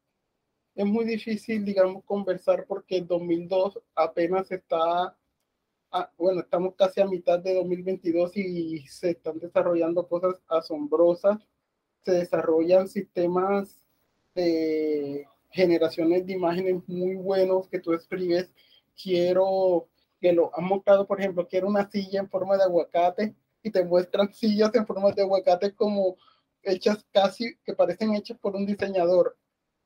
es 0.77 0.85
muy 0.85 1.05
difícil, 1.05 1.65
digamos, 1.65 2.03
conversar 2.05 2.65
porque 2.67 2.97
el 2.97 3.07
2002 3.07 3.79
apenas 3.95 4.51
está, 4.51 5.17
ah, 5.91 6.11
bueno, 6.19 6.41
estamos 6.41 6.75
casi 6.75 7.01
a 7.01 7.07
mitad 7.07 7.39
de 7.39 7.55
2022 7.55 8.37
y 8.37 8.87
se 8.87 9.09
están 9.11 9.39
desarrollando 9.39 10.07
cosas 10.07 10.35
asombrosas. 10.47 11.39
Se 12.03 12.11
desarrollan 12.11 12.87
sistemas 12.87 13.81
de 14.35 15.25
generaciones 15.49 16.27
de 16.27 16.33
imágenes 16.33 16.83
muy 16.87 17.15
buenos 17.15 17.67
que 17.69 17.79
tú 17.79 17.93
escribes. 17.93 18.51
Quiero 19.01 19.87
que 20.21 20.31
lo 20.31 20.51
han 20.55 20.65
mostrado, 20.65 21.07
por 21.07 21.19
ejemplo, 21.19 21.47
quiero 21.47 21.67
una 21.69 21.89
silla 21.89 22.19
en 22.19 22.29
forma 22.29 22.55
de 22.55 22.63
aguacate 22.63 23.35
y 23.63 23.71
te 23.71 23.83
muestran 23.83 24.31
sillas 24.31 24.75
en 24.75 24.85
forma 24.85 25.11
de 25.11 25.23
aguacate 25.23 25.73
como 25.73 26.17
hechas 26.61 27.03
casi 27.11 27.57
que 27.65 27.73
parecen 27.73 28.13
hechas 28.13 28.37
por 28.37 28.55
un 28.55 28.67
diseñador 28.67 29.35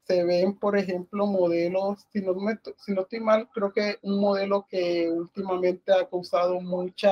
se 0.04 0.24
ven, 0.24 0.58
por 0.58 0.78
ejemplo, 0.78 1.26
modelos, 1.28 2.06
si 2.12 2.22
no, 2.22 2.36
si 2.78 2.94
no 2.94 3.02
estoy 3.02 3.20
mal, 3.20 3.50
creo 3.54 3.72
que 3.72 3.98
un 4.02 4.20
modelo 4.20 4.66
que 4.70 5.10
últimamente 5.10 5.92
ha 5.94 6.08
causado 6.10 6.60
mucha, 6.62 7.12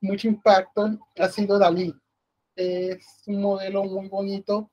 mucho 0.00 0.28
impacto 0.28 0.98
ha 1.18 1.28
sido 1.28 1.58
Dalí. 1.58 1.94
Es 2.56 3.22
un 3.26 3.40
modelo 3.42 3.84
muy 3.84 4.08
bonito, 4.08 4.70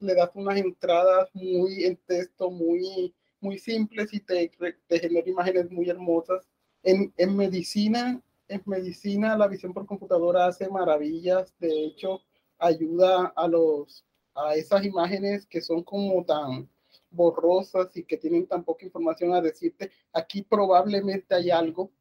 le 0.00 0.14
das 0.14 0.30
unas 0.34 0.58
entradas 0.58 1.30
muy 1.34 1.84
en 1.84 1.96
texto, 2.06 2.50
muy, 2.50 3.14
muy 3.40 3.58
simples 3.58 4.12
y 4.12 4.20
te, 4.20 4.50
te 4.86 4.98
genera 4.98 5.28
imágenes 5.28 5.70
muy 5.70 5.88
hermosas. 5.88 6.46
En, 6.82 7.12
en 7.16 7.36
medicina, 7.36 8.20
en 8.48 8.62
medicina 8.66 9.36
la 9.36 9.48
visión 9.48 9.72
por 9.72 9.86
computadora 9.86 10.46
hace 10.46 10.68
maravillas, 10.68 11.54
de 11.58 11.84
hecho 11.84 12.20
ayuda 12.58 13.32
a 13.36 13.48
los 13.48 14.04
a 14.34 14.54
esas 14.54 14.84
imágenes 14.84 15.46
que 15.46 15.60
son 15.60 15.82
como 15.82 16.24
tan 16.24 16.68
borrosas 17.10 17.96
y 17.96 18.04
que 18.04 18.16
tienen 18.16 18.46
tan 18.46 18.64
poca 18.64 18.84
información 18.84 19.34
a 19.34 19.40
decirte, 19.40 19.90
aquí 20.12 20.42
probablemente 20.42 21.34
hay 21.34 21.50
algo 21.50 21.92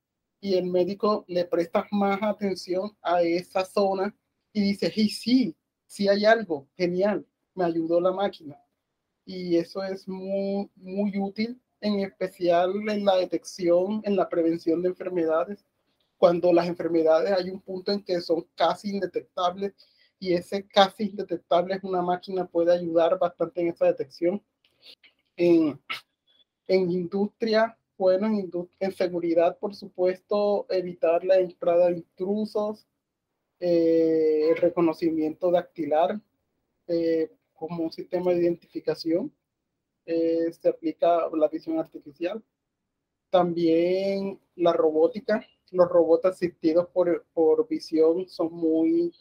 y 0.42 0.56
el 0.56 0.66
médico 0.66 1.26
le 1.28 1.46
presta 1.46 1.88
más 1.92 2.22
atención 2.22 2.96
a 3.02 3.22
esa 3.22 3.66
zona 3.66 4.16
y 4.54 4.62
dice, 4.62 4.92
hey, 4.94 5.10
sí, 5.10 5.56
sí 5.86 6.08
hay 6.08 6.26
algo, 6.26 6.68
genial, 6.78 7.26
me 7.56 7.66
ayudó 7.66 8.00
la 8.00 8.12
máquina. 8.12 8.58
Y 9.26 9.58
eso 9.58 9.84
es 9.84 10.08
muy, 10.08 10.70
muy 10.76 11.18
útil, 11.20 11.62
en 11.82 12.00
especial 12.00 12.74
en 12.90 13.06
la 13.06 13.18
detección, 13.18 14.02
en 14.04 14.16
la 14.16 14.28
prevención 14.28 14.82
de 14.82 14.90
enfermedades, 14.90 15.66
cuando 16.18 16.52
las 16.52 16.68
enfermedades 16.68 17.32
hay 17.32 17.50
un 17.50 17.62
punto 17.62 17.92
en 17.92 18.04
que 18.04 18.20
son 18.22 18.46
casi 18.56 18.90
indetectables 18.90 19.74
y 20.20 20.34
ese 20.34 20.68
casi 20.68 21.06
indetectable 21.06 21.76
es 21.76 21.84
una 21.84 22.02
máquina 22.02 22.46
puede 22.46 22.74
ayudar 22.74 23.18
bastante 23.18 23.62
en 23.62 23.70
esa 23.70 23.86
detección 23.86 24.44
en, 25.36 25.80
en 26.68 26.92
industria, 26.92 27.78
bueno, 27.98 28.28
en, 28.28 28.52
en, 28.80 28.92
seguridad, 28.94 29.58
por 29.58 29.76
supuesto, 29.76 30.66
evitar 30.70 31.24
la 31.24 31.38
entrada 31.40 31.88
de 31.88 31.98
intrusos, 31.98 32.88
eh, 33.60 34.50
el 34.52 34.58
reconocimiento 34.58 35.52
dactilar 35.52 36.20
eh, 36.88 37.32
como 37.54 37.84
un 37.84 37.92
sistema 37.92 38.32
de 38.32 38.42
identificación, 38.42 39.34
eh, 40.06 40.52
se 40.52 40.70
aplica 40.70 41.30
la 41.34 41.48
visión 41.50 41.78
artificial. 41.78 42.44
También 43.30 44.40
la 44.56 44.74
robótica, 44.74 45.46
los 45.72 45.88
robots 45.88 46.26
asistidos 46.26 46.88
por, 46.88 47.26
por 47.34 47.68
visión 47.68 48.28
son 48.28 48.54
muy 48.54 49.14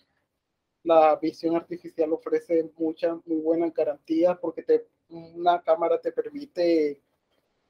la 0.85 1.17
visión 1.17 1.57
artificial 1.57 2.13
ofrece 2.13 2.71
muchas 2.79 3.19
muy 3.27 3.41
buenas 3.41 3.75
garantías 3.75 4.39
porque 4.39 4.63
te 4.63 4.87
una 5.09 5.61
cámara 5.63 6.01
te 6.01 6.13
permite, 6.13 7.01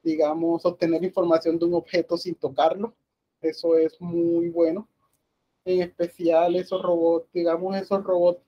digamos, 0.03 0.65
obtener 0.65 1.03
información 1.03 1.57
de 1.59 1.65
un 1.65 1.75
objeto 1.75 2.17
sin 2.17 2.35
tocarlo. 2.35 2.93
Eso 3.41 3.77
es 3.77 3.99
muy 4.01 4.49
bueno. 4.49 4.87
En 5.65 5.81
especial 5.81 6.55
esos 6.55 6.81
robots, 6.81 7.31
digamos, 7.33 7.75
esos 7.77 8.03
robots 8.03 8.41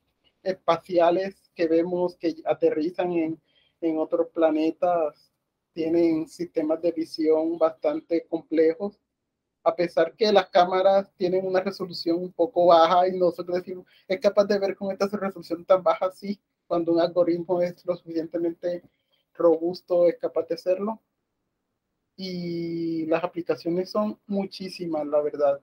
espaciales 0.43 1.51
que 1.55 1.67
vemos 1.67 2.15
que 2.15 2.35
aterrizan 2.45 3.11
en, 3.13 3.41
en 3.81 3.97
otros 3.99 4.27
planetas, 4.29 5.31
tienen 5.73 6.27
sistemas 6.27 6.81
de 6.81 6.91
visión 6.91 7.57
bastante 7.57 8.25
complejos 8.27 8.99
a 9.63 9.75
pesar 9.75 10.15
que 10.15 10.31
las 10.31 10.49
cámaras 10.49 11.11
tienen 11.17 11.45
una 11.45 11.61
resolución 11.61 12.17
un 12.17 12.31
poco 12.31 12.67
baja 12.67 13.07
y 13.07 13.17
nosotros 13.17 13.57
decimos, 13.57 13.85
es 14.07 14.19
capaz 14.19 14.45
de 14.45 14.59
ver 14.59 14.75
con 14.75 14.91
esta 14.91 15.07
resolución 15.07 15.65
tan 15.65 15.83
baja, 15.83 16.11
sí, 16.11 16.39
cuando 16.71 16.93
un 16.93 17.01
algoritmo 17.01 17.61
es 17.61 17.85
lo 17.85 17.97
suficientemente 17.97 18.81
robusto, 19.33 20.07
es 20.07 20.17
capaz 20.17 20.47
de 20.47 20.55
hacerlo. 20.55 21.01
Y 22.15 23.05
las 23.07 23.25
aplicaciones 23.25 23.89
son 23.89 24.17
muchísimas, 24.25 25.05
la 25.05 25.19
verdad. 25.19 25.59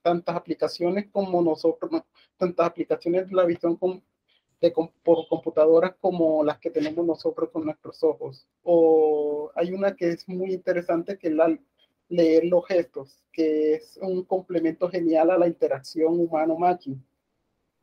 Tantas 0.00 0.34
aplicaciones 0.34 1.10
como 1.12 1.42
nosotros, 1.42 1.90
tantas 2.38 2.66
aplicaciones 2.66 3.28
de 3.28 3.34
la 3.34 3.44
visión 3.44 3.76
por 3.76 5.28
computadoras 5.28 5.94
como 6.00 6.42
las 6.42 6.58
que 6.58 6.70
tenemos 6.70 7.04
nosotros 7.04 7.50
con 7.50 7.66
nuestros 7.66 8.02
ojos. 8.02 8.48
O 8.62 9.52
hay 9.56 9.74
una 9.74 9.94
que 9.94 10.08
es 10.08 10.26
muy 10.26 10.54
interesante 10.54 11.18
que 11.18 11.28
es 11.28 11.34
leer 12.08 12.46
los 12.46 12.64
gestos, 12.66 13.22
que 13.30 13.74
es 13.74 13.98
un 14.00 14.24
complemento 14.24 14.88
genial 14.88 15.30
a 15.32 15.36
la 15.36 15.48
interacción 15.48 16.18
humano-máquina 16.18 16.96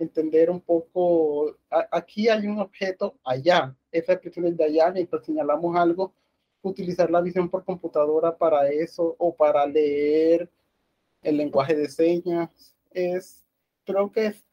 entender 0.04 0.49
un 0.49 0.62
poco, 0.62 1.56
aquí 1.91 2.30
hay 2.30 2.47
un 2.47 2.60
objeto 2.60 3.16
allá, 3.24 3.76
esa 3.91 4.14
expresión 4.14 4.47
es 4.47 4.58
de 4.58 4.66
allá, 4.66 4.91
mientras 4.91 5.26
señalamos 5.26 5.76
algo, 5.76 6.14
utilizar 6.62 7.12
la 7.12 7.22
visión 7.22 7.49
por 7.49 7.66
computadora 7.66 8.38
para 8.38 8.70
eso 8.70 9.16
o 9.18 9.36
para 9.36 9.66
leer 9.66 10.49
el 11.22 11.38
lenguaje 11.38 11.76
de 11.76 11.89
señas, 11.89 12.76
es, 12.91 13.43
creo 13.86 14.12
que 14.12 14.28
es, 14.28 14.43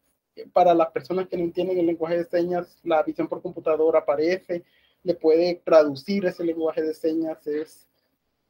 para 0.52 0.74
las 0.74 0.90
personas 0.90 1.28
que 1.28 1.36
no 1.36 1.44
entienden 1.44 1.78
el 1.78 1.86
lenguaje 1.86 2.18
de 2.18 2.24
señas, 2.24 2.78
la 2.82 3.02
visión 3.02 3.28
por 3.28 3.42
computadora 3.42 4.00
aparece, 4.00 4.64
le 5.02 5.14
puede 5.14 5.60
traducir 5.64 6.26
ese 6.26 6.44
lenguaje 6.44 6.82
de 6.82 6.94
señas, 6.94 7.46
es, 7.46 7.86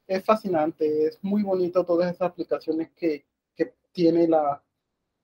es 0.07 0.25
fascinante, 0.25 1.07
es 1.07 1.19
muy 1.23 1.43
bonito 1.43 1.85
todas 1.85 2.15
esas 2.15 2.31
aplicaciones 2.31 2.91
que, 2.97 3.25
que 3.57 3.73
tiene 3.93 4.27
la, 4.27 4.63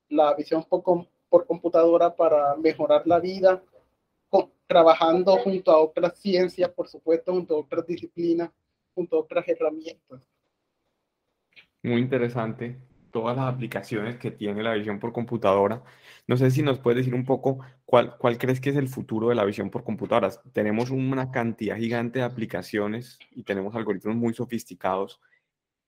la 0.09 0.35
visión 0.35 0.65
por, 0.65 0.83
por 1.37 1.47
computadora 1.47 2.17
para 2.17 2.57
mejorar 2.57 3.07
la 3.07 3.21
vida, 3.21 3.63
trabajando 4.67 5.37
junto 5.37 5.71
a 5.71 5.77
otras 5.77 6.19
ciencias, 6.19 6.71
por 6.71 6.89
supuesto, 6.89 7.31
junto 7.31 7.55
a 7.55 7.59
otras 7.59 7.87
disciplinas, 7.87 8.51
junto 8.95 9.17
a 9.17 9.21
otras 9.21 9.47
herramientas. 9.47 10.27
Muy 11.83 12.01
interesante 12.01 12.79
todas 13.11 13.37
las 13.37 13.53
aplicaciones 13.53 14.17
que 14.17 14.31
tiene 14.31 14.63
la 14.63 14.73
visión 14.73 14.99
por 14.99 15.13
computadora. 15.13 15.83
No 16.27 16.39
sé 16.39 16.51
si 16.51 16.63
nos 16.63 16.79
puedes 16.79 17.01
decir 17.01 17.15
un 17.15 17.27
poco 17.27 17.59
cuál, 17.85 18.17
cuál 18.17 18.39
crees 18.39 18.59
que 18.59 18.71
es 18.71 18.77
el 18.77 18.89
futuro 18.89 19.29
de 19.29 19.35
la 19.35 19.45
visión 19.45 19.69
por 19.69 19.85
computadoras. 19.85 20.41
Tenemos 20.55 20.89
una 20.89 21.31
cantidad 21.31 21.77
gigante 21.77 22.21
de 22.21 22.25
aplicaciones 22.25 23.19
y 23.31 23.43
tenemos 23.43 23.75
algoritmos 23.75 24.17
muy 24.17 24.33
sofisticados. 24.33 25.21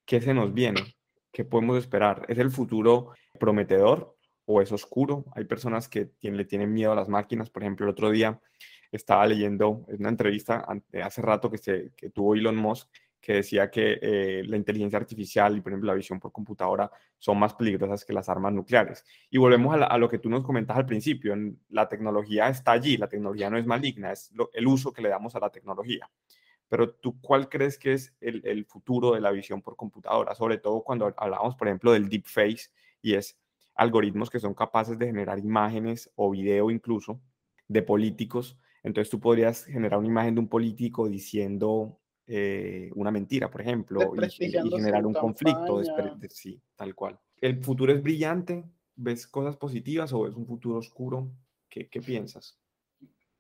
¿Qué 0.05 0.21
se 0.21 0.35
nos 0.35 0.53
viene? 0.53 0.95
¿Qué 1.33 1.47
podemos 1.47 1.79
esperar? 1.79 2.27
¿Es 2.29 2.37
el 2.37 2.51
futuro 2.51 3.13
prometedor 3.41 4.18
o 4.51 4.63
es 4.63 4.73
oscuro. 4.73 5.27
Hay 5.35 5.45
personas 5.45 5.89
que 5.89 6.11
le 6.23 6.45
tienen 6.47 6.73
miedo 6.73 6.93
a 6.93 6.95
las 6.95 7.09
máquinas. 7.09 7.51
Por 7.51 7.63
ejemplo, 7.63 7.85
el 7.85 7.91
otro 7.91 8.11
día 8.11 8.41
estaba 8.91 9.27
leyendo 9.27 9.85
una 9.89 10.09
entrevista 10.09 10.67
hace 11.03 11.21
rato 11.21 11.51
que, 11.51 11.59
se, 11.59 11.93
que 11.95 12.09
tuvo 12.09 12.35
Elon 12.35 12.57
Musk 12.57 12.89
que 13.21 13.35
decía 13.35 13.71
que 13.71 13.99
eh, 14.01 14.45
la 14.47 14.57
inteligencia 14.57 14.99
artificial 14.99 15.55
y, 15.55 15.61
por 15.61 15.73
ejemplo, 15.73 15.89
la 15.89 15.95
visión 15.95 16.19
por 16.19 16.33
computadora 16.33 16.91
son 17.19 17.39
más 17.39 17.53
peligrosas 17.53 18.05
que 18.07 18.15
las 18.15 18.31
armas 18.31 18.55
nucleares. 18.55 19.05
Y 19.29 19.37
volvemos 19.37 19.77
a, 19.79 19.99
lo 19.99 20.09
que 20.09 20.19
tú 20.19 20.31
nos 20.31 20.45
comentas 20.45 20.79
al 20.79 20.87
principio, 20.87 21.35
la 21.69 21.87
tecnología 21.87 22.49
está 22.49 22.73
allí, 22.73 22.97
la 22.97 23.09
tecnología 23.09 23.51
no 23.51 23.59
es 23.59 23.67
maligna, 23.67 24.13
es 24.13 24.33
el 24.55 24.67
uso 24.67 24.95
que 24.95 25.03
le 25.03 25.11
damos 25.11 25.35
a 25.35 25.41
la 25.41 25.51
tecnología. 25.51 26.09
Pero 26.69 26.95
tú, 26.95 27.21
¿cuál 27.21 27.51
crees 27.51 27.77
que 27.77 27.93
es 27.93 28.15
el, 28.21 28.41
el 28.47 28.65
futuro 28.65 29.13
de 29.13 29.21
la 29.21 29.31
visión 29.31 29.61
por 29.61 29.77
computadora? 29.77 30.35
Sobre 30.35 30.57
todo 30.57 30.83
cuando 30.83 31.13
hablamos, 31.17 31.55
por 31.57 31.67
ejemplo, 31.67 31.93
del 31.93 32.09
deepface 32.09 32.71
y 33.03 33.15
es 33.15 33.37
algoritmos 33.79 34.29
que 34.29 34.41
son 34.41 34.55
capaces 34.55 34.99
de 34.99 35.07
generar 35.07 35.39
imágenes 35.39 36.11
o 36.17 36.31
video 36.33 36.71
incluso 36.71 37.21
de 37.69 37.83
políticos. 37.83 38.59
Entonces 38.83 39.09
tú 39.09 39.21
podrías 39.21 39.65
generar 39.65 40.01
una 40.01 40.09
imagen 40.09 40.35
de 40.35 40.41
un 40.41 40.49
político 40.49 41.09
diciendo 41.09 42.01
eh, 42.27 42.91
una 42.97 43.11
mentira, 43.11 43.51
por 43.51 43.61
ejemplo, 43.61 44.13
y, 44.17 44.51
generar 44.51 45.07
un 45.07 45.15
conflicto. 45.15 45.81
sí, 46.29 46.61
tal 46.77 46.95
cual. 46.95 47.19
¿El 47.41 47.63
futuro 47.63 47.93
es 47.93 48.03
brillante? 48.03 48.65
¿Ves 48.97 49.29
cosas 49.29 49.57
positivas 49.57 50.13
o 50.13 50.27
es 50.27 50.35
un 50.35 50.47
futuro 50.47 50.79
oscuro? 50.79 51.31
¿Qué, 51.69 51.89
qué 51.89 52.01
piensas? 52.01 52.59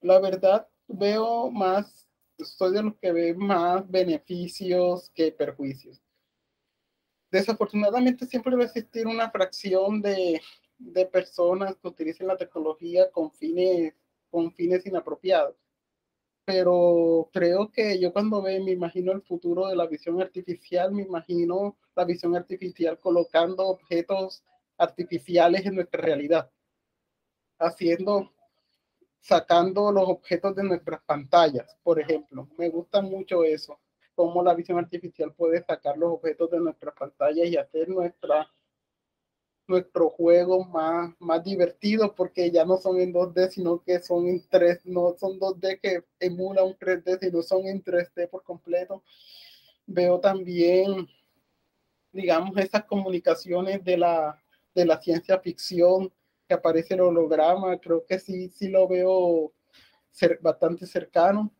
La 0.01 0.20
verdad, 0.20 0.68
veo 0.86 1.51
más, 1.51 2.09
soy 2.39 2.74
de 2.74 2.82
los 2.84 2.95
que 2.97 3.11
ve 3.11 3.34
más 3.34 3.91
beneficios 3.91 5.11
que 5.12 5.32
perjuicios. 5.32 6.01
Desafortunadamente 7.31 8.26
siempre 8.26 8.57
va 8.57 8.62
a 8.62 8.66
existir 8.66 9.07
una 9.07 9.31
fracción 9.31 10.01
de, 10.01 10.41
de 10.79 11.07
personas 11.07 11.76
que 11.76 11.89
utilicen 11.89 12.26
la 12.26 12.37
tecnología 12.37 13.11
con 13.11 13.31
fines, 13.33 13.95
con 14.31 14.53
fines 14.53 14.87
inapropiados 14.87 15.55
pero 16.49 17.29
creo 17.31 17.70
que 17.70 18.01
yo 18.01 18.11
cuando 18.11 18.41
ve, 18.41 18.59
me 18.59 18.70
imagino 18.70 19.12
el 19.12 19.20
futuro 19.20 19.66
de 19.66 19.76
la 19.76 19.87
visión 19.87 20.18
artificial, 20.22 20.91
me 20.91 21.03
imagino 21.03 21.76
la 21.95 22.07
visión 22.07 22.35
artificial 22.35 22.99
colocando 22.99 23.66
objetos 23.66 24.43
artificiales 24.79 25.66
en 25.66 25.74
nuestra 25.74 26.01
realidad, 26.01 26.51
haciendo, 27.59 28.33
sacando 29.20 29.93
los 29.93 30.09
objetos 30.09 30.57
de 30.57 30.64
nuestras 30.64 31.03
pantallas, 31.03 31.76
por 31.83 32.01
ejemplo. 32.01 32.49
Me 32.57 32.70
gusta 32.70 33.03
mucho 33.03 33.45
eso, 33.45 33.79
cómo 34.18 34.42
la 34.42 34.52
visión 34.52 34.78
artificial 34.78 35.32
puede 35.32 35.62
sacar 35.62 35.96
los 35.96 36.14
objetos 36.14 36.50
de 36.50 36.58
nuestras 36.58 36.92
pantallas 36.92 37.46
y 37.46 37.56
hacer 37.56 37.88
nuestra 37.88 38.52
nuestro 39.68 40.10
juego 40.10 40.64
más, 40.64 41.14
más 41.20 41.44
divertido 41.44 42.16
porque 42.16 42.50
ya 42.50 42.64
no 42.64 42.78
son 42.78 42.98
en 43.00 43.12
2D, 43.12 43.48
sino 43.50 43.80
que 43.80 44.00
son 44.00 44.26
en 44.26 44.42
3, 44.48 44.86
no 44.86 45.14
son 45.16 45.38
2D 45.38 45.78
que 45.80 46.02
emula 46.18 46.64
un 46.64 46.76
3D, 46.76 47.20
sino 47.20 47.42
son 47.42 47.66
en 47.66 47.84
3D 47.84 48.28
por 48.28 48.42
completo. 48.42 49.04
Veo 49.86 50.18
también, 50.18 51.06
digamos, 52.10 52.56
esas 52.56 52.86
comunicaciones 52.86 53.84
de 53.84 53.98
la, 53.98 54.42
de 54.74 54.84
la 54.84 55.00
ciencia 55.00 55.38
ficción 55.38 56.12
que 56.48 56.54
aparece 56.54 56.94
el 56.94 57.02
holograma, 57.02 57.78
creo 57.78 58.04
que 58.04 58.18
sí, 58.18 58.48
sí 58.48 58.68
lo 58.68 58.88
veo 58.88 59.52
ser, 60.10 60.40
bastante 60.42 60.86
cercano. 60.86 61.52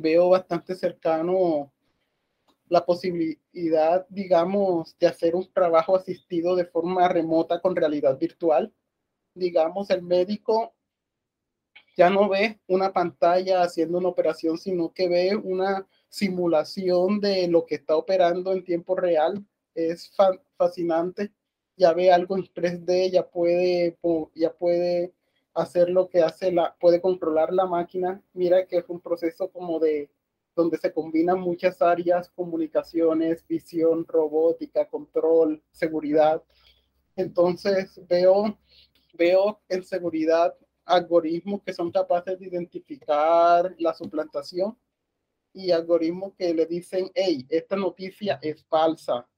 Veo 0.00 0.30
bastante 0.30 0.74
cercano 0.74 1.72
la 2.68 2.86
posibilidad, 2.86 4.06
digamos, 4.08 4.96
de 4.98 5.08
hacer 5.08 5.34
un 5.34 5.52
trabajo 5.52 5.96
asistido 5.96 6.54
de 6.56 6.64
forma 6.64 7.08
remota 7.08 7.60
con 7.60 7.76
realidad 7.76 8.18
virtual. 8.18 8.72
Digamos, 9.34 9.90
el 9.90 10.02
médico 10.02 10.74
ya 11.96 12.08
no 12.08 12.28
ve 12.28 12.60
una 12.66 12.92
pantalla 12.92 13.62
haciendo 13.62 13.98
una 13.98 14.08
operación, 14.08 14.56
sino 14.56 14.92
que 14.92 15.08
ve 15.08 15.36
una 15.36 15.86
simulación 16.08 17.20
de 17.20 17.48
lo 17.48 17.66
que 17.66 17.74
está 17.74 17.96
operando 17.96 18.52
en 18.52 18.64
tiempo 18.64 18.94
real. 18.94 19.44
Es 19.74 20.12
fascinante. 20.56 21.32
Ya 21.76 21.92
ve 21.92 22.12
algo 22.12 22.36
en 22.36 22.44
3D, 22.44 23.10
ya 23.10 23.28
puede, 23.28 23.98
ya 24.34 24.52
puede 24.52 25.12
hacer 25.54 25.90
lo 25.90 26.08
que 26.08 26.22
hace 26.22 26.52
la, 26.52 26.76
puede 26.78 27.00
controlar 27.00 27.52
la 27.52 27.66
máquina. 27.66 28.22
Mira 28.32 28.66
que 28.66 28.78
es 28.78 28.88
un 28.88 29.00
proceso 29.00 29.50
como 29.50 29.78
de 29.78 30.10
donde 30.54 30.78
se 30.78 30.92
combinan 30.92 31.40
muchas 31.40 31.80
áreas, 31.80 32.30
comunicaciones, 32.30 33.46
visión, 33.46 34.04
robótica, 34.06 34.88
control, 34.88 35.62
seguridad. 35.70 36.42
Entonces 37.16 38.00
veo, 38.08 38.58
veo 39.14 39.60
en 39.68 39.82
seguridad 39.84 40.54
algoritmos 40.84 41.62
que 41.62 41.72
son 41.72 41.90
capaces 41.90 42.38
de 42.38 42.46
identificar 42.46 43.74
la 43.78 43.94
suplantación 43.94 44.76
y 45.52 45.70
algoritmos 45.70 46.34
que 46.34 46.52
le 46.54 46.66
dicen, 46.66 47.10
hey, 47.14 47.46
esta 47.48 47.76
noticia 47.76 48.38
es 48.42 48.64
falsa. 48.64 49.28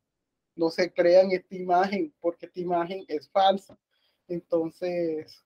No 0.55 0.71
se 0.71 0.93
crean 0.93 1.31
esta 1.33 1.55
imagen 1.55 2.13
porque 2.21 2.47
esta 2.47 2.61
imagen 2.61 3.05
es 3.09 3.29
falsa. 3.31 3.79
Entonces, 4.29 5.43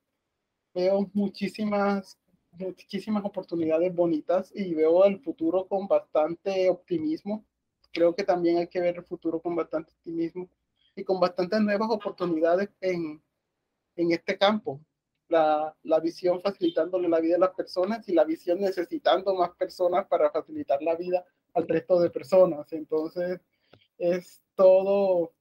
veo 0.77 1.11
muchísimas 1.15 2.19
muchísimas 2.59 3.25
oportunidades 3.25 3.95
bonitas 3.95 4.51
y 4.55 4.75
veo 4.75 5.05
el 5.05 5.21
futuro 5.21 5.67
con 5.67 5.87
bastante 5.87 6.71
optimismo. 6.71 7.45
Creo 7.93 8.15
que 8.15 8.25
también 8.25 8.59
hay 8.59 8.69
que 8.69 8.81
ver 8.81 8.97
el 8.97 9.05
futuro 9.05 9.41
con 9.41 9.55
bastante 9.57 9.93
optimismo 9.93 10.49
y 10.95 11.05
con 11.05 11.21
bastantes 11.21 11.61
nuevas 11.61 11.89
oportunidades 11.91 12.71
en, 12.81 13.23
en 13.97 14.13
este 14.13 14.39
campo. 14.39 14.81
La, 15.29 15.77
la 15.83 16.01
visión 16.01 16.41
facilitándole 16.41 17.09
la 17.09 17.21
vida 17.21 17.37
a 17.37 17.41
las 17.41 17.55
personas 17.55 18.09
y 18.09 18.13
la 18.13 18.25
visión 18.25 18.61
necesitando 18.61 19.35
más 19.35 19.51
personas 19.51 20.07
para 20.07 20.31
facilitar 20.31 20.81
la 20.83 20.95
vida 20.95 21.25
al 21.55 21.67
resto 21.69 22.01
de 22.01 22.11
personas. 22.11 22.73
Entonces, 22.73 23.41
es 23.99 24.41
todo 24.55 25.33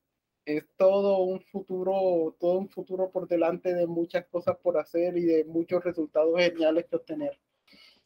es 0.45 0.65
todo 0.77 1.17
un 1.17 1.41
futuro, 1.41 2.35
todo 2.39 2.59
un 2.59 2.69
futuro 2.69 3.09
por 3.11 3.27
delante 3.27 3.73
de 3.73 3.87
muchas 3.87 4.25
cosas 4.27 4.57
por 4.61 4.77
hacer 4.77 5.17
y 5.17 5.25
de 5.25 5.45
muchos 5.45 5.83
resultados 5.83 6.39
geniales 6.39 6.85
que 6.85 6.95
obtener. 6.95 7.39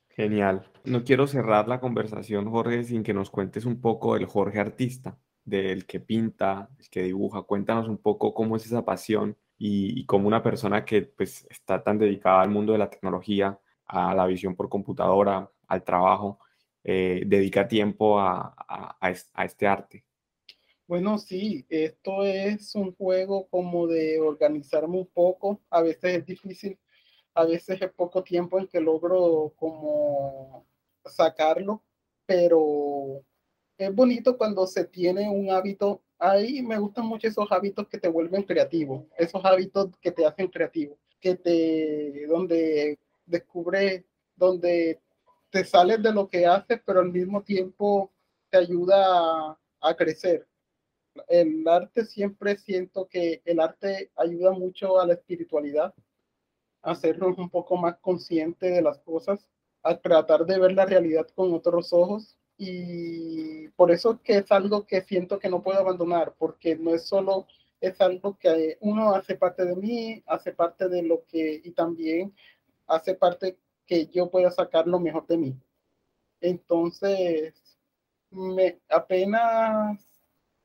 Genial. 0.09 0.65
No 0.83 1.03
quiero 1.03 1.27
cerrar 1.27 1.67
la 1.67 1.79
conversación, 1.79 2.49
Jorge, 2.49 2.83
sin 2.83 3.03
que 3.03 3.13
nos 3.13 3.29
cuentes 3.29 3.65
un 3.65 3.79
poco 3.81 4.15
del 4.15 4.25
Jorge 4.25 4.59
artista, 4.59 5.17
del 5.43 5.85
que 5.85 5.99
pinta, 5.99 6.69
el 6.79 6.89
que 6.89 7.03
dibuja. 7.03 7.43
Cuéntanos 7.43 7.87
un 7.87 7.97
poco 7.97 8.33
cómo 8.33 8.55
es 8.55 8.65
esa 8.65 8.83
pasión 8.83 9.37
y, 9.57 10.05
cómo 10.05 10.27
una 10.27 10.41
persona 10.41 10.85
que 10.85 11.03
pues, 11.03 11.45
está 11.49 11.83
tan 11.83 11.97
dedicada 11.97 12.41
al 12.41 12.49
mundo 12.49 12.73
de 12.73 12.79
la 12.79 12.89
tecnología, 12.89 13.59
a 13.85 14.13
la 14.13 14.25
visión 14.25 14.55
por 14.55 14.69
computadora, 14.69 15.51
al 15.67 15.83
trabajo, 15.83 16.39
eh, 16.83 17.23
dedica 17.25 17.67
tiempo 17.67 18.19
a, 18.19 18.55
a 18.99 19.45
este 19.45 19.67
arte. 19.67 20.05
Bueno, 20.89 21.19
sí, 21.19 21.67
esto 21.69 22.23
es 22.25 22.73
un 22.73 22.95
juego 22.95 23.47
como 23.49 23.85
de 23.85 24.19
organizarme 24.19 24.97
un 24.97 25.05
poco. 25.05 25.61
A 25.69 25.83
veces 25.83 26.15
es 26.17 26.25
difícil, 26.25 26.79
a 27.35 27.45
veces 27.45 27.79
es 27.81 27.91
poco 27.93 28.23
tiempo 28.23 28.57
en 28.59 28.67
que 28.67 28.81
logro 28.81 29.53
como 29.55 30.65
sacarlo, 31.05 31.83
pero 32.25 33.23
es 33.77 33.93
bonito 33.95 34.35
cuando 34.37 34.65
se 34.67 34.85
tiene 34.85 35.29
un 35.29 35.51
hábito. 35.51 36.01
Ahí 36.19 36.63
me 36.63 36.79
gustan 36.79 37.05
mucho 37.05 37.27
esos 37.27 37.51
hábitos 37.51 37.87
que 37.87 37.99
te 37.99 38.07
vuelven 38.09 38.43
creativo, 38.43 39.07
esos 39.17 39.45
hábitos 39.45 39.89
que 40.01 40.11
te 40.11 40.25
hacen 40.25 40.47
creativo, 40.49 40.97
que 41.19 41.35
te, 41.35 42.25
donde 42.27 42.97
descubre, 43.27 44.05
donde 44.35 44.99
te 45.51 45.65
sales 45.65 46.01
de 46.01 46.13
lo 46.13 46.27
que 46.29 46.47
haces, 46.47 46.81
pero 46.85 47.01
al 47.01 47.11
mismo 47.11 47.43
tiempo 47.43 48.11
te 48.49 48.57
ayuda 48.57 49.59
a 49.81 49.95
crecer 49.95 50.48
el 51.27 51.67
arte 51.67 52.05
siempre 52.05 52.57
siento 52.57 53.07
que 53.07 53.41
el 53.45 53.59
arte 53.59 54.11
ayuda 54.15 54.51
mucho 54.51 54.99
a 54.99 55.05
la 55.05 55.13
espiritualidad, 55.13 55.93
a 56.81 56.91
hacernos 56.91 57.37
un 57.37 57.49
poco 57.49 57.77
más 57.77 57.97
consciente 57.97 58.69
de 58.69 58.81
las 58.81 58.99
cosas, 58.99 59.49
a 59.83 59.97
tratar 59.97 60.45
de 60.45 60.59
ver 60.59 60.73
la 60.73 60.85
realidad 60.85 61.27
con 61.35 61.53
otros 61.53 61.93
ojos 61.93 62.37
y 62.57 63.69
por 63.69 63.91
eso 63.91 64.21
que 64.21 64.37
es 64.37 64.51
algo 64.51 64.85
que 64.85 65.01
siento 65.01 65.39
que 65.39 65.49
no 65.49 65.63
puedo 65.63 65.79
abandonar, 65.79 66.35
porque 66.37 66.75
no 66.75 66.93
es 66.93 67.03
solo, 67.03 67.47
es 67.79 67.99
algo 68.01 68.37
que 68.37 68.77
uno 68.81 69.15
hace 69.15 69.35
parte 69.35 69.63
de 69.65 69.75
mí, 69.75 70.21
hace 70.25 70.51
parte 70.51 70.89
de 70.89 71.03
lo 71.03 71.23
que, 71.25 71.61
y 71.63 71.71
también 71.71 72.33
hace 72.87 73.15
parte 73.15 73.57
que 73.85 74.07
yo 74.07 74.29
pueda 74.29 74.51
sacar 74.51 74.87
lo 74.87 74.99
mejor 74.99 75.25
de 75.27 75.37
mí. 75.37 75.55
Entonces, 76.41 77.53
me 78.29 78.79
apenas 78.89 80.08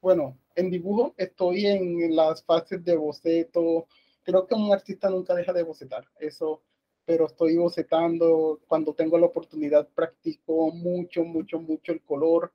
bueno, 0.05 0.39
en 0.55 0.71
dibujo 0.71 1.15
estoy 1.17 1.67
en 1.67 2.15
las 2.15 2.45
fases 2.45 2.85
de 2.85 2.97
boceto. 2.97 3.87
Creo 4.23 4.47
que 4.47 4.55
un 4.55 4.73
artista 4.73 5.09
nunca 5.11 5.35
deja 5.35 5.53
de 5.53 5.63
bocetar, 5.63 6.07
eso, 6.21 6.63
pero 7.05 7.27
estoy 7.27 7.57
bocetando. 7.57 8.61
Cuando 8.69 8.95
tengo 8.95 9.19
la 9.19 9.27
oportunidad, 9.27 9.89
practico 9.89 10.71
mucho, 10.71 11.25
mucho, 11.25 11.59
mucho 11.59 11.93
el 11.93 12.03
color. 12.03 12.53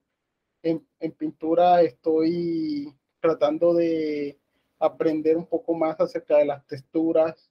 En, 0.62 0.86
en 1.00 1.12
pintura 1.12 1.82
estoy 1.82 2.94
tratando 3.20 3.74
de, 3.74 4.38
aprender 4.80 5.38
un 5.38 5.46
poco 5.46 5.74
más 5.74 6.00
acerca 6.00 6.38
de 6.38 6.46
las 6.46 6.66
texturas. 6.68 7.50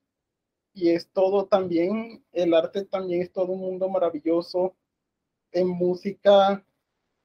Y 0.72 0.90
es 0.90 1.08
todo 1.08 1.46
también, 1.46 2.24
el 2.32 2.54
arte 2.54 2.84
también 2.84 3.22
es 3.22 3.32
todo 3.32 3.52
un 3.52 3.60
mundo 3.60 3.88
maravilloso. 3.88 4.76
En 5.52 5.68
música, 5.68 6.64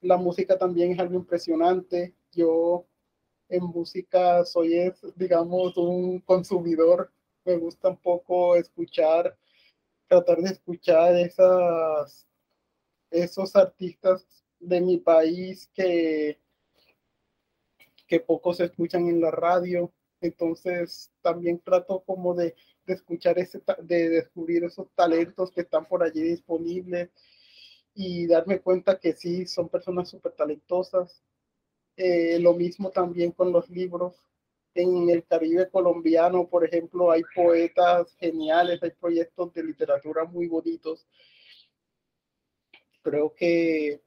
la 0.01 0.17
música 0.17 0.57
también 0.57 0.93
es 0.93 0.99
algo 0.99 1.15
impresionante. 1.15 2.15
Yo 2.33 2.85
en 3.49 3.63
música 3.63 4.43
soy, 4.45 4.91
digamos, 5.15 5.77
un 5.77 6.19
consumidor. 6.21 7.11
Me 7.45 7.57
gusta 7.57 7.89
un 7.89 7.97
poco 7.97 8.55
escuchar, 8.55 9.37
tratar 10.07 10.39
de 10.39 10.51
escuchar 10.51 11.15
esas, 11.15 12.27
esos 13.11 13.55
artistas 13.55 14.25
de 14.59 14.81
mi 14.81 14.97
país 14.97 15.69
que, 15.73 16.39
que 18.07 18.19
pocos 18.19 18.59
escuchan 18.59 19.07
en 19.07 19.21
la 19.21 19.31
radio. 19.31 19.91
Entonces 20.21 21.11
también 21.21 21.59
trato 21.59 22.01
como 22.05 22.33
de, 22.33 22.55
de 22.85 22.93
escuchar 22.93 23.37
ese, 23.39 23.61
de 23.83 24.09
descubrir 24.09 24.63
esos 24.63 24.87
talentos 24.95 25.51
que 25.51 25.61
están 25.61 25.85
por 25.85 26.01
allí 26.03 26.21
disponibles 26.21 27.09
y 27.93 28.25
darme 28.27 28.59
cuenta 28.61 28.99
que 28.99 29.13
sí, 29.13 29.45
son 29.45 29.69
personas 29.69 30.09
súper 30.09 30.31
talentosas. 30.33 31.23
Eh, 31.95 32.39
lo 32.39 32.53
mismo 32.53 32.89
también 32.89 33.31
con 33.31 33.51
los 33.51 33.69
libros. 33.69 34.15
En 34.75 35.09
el 35.09 35.23
Caribe 35.25 35.69
colombiano, 35.69 36.47
por 36.47 36.65
ejemplo, 36.65 37.11
hay 37.11 37.21
poetas 37.35 38.15
geniales, 38.19 38.81
hay 38.81 38.91
proyectos 38.91 39.53
de 39.53 39.63
literatura 39.63 40.25
muy 40.25 40.47
bonitos. 40.47 41.05
Creo 43.03 43.33
que 43.35 44.01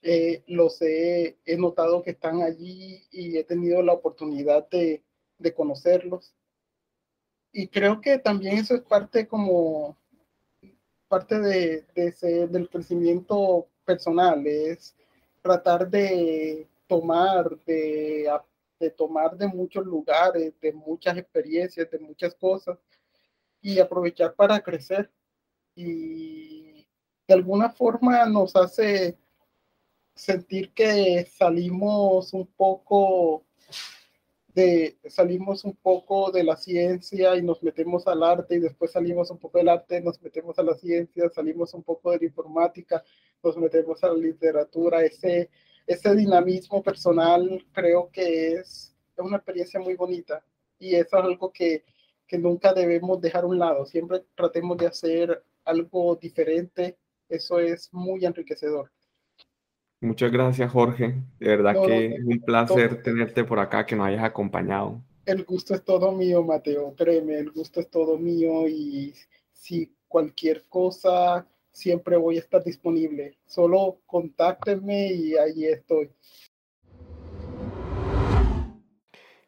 eh, 0.00 0.42
los 0.46 0.80
he, 0.80 1.36
he, 1.44 1.56
notado 1.56 2.02
que 2.02 2.12
están 2.12 2.40
allí 2.42 3.04
y 3.10 3.36
he 3.36 3.44
tenido 3.44 3.82
la 3.82 3.92
oportunidad 3.92 4.68
de, 4.70 5.02
de 5.38 5.54
conocerlos. 5.54 6.34
Y 7.52 7.68
creo 7.68 8.00
que 8.00 8.18
también 8.18 8.58
eso 8.58 8.74
es 8.74 8.82
parte 8.82 9.28
como 9.28 9.96
parte 11.08 11.38
de, 11.38 11.84
de 11.94 12.06
ese, 12.06 12.48
del 12.48 12.70
crecimiento 12.70 13.68
personal, 13.84 14.46
es 14.46 14.96
tratar 15.42 15.90
de 15.90 16.66
tomar, 16.92 17.58
de, 17.64 18.30
de 18.78 18.90
tomar 18.90 19.34
de 19.38 19.46
muchos 19.46 19.86
lugares, 19.86 20.52
de 20.60 20.72
muchas 20.74 21.16
experiencias, 21.16 21.90
de 21.90 21.98
muchas 21.98 22.34
cosas 22.34 22.78
y 23.62 23.78
aprovechar 23.78 24.34
para 24.34 24.60
crecer. 24.60 25.10
Y 25.74 26.86
de 27.26 27.34
alguna 27.34 27.70
forma 27.70 28.26
nos 28.26 28.54
hace 28.56 29.16
sentir 30.14 30.74
que 30.74 31.26
salimos 31.34 32.34
un 32.34 32.46
poco 32.46 33.46
de 34.54 34.98
salimos 35.08 35.64
un 35.64 35.74
poco 35.76 36.30
de 36.30 36.44
la 36.44 36.56
ciencia 36.56 37.34
y 37.36 37.42
nos 37.42 37.62
metemos 37.62 38.06
al 38.06 38.22
arte 38.22 38.56
y 38.56 38.58
después 38.58 38.92
salimos 38.92 39.30
un 39.30 39.38
poco 39.38 39.56
del 39.56 39.70
arte, 39.70 40.02
nos 40.02 40.20
metemos 40.20 40.58
a 40.58 40.62
la 40.62 40.74
ciencia, 40.74 41.30
salimos 41.30 41.72
un 41.72 41.82
poco 41.82 42.10
de 42.10 42.18
la 42.18 42.26
informática, 42.26 43.02
nos 43.42 43.56
metemos 43.56 44.04
a 44.04 44.08
la 44.08 44.18
literatura, 44.18 45.02
ese, 45.02 45.48
ese 45.86 46.14
dinamismo 46.14 46.82
personal 46.82 47.64
creo 47.72 48.10
que 48.10 48.54
es, 48.54 48.94
es 49.16 49.24
una 49.24 49.36
experiencia 49.36 49.80
muy 49.80 49.94
bonita 49.94 50.44
y 50.78 50.94
eso 50.94 51.18
es 51.18 51.24
algo 51.24 51.52
que, 51.52 51.84
que 52.26 52.38
nunca 52.38 52.72
debemos 52.72 53.20
dejar 53.20 53.44
a 53.44 53.46
un 53.46 53.58
lado, 53.58 53.86
siempre 53.86 54.24
tratemos 54.34 54.76
de 54.78 54.86
hacer 54.86 55.44
algo 55.64 56.16
diferente, 56.16 56.98
eso 57.28 57.58
es 57.58 57.92
muy 57.92 58.24
enriquecedor. 58.24 58.90
Muchas 60.00 60.32
gracias, 60.32 60.72
Jorge. 60.72 61.14
De 61.38 61.48
verdad 61.48 61.76
que 61.86 62.06
es 62.06 62.24
un 62.24 62.40
placer 62.40 63.02
tenerte 63.04 63.44
por 63.44 63.60
acá, 63.60 63.86
que 63.86 63.94
nos 63.94 64.08
hayas 64.08 64.24
acompañado. 64.24 65.00
El 65.24 65.44
gusto 65.44 65.74
es 65.74 65.84
todo 65.84 66.10
mío, 66.10 66.42
Mateo. 66.42 66.92
Créeme, 66.96 67.38
el 67.38 67.52
gusto 67.52 67.78
es 67.78 67.88
todo 67.88 68.18
mío 68.18 68.66
y 68.68 69.14
si 69.52 69.94
cualquier 70.08 70.64
cosa, 70.68 71.46
siempre 71.72 72.16
voy 72.16 72.36
a 72.36 72.40
estar 72.40 72.62
disponible. 72.62 73.38
Solo 73.46 74.00
contáctenme 74.06 75.12
y 75.12 75.36
ahí 75.36 75.66
estoy. 75.66 76.10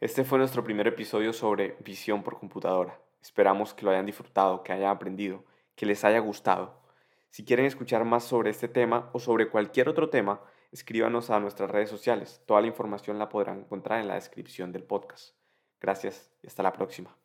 Este 0.01 0.25
fue 0.25 0.39
nuestro 0.39 0.65
primer 0.65 0.87
episodio 0.87 1.33
sobre 1.33 1.77
visión 1.85 2.23
por 2.23 2.39
computadora. 2.39 3.01
Esperamos 3.23 3.73
que 3.73 3.87
lo 3.87 3.91
hayan 3.91 4.05
disfrutado, 4.05 4.63
que 4.63 4.73
hayan 4.73 4.91
aprendido, 4.91 5.45
que 5.75 5.87
les 5.87 6.05
haya 6.05 6.19
gustado. 6.19 6.83
Si 7.31 7.45
quieren 7.45 7.67
escuchar 7.67 8.05
más 8.05 8.25
sobre 8.25 8.51
este 8.51 8.69
tema 8.69 9.11
o 9.13 9.19
sobre 9.19 9.49
cualquier 9.49 9.89
otro 9.89 10.11
tema, 10.11 10.43
escríbanos 10.73 11.31
a 11.31 11.41
nuestras 11.41 11.71
redes 11.71 11.89
sociales. 11.89 12.43
Toda 12.47 12.61
la 12.61 12.67
información 12.67 13.19
la 13.19 13.29
podrán 13.29 13.61
encontrar 13.61 14.01
en 14.01 14.09
la 14.09 14.17
descripción 14.17 14.73
del 14.73 14.85
podcast. 14.85 15.35
Gracias 15.81 16.31
y 16.43 16.49
hasta 16.49 16.63
la 16.63 16.73
próxima. 16.73 17.17